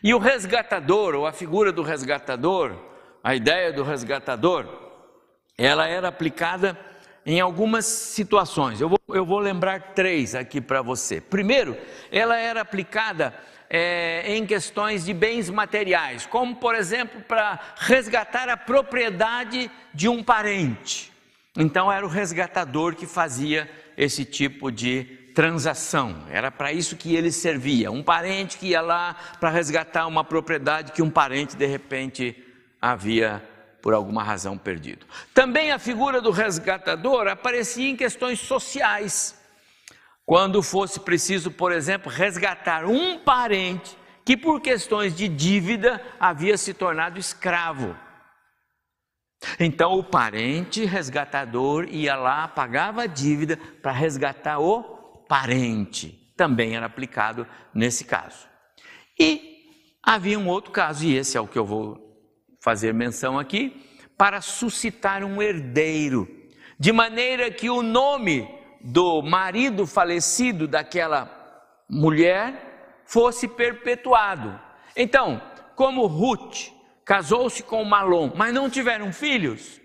E 0.03 0.13
o 0.13 0.17
resgatador, 0.17 1.15
ou 1.15 1.27
a 1.27 1.31
figura 1.31 1.71
do 1.71 1.81
resgatador, 1.81 2.75
a 3.23 3.35
ideia 3.35 3.73
do 3.73 3.83
resgatador, 3.83 4.65
ela 5.57 5.87
era 5.87 6.07
aplicada 6.07 6.77
em 7.25 7.39
algumas 7.39 7.85
situações. 7.85 8.79
Eu 8.79 8.89
vou, 8.89 8.99
eu 9.09 9.25
vou 9.25 9.39
lembrar 9.39 9.93
três 9.93 10.35
aqui 10.35 10.61
para 10.61 10.81
você. 10.81 11.19
Primeiro, 11.19 11.77
ela 12.11 12.37
era 12.37 12.61
aplicada 12.61 13.33
é, 13.69 14.35
em 14.35 14.45
questões 14.45 15.05
de 15.05 15.13
bens 15.13 15.49
materiais, 15.49 16.25
como 16.25 16.55
por 16.55 16.73
exemplo 16.73 17.21
para 17.21 17.59
resgatar 17.75 18.49
a 18.49 18.57
propriedade 18.57 19.69
de 19.93 20.07
um 20.07 20.23
parente. 20.23 21.11
Então 21.55 21.91
era 21.91 22.05
o 22.05 22.09
resgatador 22.09 22.95
que 22.95 23.05
fazia 23.05 23.69
esse 23.97 24.23
tipo 24.23 24.71
de 24.71 25.18
transação, 25.39 26.25
era 26.29 26.51
para 26.51 26.73
isso 26.73 26.97
que 26.97 27.15
ele 27.15 27.31
servia. 27.31 27.89
Um 27.89 28.03
parente 28.03 28.57
que 28.57 28.71
ia 28.71 28.81
lá 28.81 29.15
para 29.39 29.49
resgatar 29.49 30.05
uma 30.05 30.21
propriedade 30.21 30.91
que 30.91 31.01
um 31.01 31.09
parente 31.09 31.55
de 31.55 31.65
repente 31.65 32.35
havia 32.81 33.41
por 33.81 33.93
alguma 33.93 34.21
razão 34.21 34.57
perdido. 34.57 35.05
Também 35.33 35.71
a 35.71 35.79
figura 35.79 36.19
do 36.19 36.29
resgatador 36.29 37.29
aparecia 37.29 37.89
em 37.89 37.95
questões 37.95 38.41
sociais. 38.41 39.41
Quando 40.25 40.61
fosse 40.61 40.99
preciso, 40.99 41.49
por 41.49 41.71
exemplo, 41.71 42.11
resgatar 42.11 42.83
um 42.83 43.17
parente 43.17 43.97
que 44.25 44.35
por 44.35 44.59
questões 44.59 45.15
de 45.15 45.29
dívida 45.29 46.01
havia 46.19 46.57
se 46.57 46.73
tornado 46.73 47.17
escravo. 47.17 47.95
Então 49.57 49.97
o 49.97 50.03
parente 50.03 50.83
resgatador 50.83 51.85
ia 51.85 52.17
lá, 52.17 52.45
pagava 52.45 53.03
a 53.03 53.07
dívida 53.07 53.57
para 53.81 53.93
resgatar 53.93 54.59
o 54.59 54.98
parente. 55.29 56.33
Também 56.35 56.75
era 56.75 56.87
aplicado 56.87 57.47
nesse 57.73 58.03
caso. 58.03 58.47
E 59.17 59.63
havia 60.01 60.39
um 60.39 60.47
outro 60.47 60.71
caso, 60.71 61.05
e 61.05 61.15
esse 61.15 61.37
é 61.37 61.41
o 61.41 61.47
que 61.47 61.59
eu 61.59 61.65
vou 61.65 61.97
fazer 62.61 62.93
menção 62.93 63.37
aqui, 63.37 63.85
para 64.17 64.41
suscitar 64.41 65.23
um 65.23 65.41
herdeiro, 65.41 66.27
de 66.77 66.91
maneira 66.91 67.51
que 67.51 67.69
o 67.69 67.81
nome 67.81 68.49
do 68.81 69.21
marido 69.21 69.85
falecido 69.85 70.67
daquela 70.67 71.29
mulher 71.89 73.01
fosse 73.05 73.47
perpetuado. 73.47 74.59
Então, 74.95 75.41
como 75.75 76.05
Ruth 76.05 76.69
casou-se 77.05 77.63
com 77.63 77.83
Malom, 77.83 78.31
mas 78.35 78.53
não 78.53 78.69
tiveram 78.69 79.13
filhos, 79.13 79.78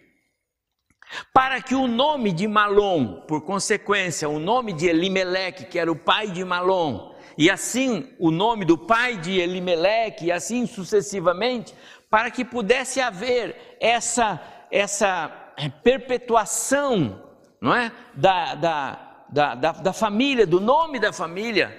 para 1.33 1.61
que 1.61 1.75
o 1.75 1.87
nome 1.87 2.33
de 2.33 2.47
Malom, 2.47 3.23
por 3.27 3.43
consequência, 3.43 4.29
o 4.29 4.39
nome 4.39 4.73
de 4.73 4.87
Elimeleque, 4.87 5.67
que 5.67 5.79
era 5.79 5.91
o 5.91 5.97
pai 5.97 6.29
de 6.29 6.45
Malom, 6.45 7.15
e 7.37 7.51
assim 7.51 8.13
o 8.19 8.31
nome 8.31 8.65
do 8.65 8.79
pai 8.79 9.17
de 9.17 9.39
Elimeleque, 9.39 10.27
e 10.27 10.33
assim 10.33 10.67
sucessivamente, 10.67 11.75
para 12.11 12.31
que 12.31 12.45
pudesse 12.45 13.01
haver 13.01 13.77
essa, 13.81 14.41
essa 14.71 15.53
eh, 15.57 15.69
perpetuação 15.69 17.23
não 17.61 17.75
é? 17.75 17.91
da, 18.15 18.55
da, 18.55 19.25
da, 19.29 19.55
da, 19.55 19.73
da 19.73 19.93
família, 19.93 20.47
do 20.47 20.61
nome 20.61 21.01
da 21.01 21.13
família, 21.13 21.75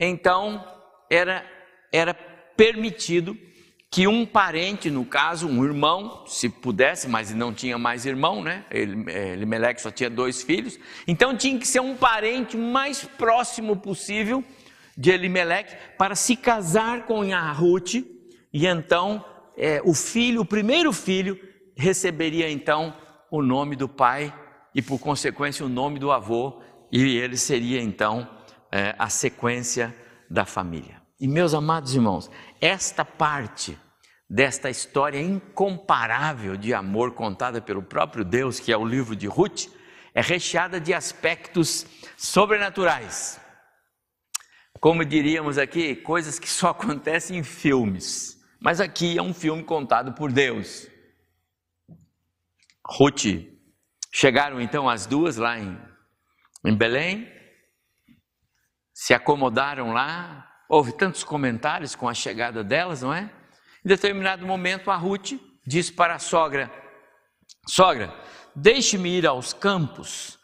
então 0.00 0.64
era, 1.10 1.44
era 1.92 2.14
permitido 2.56 3.36
que 3.90 4.06
um 4.06 4.26
parente, 4.26 4.90
no 4.90 5.04
caso, 5.04 5.48
um 5.48 5.64
irmão, 5.64 6.24
se 6.26 6.48
pudesse, 6.48 7.08
mas 7.08 7.34
não 7.34 7.54
tinha 7.54 7.78
mais 7.78 8.04
irmão, 8.04 8.42
né? 8.42 8.64
Elimeleque 8.70 9.80
só 9.80 9.90
tinha 9.90 10.10
dois 10.10 10.42
filhos, 10.42 10.78
então 11.06 11.36
tinha 11.36 11.58
que 11.58 11.66
ser 11.66 11.80
um 11.80 11.96
parente 11.96 12.56
mais 12.56 13.04
próximo 13.04 13.76
possível 13.76 14.44
de 14.96 15.10
Elimeleque 15.10 15.74
para 15.96 16.14
se 16.14 16.36
casar 16.36 17.06
com 17.06 17.22
a 17.32 17.52
Ruth, 17.52 17.94
e 18.52 18.66
então 18.66 19.24
é, 19.56 19.80
o 19.84 19.94
filho, 19.94 20.42
o 20.42 20.46
primeiro 20.46 20.92
filho, 20.92 21.38
receberia 21.74 22.50
então 22.50 22.94
o 23.30 23.40
nome 23.40 23.74
do 23.74 23.88
pai 23.88 24.34
e 24.74 24.82
por 24.82 24.98
consequência 24.98 25.64
o 25.64 25.68
nome 25.68 25.98
do 25.98 26.12
avô, 26.12 26.60
e 26.92 27.16
ele 27.16 27.36
seria 27.36 27.80
então 27.80 28.28
é, 28.70 28.94
a 28.98 29.08
sequência 29.08 29.94
da 30.28 30.44
família. 30.44 31.07
E 31.20 31.26
meus 31.26 31.52
amados 31.52 31.94
irmãos, 31.94 32.30
esta 32.60 33.04
parte 33.04 33.76
desta 34.30 34.70
história 34.70 35.20
incomparável 35.20 36.56
de 36.56 36.72
amor 36.72 37.14
contada 37.14 37.60
pelo 37.60 37.82
próprio 37.82 38.24
Deus, 38.24 38.60
que 38.60 38.70
é 38.70 38.76
o 38.76 38.84
livro 38.84 39.16
de 39.16 39.26
Ruth, 39.26 39.66
é 40.14 40.20
recheada 40.20 40.80
de 40.80 40.94
aspectos 40.94 41.86
sobrenaturais. 42.16 43.40
Como 44.80 45.04
diríamos 45.04 45.58
aqui, 45.58 45.96
coisas 45.96 46.38
que 46.38 46.48
só 46.48 46.68
acontecem 46.70 47.38
em 47.38 47.42
filmes. 47.42 48.38
Mas 48.60 48.80
aqui 48.80 49.18
é 49.18 49.22
um 49.22 49.34
filme 49.34 49.64
contado 49.64 50.12
por 50.12 50.30
Deus. 50.30 50.88
Ruth, 52.86 53.24
chegaram 54.12 54.60
então 54.60 54.88
as 54.88 55.04
duas 55.04 55.36
lá 55.36 55.58
em, 55.58 55.76
em 56.64 56.74
Belém, 56.76 57.28
se 58.92 59.12
acomodaram 59.14 59.92
lá, 59.92 60.47
Houve 60.68 60.92
tantos 60.92 61.24
comentários 61.24 61.94
com 61.96 62.08
a 62.08 62.14
chegada 62.14 62.62
delas, 62.62 63.00
não 63.00 63.14
é? 63.14 63.30
Em 63.84 63.88
determinado 63.88 64.46
momento, 64.46 64.90
a 64.90 64.96
Ruth 64.96 65.32
disse 65.66 65.92
para 65.92 66.16
a 66.16 66.18
sogra: 66.18 66.70
Sogra, 67.66 68.14
deixe-me 68.54 69.16
ir 69.16 69.26
aos 69.26 69.54
campos 69.54 70.38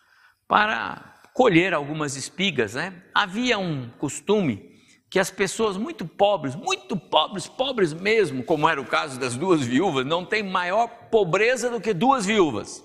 para 0.49 1.15
colher 1.35 1.75
algumas 1.75 2.17
espigas, 2.17 2.75
né? 2.75 3.03
Havia 3.15 3.59
um 3.59 3.91
costume 3.99 4.73
que 5.11 5.19
as 5.19 5.31
pessoas 5.31 5.77
muito 5.77 6.07
pobres, 6.07 6.55
muito 6.55 6.97
pobres, 6.97 7.47
pobres 7.47 7.93
mesmo, 7.93 8.43
como 8.43 8.69
era 8.69 8.81
o 8.81 8.87
caso 8.87 9.21
das 9.21 9.37
duas 9.37 9.61
viúvas, 9.61 10.07
não 10.07 10.25
tem 10.25 10.43
maior 10.43 10.89
pobreza 11.11 11.71
do 11.71 11.81
que 11.81 11.93
duas 11.93 12.25
viúvas. 12.25 12.83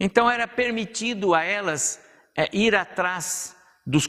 Então 0.00 0.28
era 0.30 0.48
permitido 0.48 1.34
a 1.34 1.44
elas 1.44 2.02
é, 2.36 2.48
ir 2.52 2.74
atrás 2.74 3.54
dos, 3.86 4.08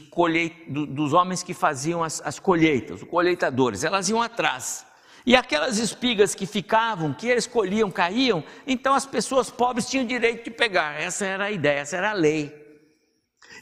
dos 0.68 1.12
homens 1.12 1.42
que 1.42 1.52
faziam 1.52 2.02
as, 2.02 2.22
as 2.24 2.38
colheitas, 2.38 3.02
os 3.02 3.08
colheitadores, 3.08 3.84
elas 3.84 4.08
iam 4.08 4.22
atrás. 4.22 4.86
E 5.24 5.34
aquelas 5.34 5.78
espigas 5.78 6.34
que 6.34 6.46
ficavam, 6.46 7.12
que 7.12 7.26
eles 7.26 7.46
colhiam, 7.46 7.90
caíam, 7.90 8.44
então 8.66 8.94
as 8.94 9.04
pessoas 9.04 9.50
pobres 9.50 9.90
tinham 9.90 10.06
direito 10.06 10.44
de 10.44 10.50
pegar. 10.50 11.00
Essa 11.00 11.26
era 11.26 11.44
a 11.46 11.50
ideia, 11.50 11.80
essa 11.80 11.96
era 11.96 12.10
a 12.10 12.14
lei. 12.14 12.64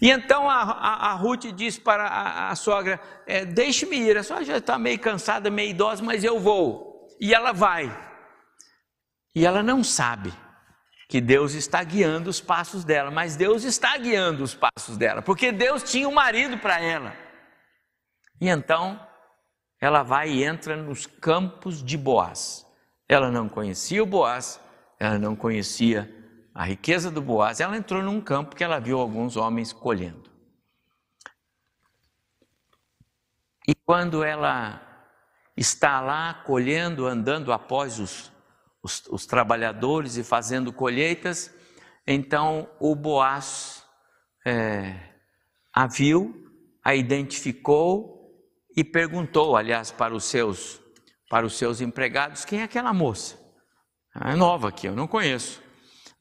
E 0.00 0.10
então 0.10 0.48
a, 0.48 0.62
a, 0.62 1.10
a 1.10 1.14
Ruth 1.14 1.46
diz 1.54 1.78
para 1.78 2.04
a, 2.04 2.50
a 2.50 2.56
sogra: 2.56 3.00
é, 3.26 3.44
Deixe-me 3.44 3.96
ir, 3.96 4.18
a 4.18 4.22
sogra 4.22 4.44
já 4.44 4.58
está 4.58 4.78
meio 4.78 4.98
cansada, 4.98 5.50
meio 5.50 5.70
idosa, 5.70 6.02
mas 6.02 6.22
eu 6.22 6.38
vou. 6.38 7.08
E 7.18 7.32
ela 7.32 7.52
vai. 7.52 7.96
E 9.34 9.46
ela 9.46 9.62
não 9.62 9.82
sabe 9.82 10.32
que 11.08 11.20
Deus 11.20 11.54
está 11.54 11.82
guiando 11.82 12.30
os 12.30 12.40
passos 12.40 12.84
dela, 12.84 13.10
mas 13.10 13.36
Deus 13.36 13.64
está 13.64 13.96
guiando 13.96 14.42
os 14.42 14.54
passos 14.54 14.96
dela, 14.96 15.22
porque 15.22 15.52
Deus 15.52 15.82
tinha 15.82 16.08
um 16.08 16.14
marido 16.14 16.58
para 16.58 16.80
ela. 16.80 17.14
E 18.40 18.48
então 18.48 19.00
ela 19.80 20.02
vai 20.02 20.30
e 20.30 20.44
entra 20.44 20.76
nos 20.76 21.06
campos 21.06 21.82
de 21.82 21.96
Boaz. 21.96 22.66
Ela 23.08 23.30
não 23.30 23.48
conhecia 23.48 24.02
o 24.02 24.06
Boaz, 24.06 24.60
ela 24.98 25.18
não 25.18 25.36
conhecia 25.36 26.10
a 26.54 26.64
riqueza 26.64 27.10
do 27.10 27.20
Boaz, 27.20 27.60
ela 27.60 27.76
entrou 27.76 28.02
num 28.02 28.20
campo 28.20 28.56
que 28.56 28.64
ela 28.64 28.78
viu 28.78 28.98
alguns 28.98 29.36
homens 29.36 29.72
colhendo. 29.72 30.30
E 33.66 33.74
quando 33.74 34.22
ela 34.22 34.80
está 35.56 36.00
lá 36.00 36.34
colhendo, 36.46 37.06
andando 37.06 37.52
após 37.52 37.98
os 37.98 38.32
os, 38.84 39.02
os 39.08 39.24
trabalhadores 39.24 40.16
e 40.18 40.22
fazendo 40.22 40.72
colheitas. 40.72 41.52
Então 42.06 42.68
o 42.78 42.94
Boaz 42.94 43.82
é, 44.46 44.94
a 45.72 45.86
viu, 45.86 46.34
a 46.84 46.94
identificou 46.94 48.30
e 48.76 48.84
perguntou, 48.84 49.56
aliás, 49.56 49.90
para 49.90 50.14
os 50.14 50.24
seus 50.24 50.80
para 51.30 51.46
os 51.46 51.56
seus 51.56 51.80
empregados, 51.80 52.44
quem 52.44 52.60
é 52.60 52.64
aquela 52.64 52.92
moça? 52.92 53.36
É 54.22 54.36
nova 54.36 54.68
aqui, 54.68 54.86
eu 54.86 54.94
não 54.94 55.08
conheço. 55.08 55.60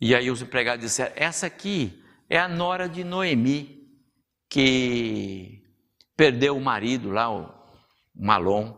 E 0.01 0.15
aí 0.15 0.31
os 0.31 0.41
empregados 0.41 0.83
disseram: 0.83 1.13
essa 1.15 1.45
aqui 1.45 2.01
é 2.27 2.39
a 2.39 2.47
nora 2.47 2.89
de 2.89 3.03
Noemi, 3.03 3.91
que 4.49 5.61
perdeu 6.15 6.57
o 6.57 6.61
marido 6.61 7.11
lá, 7.11 7.29
o 7.29 7.53
Malom, 8.15 8.75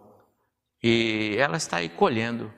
e 0.83 1.35
ela 1.37 1.55
está 1.55 1.77
aí 1.77 1.87
colhendo. 1.87 2.51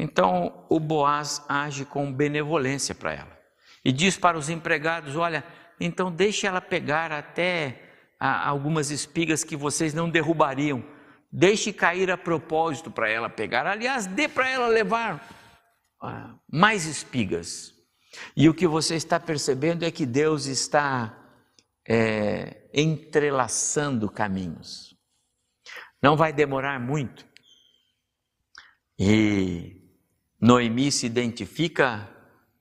Então 0.00 0.64
o 0.68 0.78
Boaz 0.78 1.44
age 1.48 1.84
com 1.84 2.12
benevolência 2.12 2.94
para 2.94 3.14
ela 3.14 3.38
e 3.84 3.90
diz 3.90 4.16
para 4.16 4.38
os 4.38 4.48
empregados: 4.48 5.16
Olha, 5.16 5.44
então 5.80 6.10
deixe 6.12 6.46
ela 6.46 6.60
pegar 6.60 7.10
até 7.10 7.82
algumas 8.20 8.92
espigas 8.92 9.42
que 9.42 9.56
vocês 9.56 9.92
não 9.92 10.08
derrubariam. 10.08 10.84
Deixe 11.30 11.72
cair 11.72 12.10
a 12.12 12.16
propósito 12.16 12.92
para 12.92 13.10
ela 13.10 13.28
pegar. 13.28 13.66
Aliás, 13.66 14.06
dê 14.06 14.28
para 14.28 14.48
ela 14.48 14.68
levar 14.68 15.28
ah, 16.00 16.34
mais 16.50 16.86
espigas. 16.86 17.74
E 18.36 18.48
o 18.48 18.54
que 18.54 18.66
você 18.66 18.94
está 18.94 19.18
percebendo 19.18 19.84
é 19.84 19.90
que 19.90 20.06
Deus 20.06 20.46
está 20.46 21.18
é, 21.86 22.68
entrelaçando 22.72 24.08
caminhos. 24.08 24.96
Não 26.00 26.16
vai 26.16 26.32
demorar 26.32 26.80
muito. 26.80 27.26
E 28.98 29.77
Noemi 30.40 30.92
se 30.92 31.06
identifica 31.06 32.08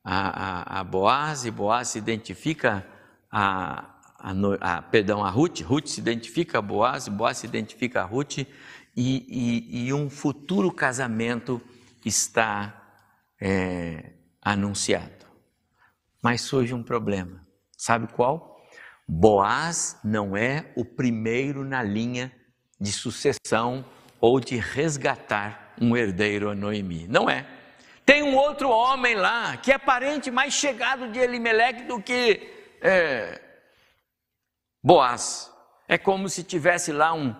a, 0.04 0.78
a, 0.78 0.80
a 0.80 0.84
Boaz 0.84 1.46
e 1.46 1.52
Boaz 1.52 1.90
se 1.90 2.00
identifica 2.00 2.88
a, 3.32 3.98
a, 4.18 4.34
a, 4.62 4.82
perdão, 4.82 5.24
a 5.24 5.30
Ruth, 5.30 5.62
Ruth 5.62 5.88
se 5.88 6.00
identifica 6.00 6.58
a 6.58 6.62
Boaz, 6.62 7.08
Boaz 7.08 7.38
se 7.38 7.46
identifica 7.46 8.02
a 8.02 8.06
Ruth, 8.06 8.40
e, 8.40 8.48
e, 8.96 9.88
e 9.88 9.94
um 9.94 10.10
futuro 10.10 10.72
casamento 10.72 11.62
está 12.04 12.96
é, 13.40 14.14
anunciado. 14.42 15.28
Mas 16.24 16.42
surge 16.42 16.74
um 16.74 16.82
problema, 16.82 17.46
sabe 17.78 18.08
qual? 18.08 18.58
Boaz 19.08 20.00
não 20.04 20.36
é 20.36 20.72
o 20.76 20.84
primeiro 20.84 21.64
na 21.64 21.84
linha 21.84 22.32
de 22.82 22.92
sucessão 22.92 23.86
ou 24.20 24.40
de 24.40 24.58
resgatar 24.58 25.76
um 25.80 25.96
herdeiro 25.96 26.50
a 26.50 26.56
Noemi, 26.56 27.08
não 27.08 27.30
é. 27.30 27.57
Tem 28.08 28.24
um 28.24 28.38
outro 28.38 28.70
homem 28.70 29.16
lá 29.16 29.58
que 29.58 29.70
é 29.70 29.78
parente 29.78 30.32
mais 30.32 30.54
chegado 30.54 31.12
de 31.12 31.20
Elimeleque 31.20 31.84
do 31.84 32.02
que 32.02 32.40
é, 32.82 33.42
Boaz. 34.82 35.52
É 35.90 35.98
como 35.98 36.30
se 36.30 36.42
tivesse 36.42 36.94
lá 36.94 37.14
um, 37.14 37.36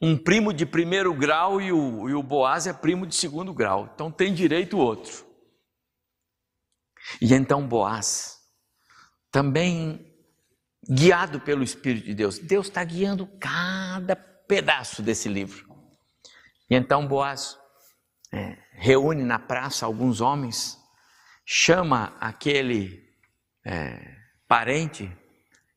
um 0.00 0.16
primo 0.16 0.52
de 0.52 0.64
primeiro 0.64 1.12
grau 1.12 1.60
e 1.60 1.72
o, 1.72 2.08
e 2.08 2.14
o 2.14 2.22
Boaz 2.22 2.68
é 2.68 2.72
primo 2.72 3.04
de 3.04 3.16
segundo 3.16 3.52
grau. 3.52 3.90
Então 3.92 4.08
tem 4.08 4.32
direito 4.32 4.76
o 4.76 4.80
outro. 4.80 5.26
E 7.20 7.34
então 7.34 7.66
Boaz, 7.66 8.38
também 9.32 10.14
guiado 10.88 11.40
pelo 11.40 11.64
Espírito 11.64 12.06
de 12.06 12.14
Deus, 12.14 12.38
Deus 12.38 12.68
está 12.68 12.84
guiando 12.84 13.26
cada 13.40 14.14
pedaço 14.14 15.02
desse 15.02 15.28
livro. 15.28 15.66
E 16.70 16.76
então 16.76 17.08
Boaz 17.08 17.58
é, 18.36 18.58
reúne 18.72 19.22
na 19.22 19.38
praça 19.38 19.86
alguns 19.86 20.20
homens, 20.20 20.78
chama 21.44 22.14
aquele 22.20 23.02
é, 23.64 24.14
parente 24.46 25.10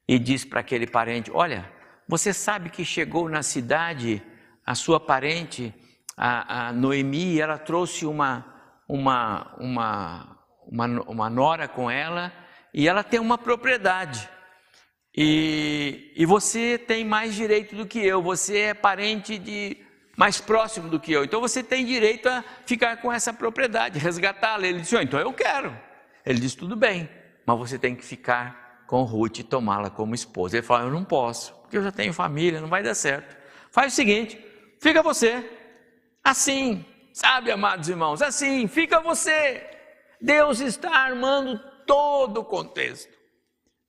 e 0.05 0.19
diz 0.19 0.43
para 0.43 0.59
aquele 0.59 0.85
parente: 0.85 1.31
Olha, 1.31 1.71
você 2.07 2.33
sabe 2.33 2.69
que 2.69 2.83
chegou 2.83 3.29
na 3.29 3.41
cidade 3.41 4.21
a 4.65 4.75
sua 4.75 4.99
parente, 4.99 5.73
a, 6.17 6.67
a 6.67 6.73
Noemi, 6.73 7.35
e 7.35 7.41
ela 7.41 7.57
trouxe 7.57 8.05
uma, 8.05 8.45
uma, 8.87 9.55
uma, 9.57 10.37
uma, 10.67 10.85
uma 11.07 11.29
nora 11.29 11.67
com 11.67 11.89
ela 11.89 12.33
e 12.73 12.89
ela 12.89 13.03
tem 13.03 13.21
uma 13.21 13.37
propriedade. 13.37 14.29
E, 15.15 16.13
e 16.15 16.25
você 16.25 16.77
tem 16.77 17.05
mais 17.05 17.33
direito 17.35 17.75
do 17.75 17.87
que 17.87 17.99
eu, 17.99 18.21
você 18.21 18.59
é 18.59 18.73
parente 18.73 19.37
de 19.37 19.77
mais 20.19 20.41
próximo 20.41 20.89
do 20.89 20.99
que 20.99 21.13
eu, 21.13 21.23
então 21.23 21.39
você 21.39 21.63
tem 21.63 21.85
direito 21.85 22.27
a 22.27 22.43
ficar 22.65 22.97
com 22.97 23.09
essa 23.09 23.31
propriedade, 23.31 23.97
resgatá-la. 23.97 24.67
Ele 24.67 24.81
disse: 24.81 24.93
oh, 24.93 25.01
então 25.01 25.17
eu 25.17 25.31
quero. 25.31 25.73
Ele 26.25 26.41
disse: 26.41 26.57
tudo 26.57 26.75
bem, 26.75 27.09
mas 27.45 27.57
você 27.57 27.79
tem 27.79 27.95
que 27.95 28.03
ficar 28.03 28.83
com 28.85 29.01
Ruth 29.03 29.39
e 29.39 29.43
tomá-la 29.43 29.89
como 29.89 30.13
esposa. 30.13 30.57
Ele 30.57 30.67
falou: 30.67 30.87
eu 30.87 30.93
não 30.93 31.05
posso, 31.05 31.53
porque 31.61 31.77
eu 31.77 31.83
já 31.83 31.89
tenho 31.89 32.11
família, 32.11 32.59
não 32.59 32.67
vai 32.67 32.83
dar 32.83 32.95
certo. 32.95 33.33
Faz 33.71 33.93
o 33.93 33.95
seguinte: 33.95 34.37
fica 34.81 35.01
você, 35.01 35.49
assim, 36.21 36.85
sabe, 37.13 37.49
amados 37.49 37.87
irmãos, 37.87 38.21
assim, 38.21 38.67
fica 38.67 38.99
você. 38.99 39.65
Deus 40.19 40.59
está 40.59 40.97
armando 40.97 41.57
todo 41.87 42.41
o 42.41 42.45
contexto. 42.45 43.17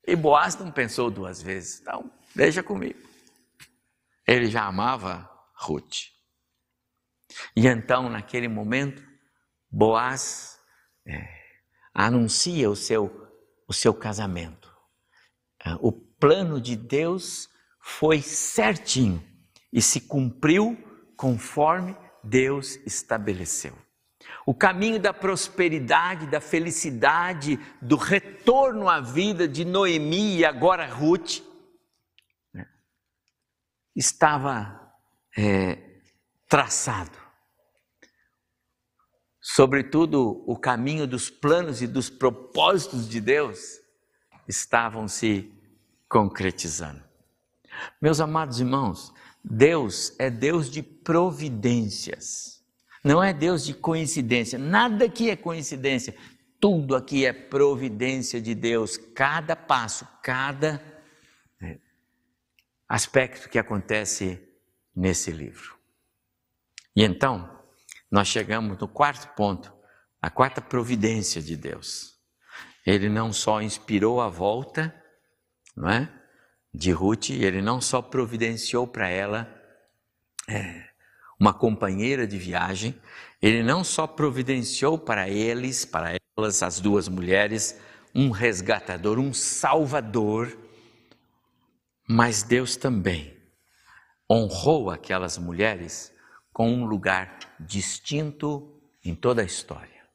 E 0.07 0.15
Boaz 0.15 0.55
não 0.55 0.71
pensou 0.71 1.11
duas 1.11 1.43
vezes, 1.43 1.81
então 1.81 2.09
deixa 2.37 2.63
comigo. 2.63 3.01
Ele 4.29 4.47
já 4.47 4.63
amava 4.63 5.29
Ruth. 5.57 6.20
E 7.57 7.67
então, 7.67 8.09
naquele 8.09 8.49
momento, 8.49 9.03
Boaz 9.71 10.59
é, 11.07 11.29
anuncia 11.95 12.69
o 12.69 12.77
seu, 12.77 13.29
o 13.69 13.73
seu 13.73 13.95
casamento. 13.95 14.75
É, 15.65 15.75
o 15.81 15.93
plano 15.93 16.61
de 16.61 16.75
Deus 16.75 17.49
foi 17.81 18.21
certinho 18.21 19.23
e 19.73 19.81
se 19.81 20.01
cumpriu 20.01 20.77
conforme 21.17 21.97
Deus 22.23 22.77
estabeleceu. 22.87 23.77
O 24.45 24.55
caminho 24.55 24.99
da 24.99 25.13
prosperidade, 25.13 26.27
da 26.27 26.41
felicidade, 26.41 27.59
do 27.81 27.97
retorno 27.97 28.89
à 28.89 29.01
vida 29.01 29.47
de 29.47 29.65
Noemi 29.65 30.39
e 30.39 30.45
agora 30.45 30.87
Ruth, 30.87 31.41
né, 32.53 32.67
estava 33.95 34.95
é, 35.37 35.79
traçado. 36.49 37.20
Sobretudo, 39.41 40.45
o 40.47 40.57
caminho 40.57 41.07
dos 41.07 41.31
planos 41.31 41.81
e 41.81 41.87
dos 41.87 42.11
propósitos 42.11 43.09
de 43.09 43.21
Deus 43.21 43.81
estavam 44.47 45.09
se 45.09 45.51
concretizando. 46.09 47.03
Meus 48.01 48.21
amados 48.21 48.61
irmãos, 48.61 49.15
Deus 49.43 50.15
é 50.19 50.29
Deus 50.29 50.71
de 50.71 50.83
providências, 50.83 52.63
não 53.03 53.23
é 53.23 53.33
Deus 53.33 53.65
de 53.65 53.73
coincidência. 53.73 54.59
Nada 54.59 55.07
aqui 55.07 55.31
é 55.31 55.37
coincidência, 55.37 56.15
tudo 56.61 56.95
aqui 56.95 57.25
é 57.25 57.33
providência 57.33 58.43
de 58.43 58.55
Deus. 58.55 58.99
Cada 58.99 59.57
passo, 59.57 60.07
cada 60.23 60.83
é, 61.63 61.79
aspecto 62.87 63.49
que 63.49 63.59
acontece 63.59 64.39
nesse 64.95 65.31
livro. 65.31 65.77
E 66.95 67.03
então, 67.03 67.60
nós 68.11 68.29
chegamos 68.29 68.79
no 68.79 68.89
quarto 68.89 69.29
ponto, 69.35 69.73
a 70.21 70.29
quarta 70.29 70.61
providência 70.61 71.41
de 71.41 71.57
Deus. 71.57 72.19
Ele 72.85 73.09
não 73.09 73.33
só 73.33 73.63
inspirou 73.63 74.21
a 74.21 74.29
volta, 74.29 74.95
não 75.77 75.89
é? 75.89 76.11
De 76.73 76.91
Ruth, 76.93 77.31
ele 77.31 77.63
não 77.63 77.81
só 77.81 78.03
providenciou 78.03 78.87
para 78.87 79.09
ela 79.09 79.49
é, 80.49 80.89
uma 81.39 81.53
companheira 81.53 82.27
de 82.27 82.39
viagem, 82.39 83.01
ele 83.41 83.63
não 83.63 83.83
só 83.85 84.07
providenciou 84.07 84.99
para 84.99 85.29
eles, 85.29 85.85
para 85.85 86.17
elas, 86.37 86.63
as 86.63 86.81
duas 86.81 87.09
mulheres, 87.09 87.81
um 88.15 88.31
resgatador, 88.31 89.19
um 89.19 89.33
salvador, 89.33 90.57
mas 92.09 92.43
Deus 92.43 92.77
também 92.77 93.37
honrou 94.31 94.91
aquelas 94.91 95.39
mulheres 95.39 96.13
com 96.61 96.71
um 96.71 96.85
lugar 96.85 97.39
distinto 97.59 98.79
em 99.03 99.15
toda 99.15 99.41
a 99.41 99.45
história. 99.47 100.07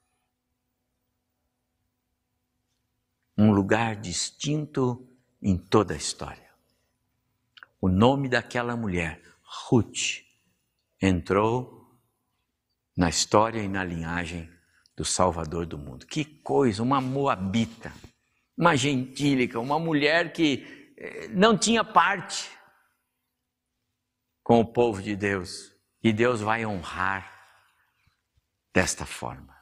Um 3.36 3.52
lugar 3.52 3.96
distinto 3.96 5.10
em 5.41 5.58
toda 5.58 5.96
a 5.96 5.98
história. 5.98 6.52
O 7.82 7.89
nome 7.89 8.30
daquela 8.30 8.78
mulher, 8.78 9.20
Ruth, 9.41 10.24
entrou 11.02 12.00
na 12.96 13.10
história 13.10 13.64
e 13.64 13.68
na 13.68 13.84
linhagem 13.84 14.48
do 14.96 15.04
Salvador 15.04 15.66
do 15.66 15.80
mundo. 15.80 16.06
Que 16.06 16.24
coisa, 16.24 16.84
uma 16.84 17.02
moabita, 17.02 17.91
uma 18.56 18.76
gentílica, 18.76 19.60
uma 19.60 19.80
mulher 19.80 20.32
que 20.32 20.93
eh, 20.96 21.28
não 21.30 21.58
tinha 21.58 21.84
parte 21.84 22.52
com 24.43 24.60
o 24.60 24.66
povo 24.66 25.02
de 25.02 25.16
Deus, 25.16 25.74
e 26.06 26.14
Deus 26.14 26.39
vai 26.39 26.64
honrar 26.64 27.34
desta 28.72 29.08
forma. 29.08 29.56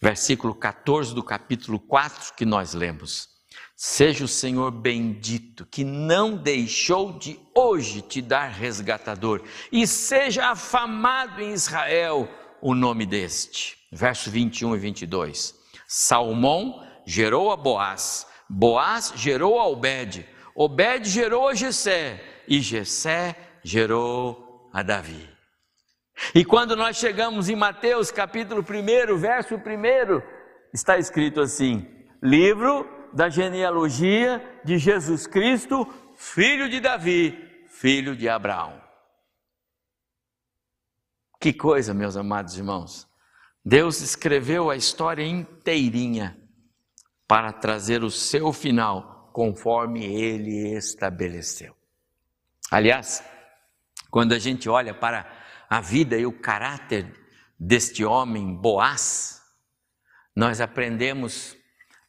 Versículo 0.00 0.54
14 0.54 1.12
do 1.12 1.24
capítulo 1.24 1.80
4 1.80 2.34
que 2.34 2.46
nós 2.46 2.72
lemos. 2.72 3.28
Seja 3.74 4.24
o 4.24 4.28
Senhor 4.28 4.70
bendito, 4.70 5.66
que 5.66 5.82
não 5.82 6.36
deixou 6.36 7.18
de 7.18 7.36
hoje 7.52 8.00
te 8.00 8.22
dar 8.22 8.46
resgatador, 8.46 9.42
e 9.72 9.88
seja 9.88 10.50
afamado 10.50 11.42
em 11.42 11.50
Israel 11.50 12.28
o 12.62 12.72
nome 12.72 13.04
deste. 13.04 13.76
Verso 13.90 14.30
21 14.30 14.76
e 14.76 14.78
22. 14.78 15.56
Salmão 15.88 16.86
gerou 17.04 17.50
a 17.50 17.56
Boaz, 17.56 18.24
Boaz 18.48 19.14
gerou 19.16 19.58
a 19.58 19.66
Obed, 19.66 20.24
Obed 20.54 21.08
gerou 21.08 21.48
a 21.48 21.54
Jessé, 21.56 22.22
e 22.46 22.60
Jessé 22.60 23.34
gerou 23.64 24.70
a 24.72 24.84
Davi. 24.84 25.29
E 26.34 26.44
quando 26.44 26.76
nós 26.76 26.96
chegamos 26.96 27.48
em 27.48 27.56
Mateus 27.56 28.10
capítulo 28.10 28.62
1, 28.62 29.16
verso 29.16 29.56
1, 29.56 29.60
está 30.72 30.98
escrito 30.98 31.40
assim: 31.40 31.88
livro 32.22 32.88
da 33.12 33.28
genealogia 33.28 34.60
de 34.64 34.78
Jesus 34.78 35.26
Cristo, 35.26 35.86
filho 36.16 36.68
de 36.68 36.80
Davi, 36.80 37.66
filho 37.68 38.14
de 38.14 38.28
Abraão. 38.28 38.80
Que 41.40 41.52
coisa, 41.52 41.94
meus 41.94 42.16
amados 42.16 42.56
irmãos. 42.56 43.08
Deus 43.64 44.00
escreveu 44.00 44.70
a 44.70 44.76
história 44.76 45.24
inteirinha 45.24 46.38
para 47.26 47.52
trazer 47.52 48.02
o 48.04 48.10
seu 48.10 48.52
final 48.52 49.30
conforme 49.32 50.04
ele 50.04 50.76
estabeleceu. 50.76 51.74
Aliás, 52.70 53.24
quando 54.10 54.32
a 54.32 54.38
gente 54.38 54.68
olha 54.68 54.92
para 54.92 55.39
a 55.70 55.80
vida 55.80 56.18
e 56.18 56.26
o 56.26 56.32
caráter 56.32 57.06
deste 57.56 58.04
homem 58.04 58.52
Boaz, 58.52 59.40
nós 60.34 60.60
aprendemos 60.60 61.56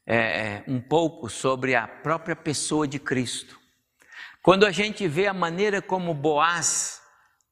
é, 0.03 0.15
é, 0.15 0.63
um 0.67 0.81
pouco 0.81 1.29
sobre 1.29 1.75
a 1.75 1.87
própria 1.87 2.35
pessoa 2.35 2.87
de 2.87 2.97
Cristo. 2.97 3.59
Quando 4.41 4.65
a 4.65 4.71
gente 4.71 5.07
vê 5.07 5.27
a 5.27 5.33
maneira 5.33 5.79
como 5.79 6.11
Boaz 6.11 7.03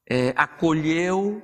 é, 0.10 0.34
acolheu, 0.36 1.44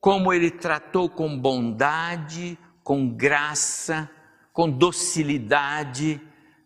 como 0.00 0.32
ele 0.32 0.50
tratou 0.50 1.10
com 1.10 1.38
bondade, 1.38 2.58
com 2.82 3.06
graça, 3.14 4.10
com 4.50 4.70
docilidade, 4.70 6.18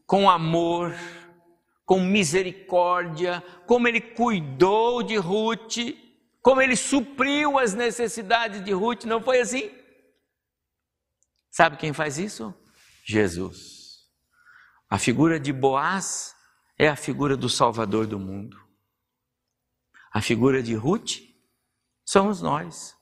com 0.07 0.31
amor, 0.31 0.95
com 1.85 1.99
misericórdia, 1.99 3.43
como 3.67 3.89
ele 3.89 4.01
cuidou 4.01 5.03
de 5.03 5.17
Ruth, 5.17 6.04
como 6.45 6.61
ele 6.61 6.77
supriu 6.77 7.59
as 7.59 7.73
necessidades 7.73 8.63
de 8.63 8.71
Ruth, 8.71 9.05
não 9.05 9.19
foi 9.19 9.41
assim? 9.41 9.71
Sabe 11.51 11.79
quem 11.79 11.95
faz 11.95 12.19
isso? 12.19 12.55
Jesus. 13.03 14.11
A 14.91 14.99
figura 14.99 15.41
de 15.41 15.55
Boaz 15.55 16.37
é 16.79 16.87
a 16.87 16.97
figura 16.97 17.35
do 17.35 17.49
Salvador 17.49 18.07
do 18.07 18.19
mundo. 18.19 18.59
A 20.13 20.21
figura 20.21 20.63
de 20.63 20.75
Ruth 20.75 21.21
somos 22.05 22.43
nós, 22.43 22.95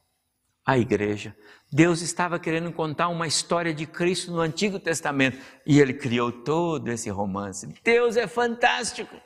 a 0.65 0.79
igreja. 0.79 1.37
Deus 1.69 2.01
estava 2.01 2.39
querendo 2.39 2.73
contar 2.73 3.09
uma 3.09 3.27
história 3.27 3.75
de 3.75 3.87
Cristo 3.87 4.31
no 4.31 4.39
Antigo 4.39 4.79
Testamento 4.79 5.45
e 5.67 5.81
ele 5.81 5.95
criou 5.95 6.31
todo 6.31 6.87
esse 6.93 7.11
romance. 7.11 7.67
Deus 7.83 8.17
é 8.17 8.29
fantástico. 8.29 9.21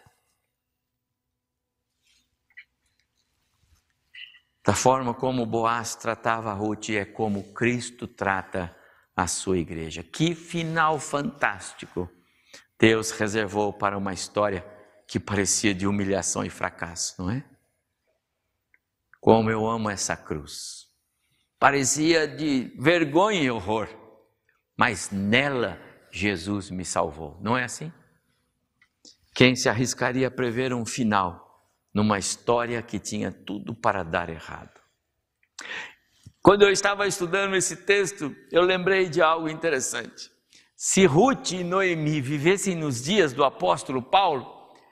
Da 4.66 4.74
forma 4.74 5.14
como 5.14 5.46
Boaz 5.46 5.94
tratava 5.94 6.52
Ruth 6.52 6.90
é 6.90 7.04
como 7.04 7.54
Cristo 7.54 8.08
trata 8.08 8.76
a 9.14 9.28
sua 9.28 9.58
igreja. 9.58 10.02
Que 10.02 10.34
final 10.34 10.98
fantástico 10.98 12.10
Deus 12.76 13.12
reservou 13.12 13.72
para 13.72 13.96
uma 13.96 14.12
história 14.12 14.66
que 15.06 15.20
parecia 15.20 15.72
de 15.72 15.86
humilhação 15.86 16.44
e 16.44 16.50
fracasso, 16.50 17.14
não 17.16 17.30
é? 17.30 17.44
Como 19.20 19.48
eu 19.48 19.64
amo 19.64 19.88
essa 19.88 20.16
cruz. 20.16 20.88
Parecia 21.60 22.26
de 22.26 22.74
vergonha 22.76 23.40
e 23.40 23.50
horror. 23.50 23.88
mas 24.76 25.10
nela 25.12 25.80
Jesus 26.10 26.70
me 26.70 26.84
salvou. 26.84 27.38
Não 27.40 27.56
é 27.56 27.62
assim? 27.62 27.92
Quem 29.32 29.54
se 29.54 29.68
arriscaria 29.68 30.26
a 30.26 30.30
prever 30.30 30.74
um 30.74 30.84
final 30.84 31.45
numa 31.96 32.18
história 32.18 32.82
que 32.82 32.98
tinha 32.98 33.32
tudo 33.32 33.74
para 33.74 34.02
dar 34.02 34.28
errado? 34.28 34.78
Quando 36.42 36.60
eu 36.60 36.70
estava 36.70 37.06
estudando 37.06 37.56
esse 37.56 37.74
texto, 37.74 38.36
eu 38.52 38.60
lembrei 38.60 39.08
de 39.08 39.22
algo 39.22 39.48
interessante. 39.48 40.30
Se 40.76 41.06
Ruth 41.06 41.52
e 41.52 41.64
Noemi 41.64 42.20
vivessem 42.20 42.74
nos 42.74 43.02
dias 43.02 43.32
do 43.32 43.42
apóstolo 43.42 44.02
Paulo, 44.02 44.46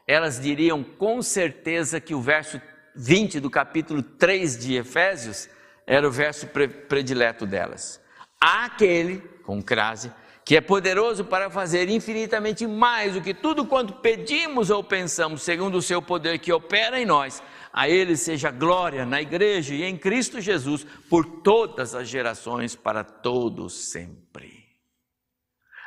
elas 0.09 0.41
diriam 0.41 0.83
com 0.83 1.21
certeza 1.21 2.01
que 2.01 2.15
o 2.15 2.23
verso 2.23 2.59
20 2.97 3.39
do 3.39 3.51
capítulo 3.51 4.03
3 4.03 4.57
de 4.57 4.77
Efésios 4.77 5.51
era 5.87 6.09
o 6.09 6.11
verso 6.11 6.47
predileto 6.89 7.45
delas. 7.45 8.01
Aquele, 8.41 9.19
com 9.45 9.63
crase, 9.63 10.11
que 10.45 10.57
é 10.57 10.61
poderoso 10.61 11.25
para 11.25 11.49
fazer 11.49 11.89
infinitamente 11.89 12.67
mais 12.67 13.15
do 13.15 13.23
que 13.23 13.33
tudo 13.33 13.65
quanto 13.65 13.95
pedimos 13.95 14.69
ou 14.69 14.85
pensamos, 14.85 15.43
segundo 15.43 15.79
o 15.79 15.83
seu 15.83 16.03
poder 16.03 16.39
que 16.39 16.53
opera 16.53 17.01
em 17.01 17.07
nós. 17.07 17.43
A 17.73 17.89
Ele 17.89 18.15
seja 18.17 18.51
glória 18.51 19.07
na 19.07 19.23
igreja 19.23 19.75
e 19.75 19.83
em 19.83 19.97
Cristo 19.97 20.41
Jesus 20.41 20.85
por 21.09 21.25
todas 21.41 21.95
as 21.95 22.07
gerações, 22.07 22.77
para 22.77 23.03
todos 23.03 23.91
sempre. 23.91 24.65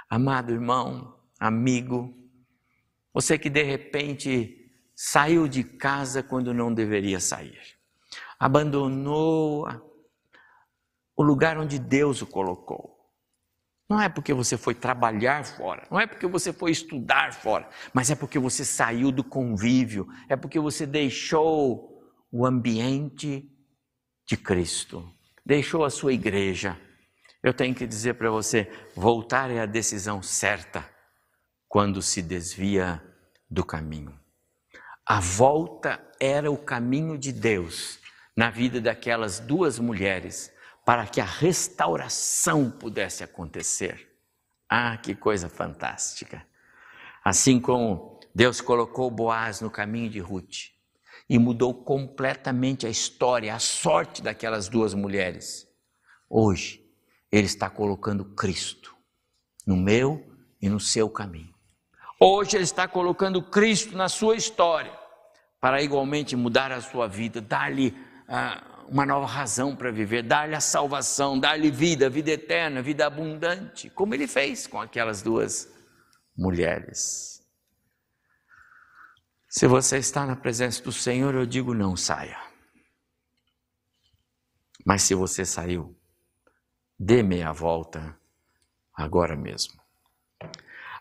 Amado 0.10 0.52
irmão, 0.52 1.16
amigo, 1.40 2.14
você 3.14 3.38
que 3.38 3.50
de 3.50 3.62
repente 3.62 4.72
saiu 4.96 5.48
de 5.48 5.64
casa 5.64 6.24
quando 6.24 6.54
não 6.54 6.74
deveria 6.74 7.20
sair, 7.20 7.62
abandonou 8.40 9.68
o 11.16 11.22
lugar 11.22 11.60
onde 11.60 11.78
Deus 11.78 12.22
o 12.24 12.26
colocou 12.28 12.97
não 13.90 14.02
é 14.02 14.10
porque 14.10 14.34
você 14.34 14.58
foi 14.58 14.76
trabalhar 14.76 15.46
fora, 15.46 15.88
não 15.90 16.00
é 16.00 16.06
porque 16.06 16.28
você 16.28 16.52
foi 16.52 16.72
estudar 16.72 17.34
fora, 17.34 17.70
mas 17.94 18.12
é 18.12 18.16
porque 18.16 18.38
você 18.38 18.66
saiu 18.66 19.12
do 19.12 19.24
convívio, 19.24 20.08
é 20.28 20.36
porque 20.36 20.60
você 20.60 20.86
deixou 20.86 21.98
o 22.32 22.46
ambiente 22.46 23.50
de 24.28 24.36
Cristo, 24.36 25.10
deixou 25.46 25.86
a 25.86 25.90
sua 25.90 26.12
igreja. 26.12 26.78
Eu 27.42 27.54
tenho 27.54 27.74
que 27.74 27.88
dizer 27.88 28.16
para 28.16 28.30
você: 28.30 28.70
voltar 28.94 29.50
é 29.50 29.62
a 29.62 29.66
decisão 29.66 30.22
certa 30.22 30.88
quando 31.70 32.02
se 32.02 32.22
desvia 32.22 33.02
do 33.50 33.64
caminho. 33.64 34.20
A 35.06 35.22
volta 35.22 36.06
era 36.20 36.52
o 36.52 36.58
caminho 36.58 37.18
de 37.18 37.32
Deus 37.32 38.00
na 38.36 38.50
vida 38.50 38.82
daquelas 38.82 39.40
duas 39.40 39.80
mulheres 39.80 40.52
para 40.88 41.06
que 41.06 41.20
a 41.20 41.26
restauração 41.26 42.72
pudesse 42.72 43.22
acontecer. 43.22 44.08
Ah, 44.70 44.96
que 44.96 45.14
coisa 45.14 45.50
fantástica! 45.50 46.48
Assim 47.26 47.60
como 47.60 48.22
Deus 48.34 48.62
colocou 48.62 49.12
Boaz 49.12 49.60
no 49.60 49.70
caminho 49.70 50.10
de 50.10 50.20
Ruth 50.20 50.72
e 51.30 51.38
mudou 51.38 51.74
completamente 51.74 52.88
a 52.88 52.90
história, 52.90 53.54
a 53.54 53.60
sorte 53.60 54.22
daquelas 54.22 54.70
duas 54.70 54.94
mulheres. 54.94 55.68
Hoje, 56.30 56.82
Ele 57.30 57.48
está 57.48 57.70
colocando 57.70 58.24
Cristo 58.24 58.96
no 59.66 59.76
meu 59.76 60.26
e 60.62 60.70
no 60.70 60.80
seu 60.80 61.10
caminho. 61.10 61.54
Hoje, 62.18 62.56
Ele 62.56 62.64
está 62.64 62.88
colocando 62.88 63.44
Cristo 63.44 63.94
na 63.98 64.08
sua 64.08 64.38
história 64.38 64.98
para 65.60 65.82
igualmente 65.82 66.34
mudar 66.38 66.72
a 66.72 66.80
sua 66.80 67.10
vida, 67.10 67.42
dar-lhe. 67.42 67.94
Ah, 68.26 68.64
uma 68.88 69.06
nova 69.06 69.26
razão 69.26 69.76
para 69.76 69.92
viver, 69.92 70.24
dar-lhe 70.24 70.56
a 70.56 70.62
salvação, 70.62 71.40
dar-lhe 71.40 71.70
vida, 71.70 72.10
vida 72.10 72.32
eterna, 72.32 72.82
vida 72.82 73.06
abundante, 73.06 73.90
como 73.90 74.14
ele 74.14 74.28
fez 74.28 74.68
com 74.68 74.80
aquelas 74.80 75.22
duas 75.22 75.72
mulheres. 76.38 77.42
Se 79.50 79.68
você 79.68 79.98
está 79.98 80.26
na 80.26 80.36
presença 80.36 80.84
do 80.84 80.92
Senhor, 80.92 81.34
eu 81.34 81.46
digo 81.46 81.74
não 81.74 81.96
saia. 81.96 82.40
Mas 84.86 85.04
se 85.04 85.16
você 85.16 85.46
saiu, 85.46 85.98
dê 86.98 87.22
meia 87.24 87.52
volta 87.52 88.18
agora 88.94 89.36
mesmo. 89.36 89.82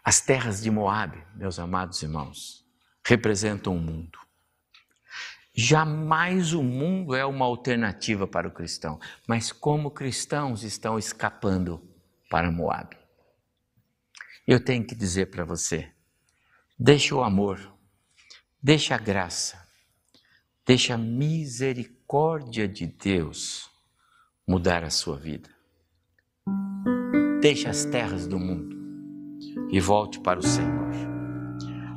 As 0.05 0.20
terras 0.20 0.62
de 0.62 0.70
Moabe, 0.70 1.24
meus 1.34 1.59
amados 1.59 2.03
irmãos, 2.03 2.64
representam 3.05 3.76
o 3.76 3.80
mundo. 3.80 4.18
Jamais 5.59 6.52
o 6.52 6.62
mundo 6.62 7.14
é 7.14 7.24
uma 7.24 7.46
alternativa 7.46 8.26
para 8.26 8.46
o 8.46 8.52
cristão, 8.52 9.00
mas 9.26 9.50
como 9.50 9.90
cristãos 9.90 10.62
estão 10.62 10.98
escapando 10.98 11.82
para 12.28 12.52
Moab. 12.52 12.94
Eu 14.46 14.62
tenho 14.62 14.86
que 14.86 14.94
dizer 14.94 15.30
para 15.30 15.46
você: 15.46 15.90
deixe 16.78 17.14
o 17.14 17.22
amor, 17.22 17.72
deixe 18.62 18.92
a 18.92 18.98
graça, 18.98 19.66
deixe 20.66 20.92
a 20.92 20.98
misericórdia 20.98 22.68
de 22.68 22.86
Deus 22.86 23.70
mudar 24.46 24.84
a 24.84 24.90
sua 24.90 25.16
vida. 25.16 25.48
Deixe 27.40 27.66
as 27.66 27.86
terras 27.86 28.26
do 28.26 28.38
mundo 28.38 28.76
e 29.70 29.80
volte 29.80 30.20
para 30.20 30.38
o 30.38 30.42
Senhor. 30.42 30.90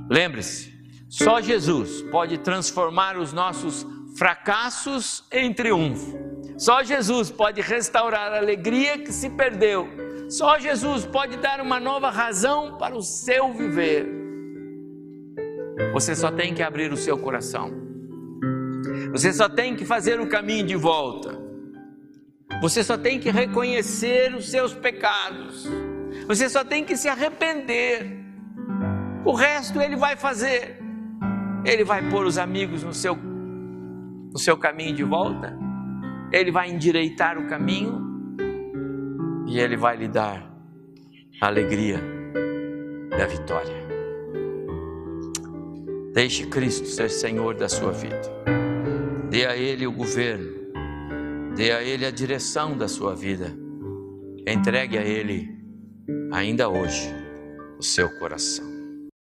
Lembre-se, 0.10 0.78
só 1.10 1.41
Jesus 1.41 2.03
pode 2.03 2.38
transformar 2.38 3.18
os 3.18 3.34
nossos 3.34 3.86
fracassos 4.16 5.24
em 5.32 5.51
triunfo. 5.51 6.16
Só 6.55 6.84
Jesus 6.84 7.32
pode 7.32 7.62
restaurar 7.62 8.32
a 8.32 8.38
alegria 8.38 8.99
que 8.99 9.12
se 9.12 9.28
perdeu. 9.32 9.88
Só 10.30 10.60
Jesus 10.60 11.07
pode 11.07 11.38
dar 11.38 11.62
uma 11.62 11.80
nova 11.80 12.12
razão 12.12 12.78
para 12.78 12.95
o 12.95 13.01
seu 13.01 13.51
viver. 13.51 14.07
Você 15.93 16.16
só 16.16 16.32
tem 16.32 16.53
que 16.53 16.62
abrir 16.62 16.93
o 16.93 16.97
seu 16.97 17.18
coração. 17.18 17.72
Você 19.12 19.34
só 19.34 19.49
tem 19.49 19.76
que 19.76 19.86
fazer 19.86 20.20
o 20.20 20.30
caminho 20.30 20.68
de 20.68 20.76
volta. 20.76 21.36
Você 22.62 22.84
só 22.84 22.97
tem 22.97 23.20
que 23.20 23.32
reconhecer 23.32 24.36
os 24.36 24.49
seus 24.49 24.76
pecados. 24.76 25.68
Você 26.28 26.47
só 26.49 26.64
tem 26.64 26.84
que 26.84 26.95
se 26.95 27.07
arrepender. 27.07 28.20
O 29.26 29.34
resto 29.34 29.82
ele 29.82 29.95
vai 29.95 30.16
fazer. 30.16 30.78
Ele 31.66 31.84
vai 31.84 32.07
pôr 32.10 32.26
os 32.26 32.38
amigos 32.38 32.84
no 32.84 32.93
seu, 32.93 33.16
no 33.16 34.38
seu 34.38 34.57
caminho 34.57 34.95
de 34.95 35.03
volta, 35.03 35.57
ele 36.32 36.51
vai 36.51 36.70
endireitar 36.70 37.38
o 37.38 37.47
caminho 37.47 38.07
e 39.47 39.60
ele 39.60 39.76
vai 39.76 39.97
lhe 39.97 40.07
dar 40.07 40.49
a 41.41 41.47
alegria 41.47 41.99
da 43.10 43.26
vitória. 43.26 43.89
Deixe 46.14 46.45
Cristo 46.47 46.88
ser 46.88 47.10
Senhor 47.10 47.55
da 47.55 47.70
sua 47.70 47.91
vida. 47.91 48.22
Dê 49.30 49.45
a 49.45 49.55
Ele 49.55 49.86
o 49.86 49.91
governo. 49.91 50.60
Dê 51.55 51.72
a 51.72 51.84
Ele 51.84 52.05
a 52.05 52.12
direção 52.12 52.78
da 52.78 52.88
sua 52.88 53.16
vida. 53.16 53.55
Entregue 54.47 54.97
a 54.97 55.03
Ele, 55.03 55.47
ainda 56.32 56.68
hoje, 56.68 57.14
o 57.78 57.84
seu 57.84 58.10
coração. 58.18 58.68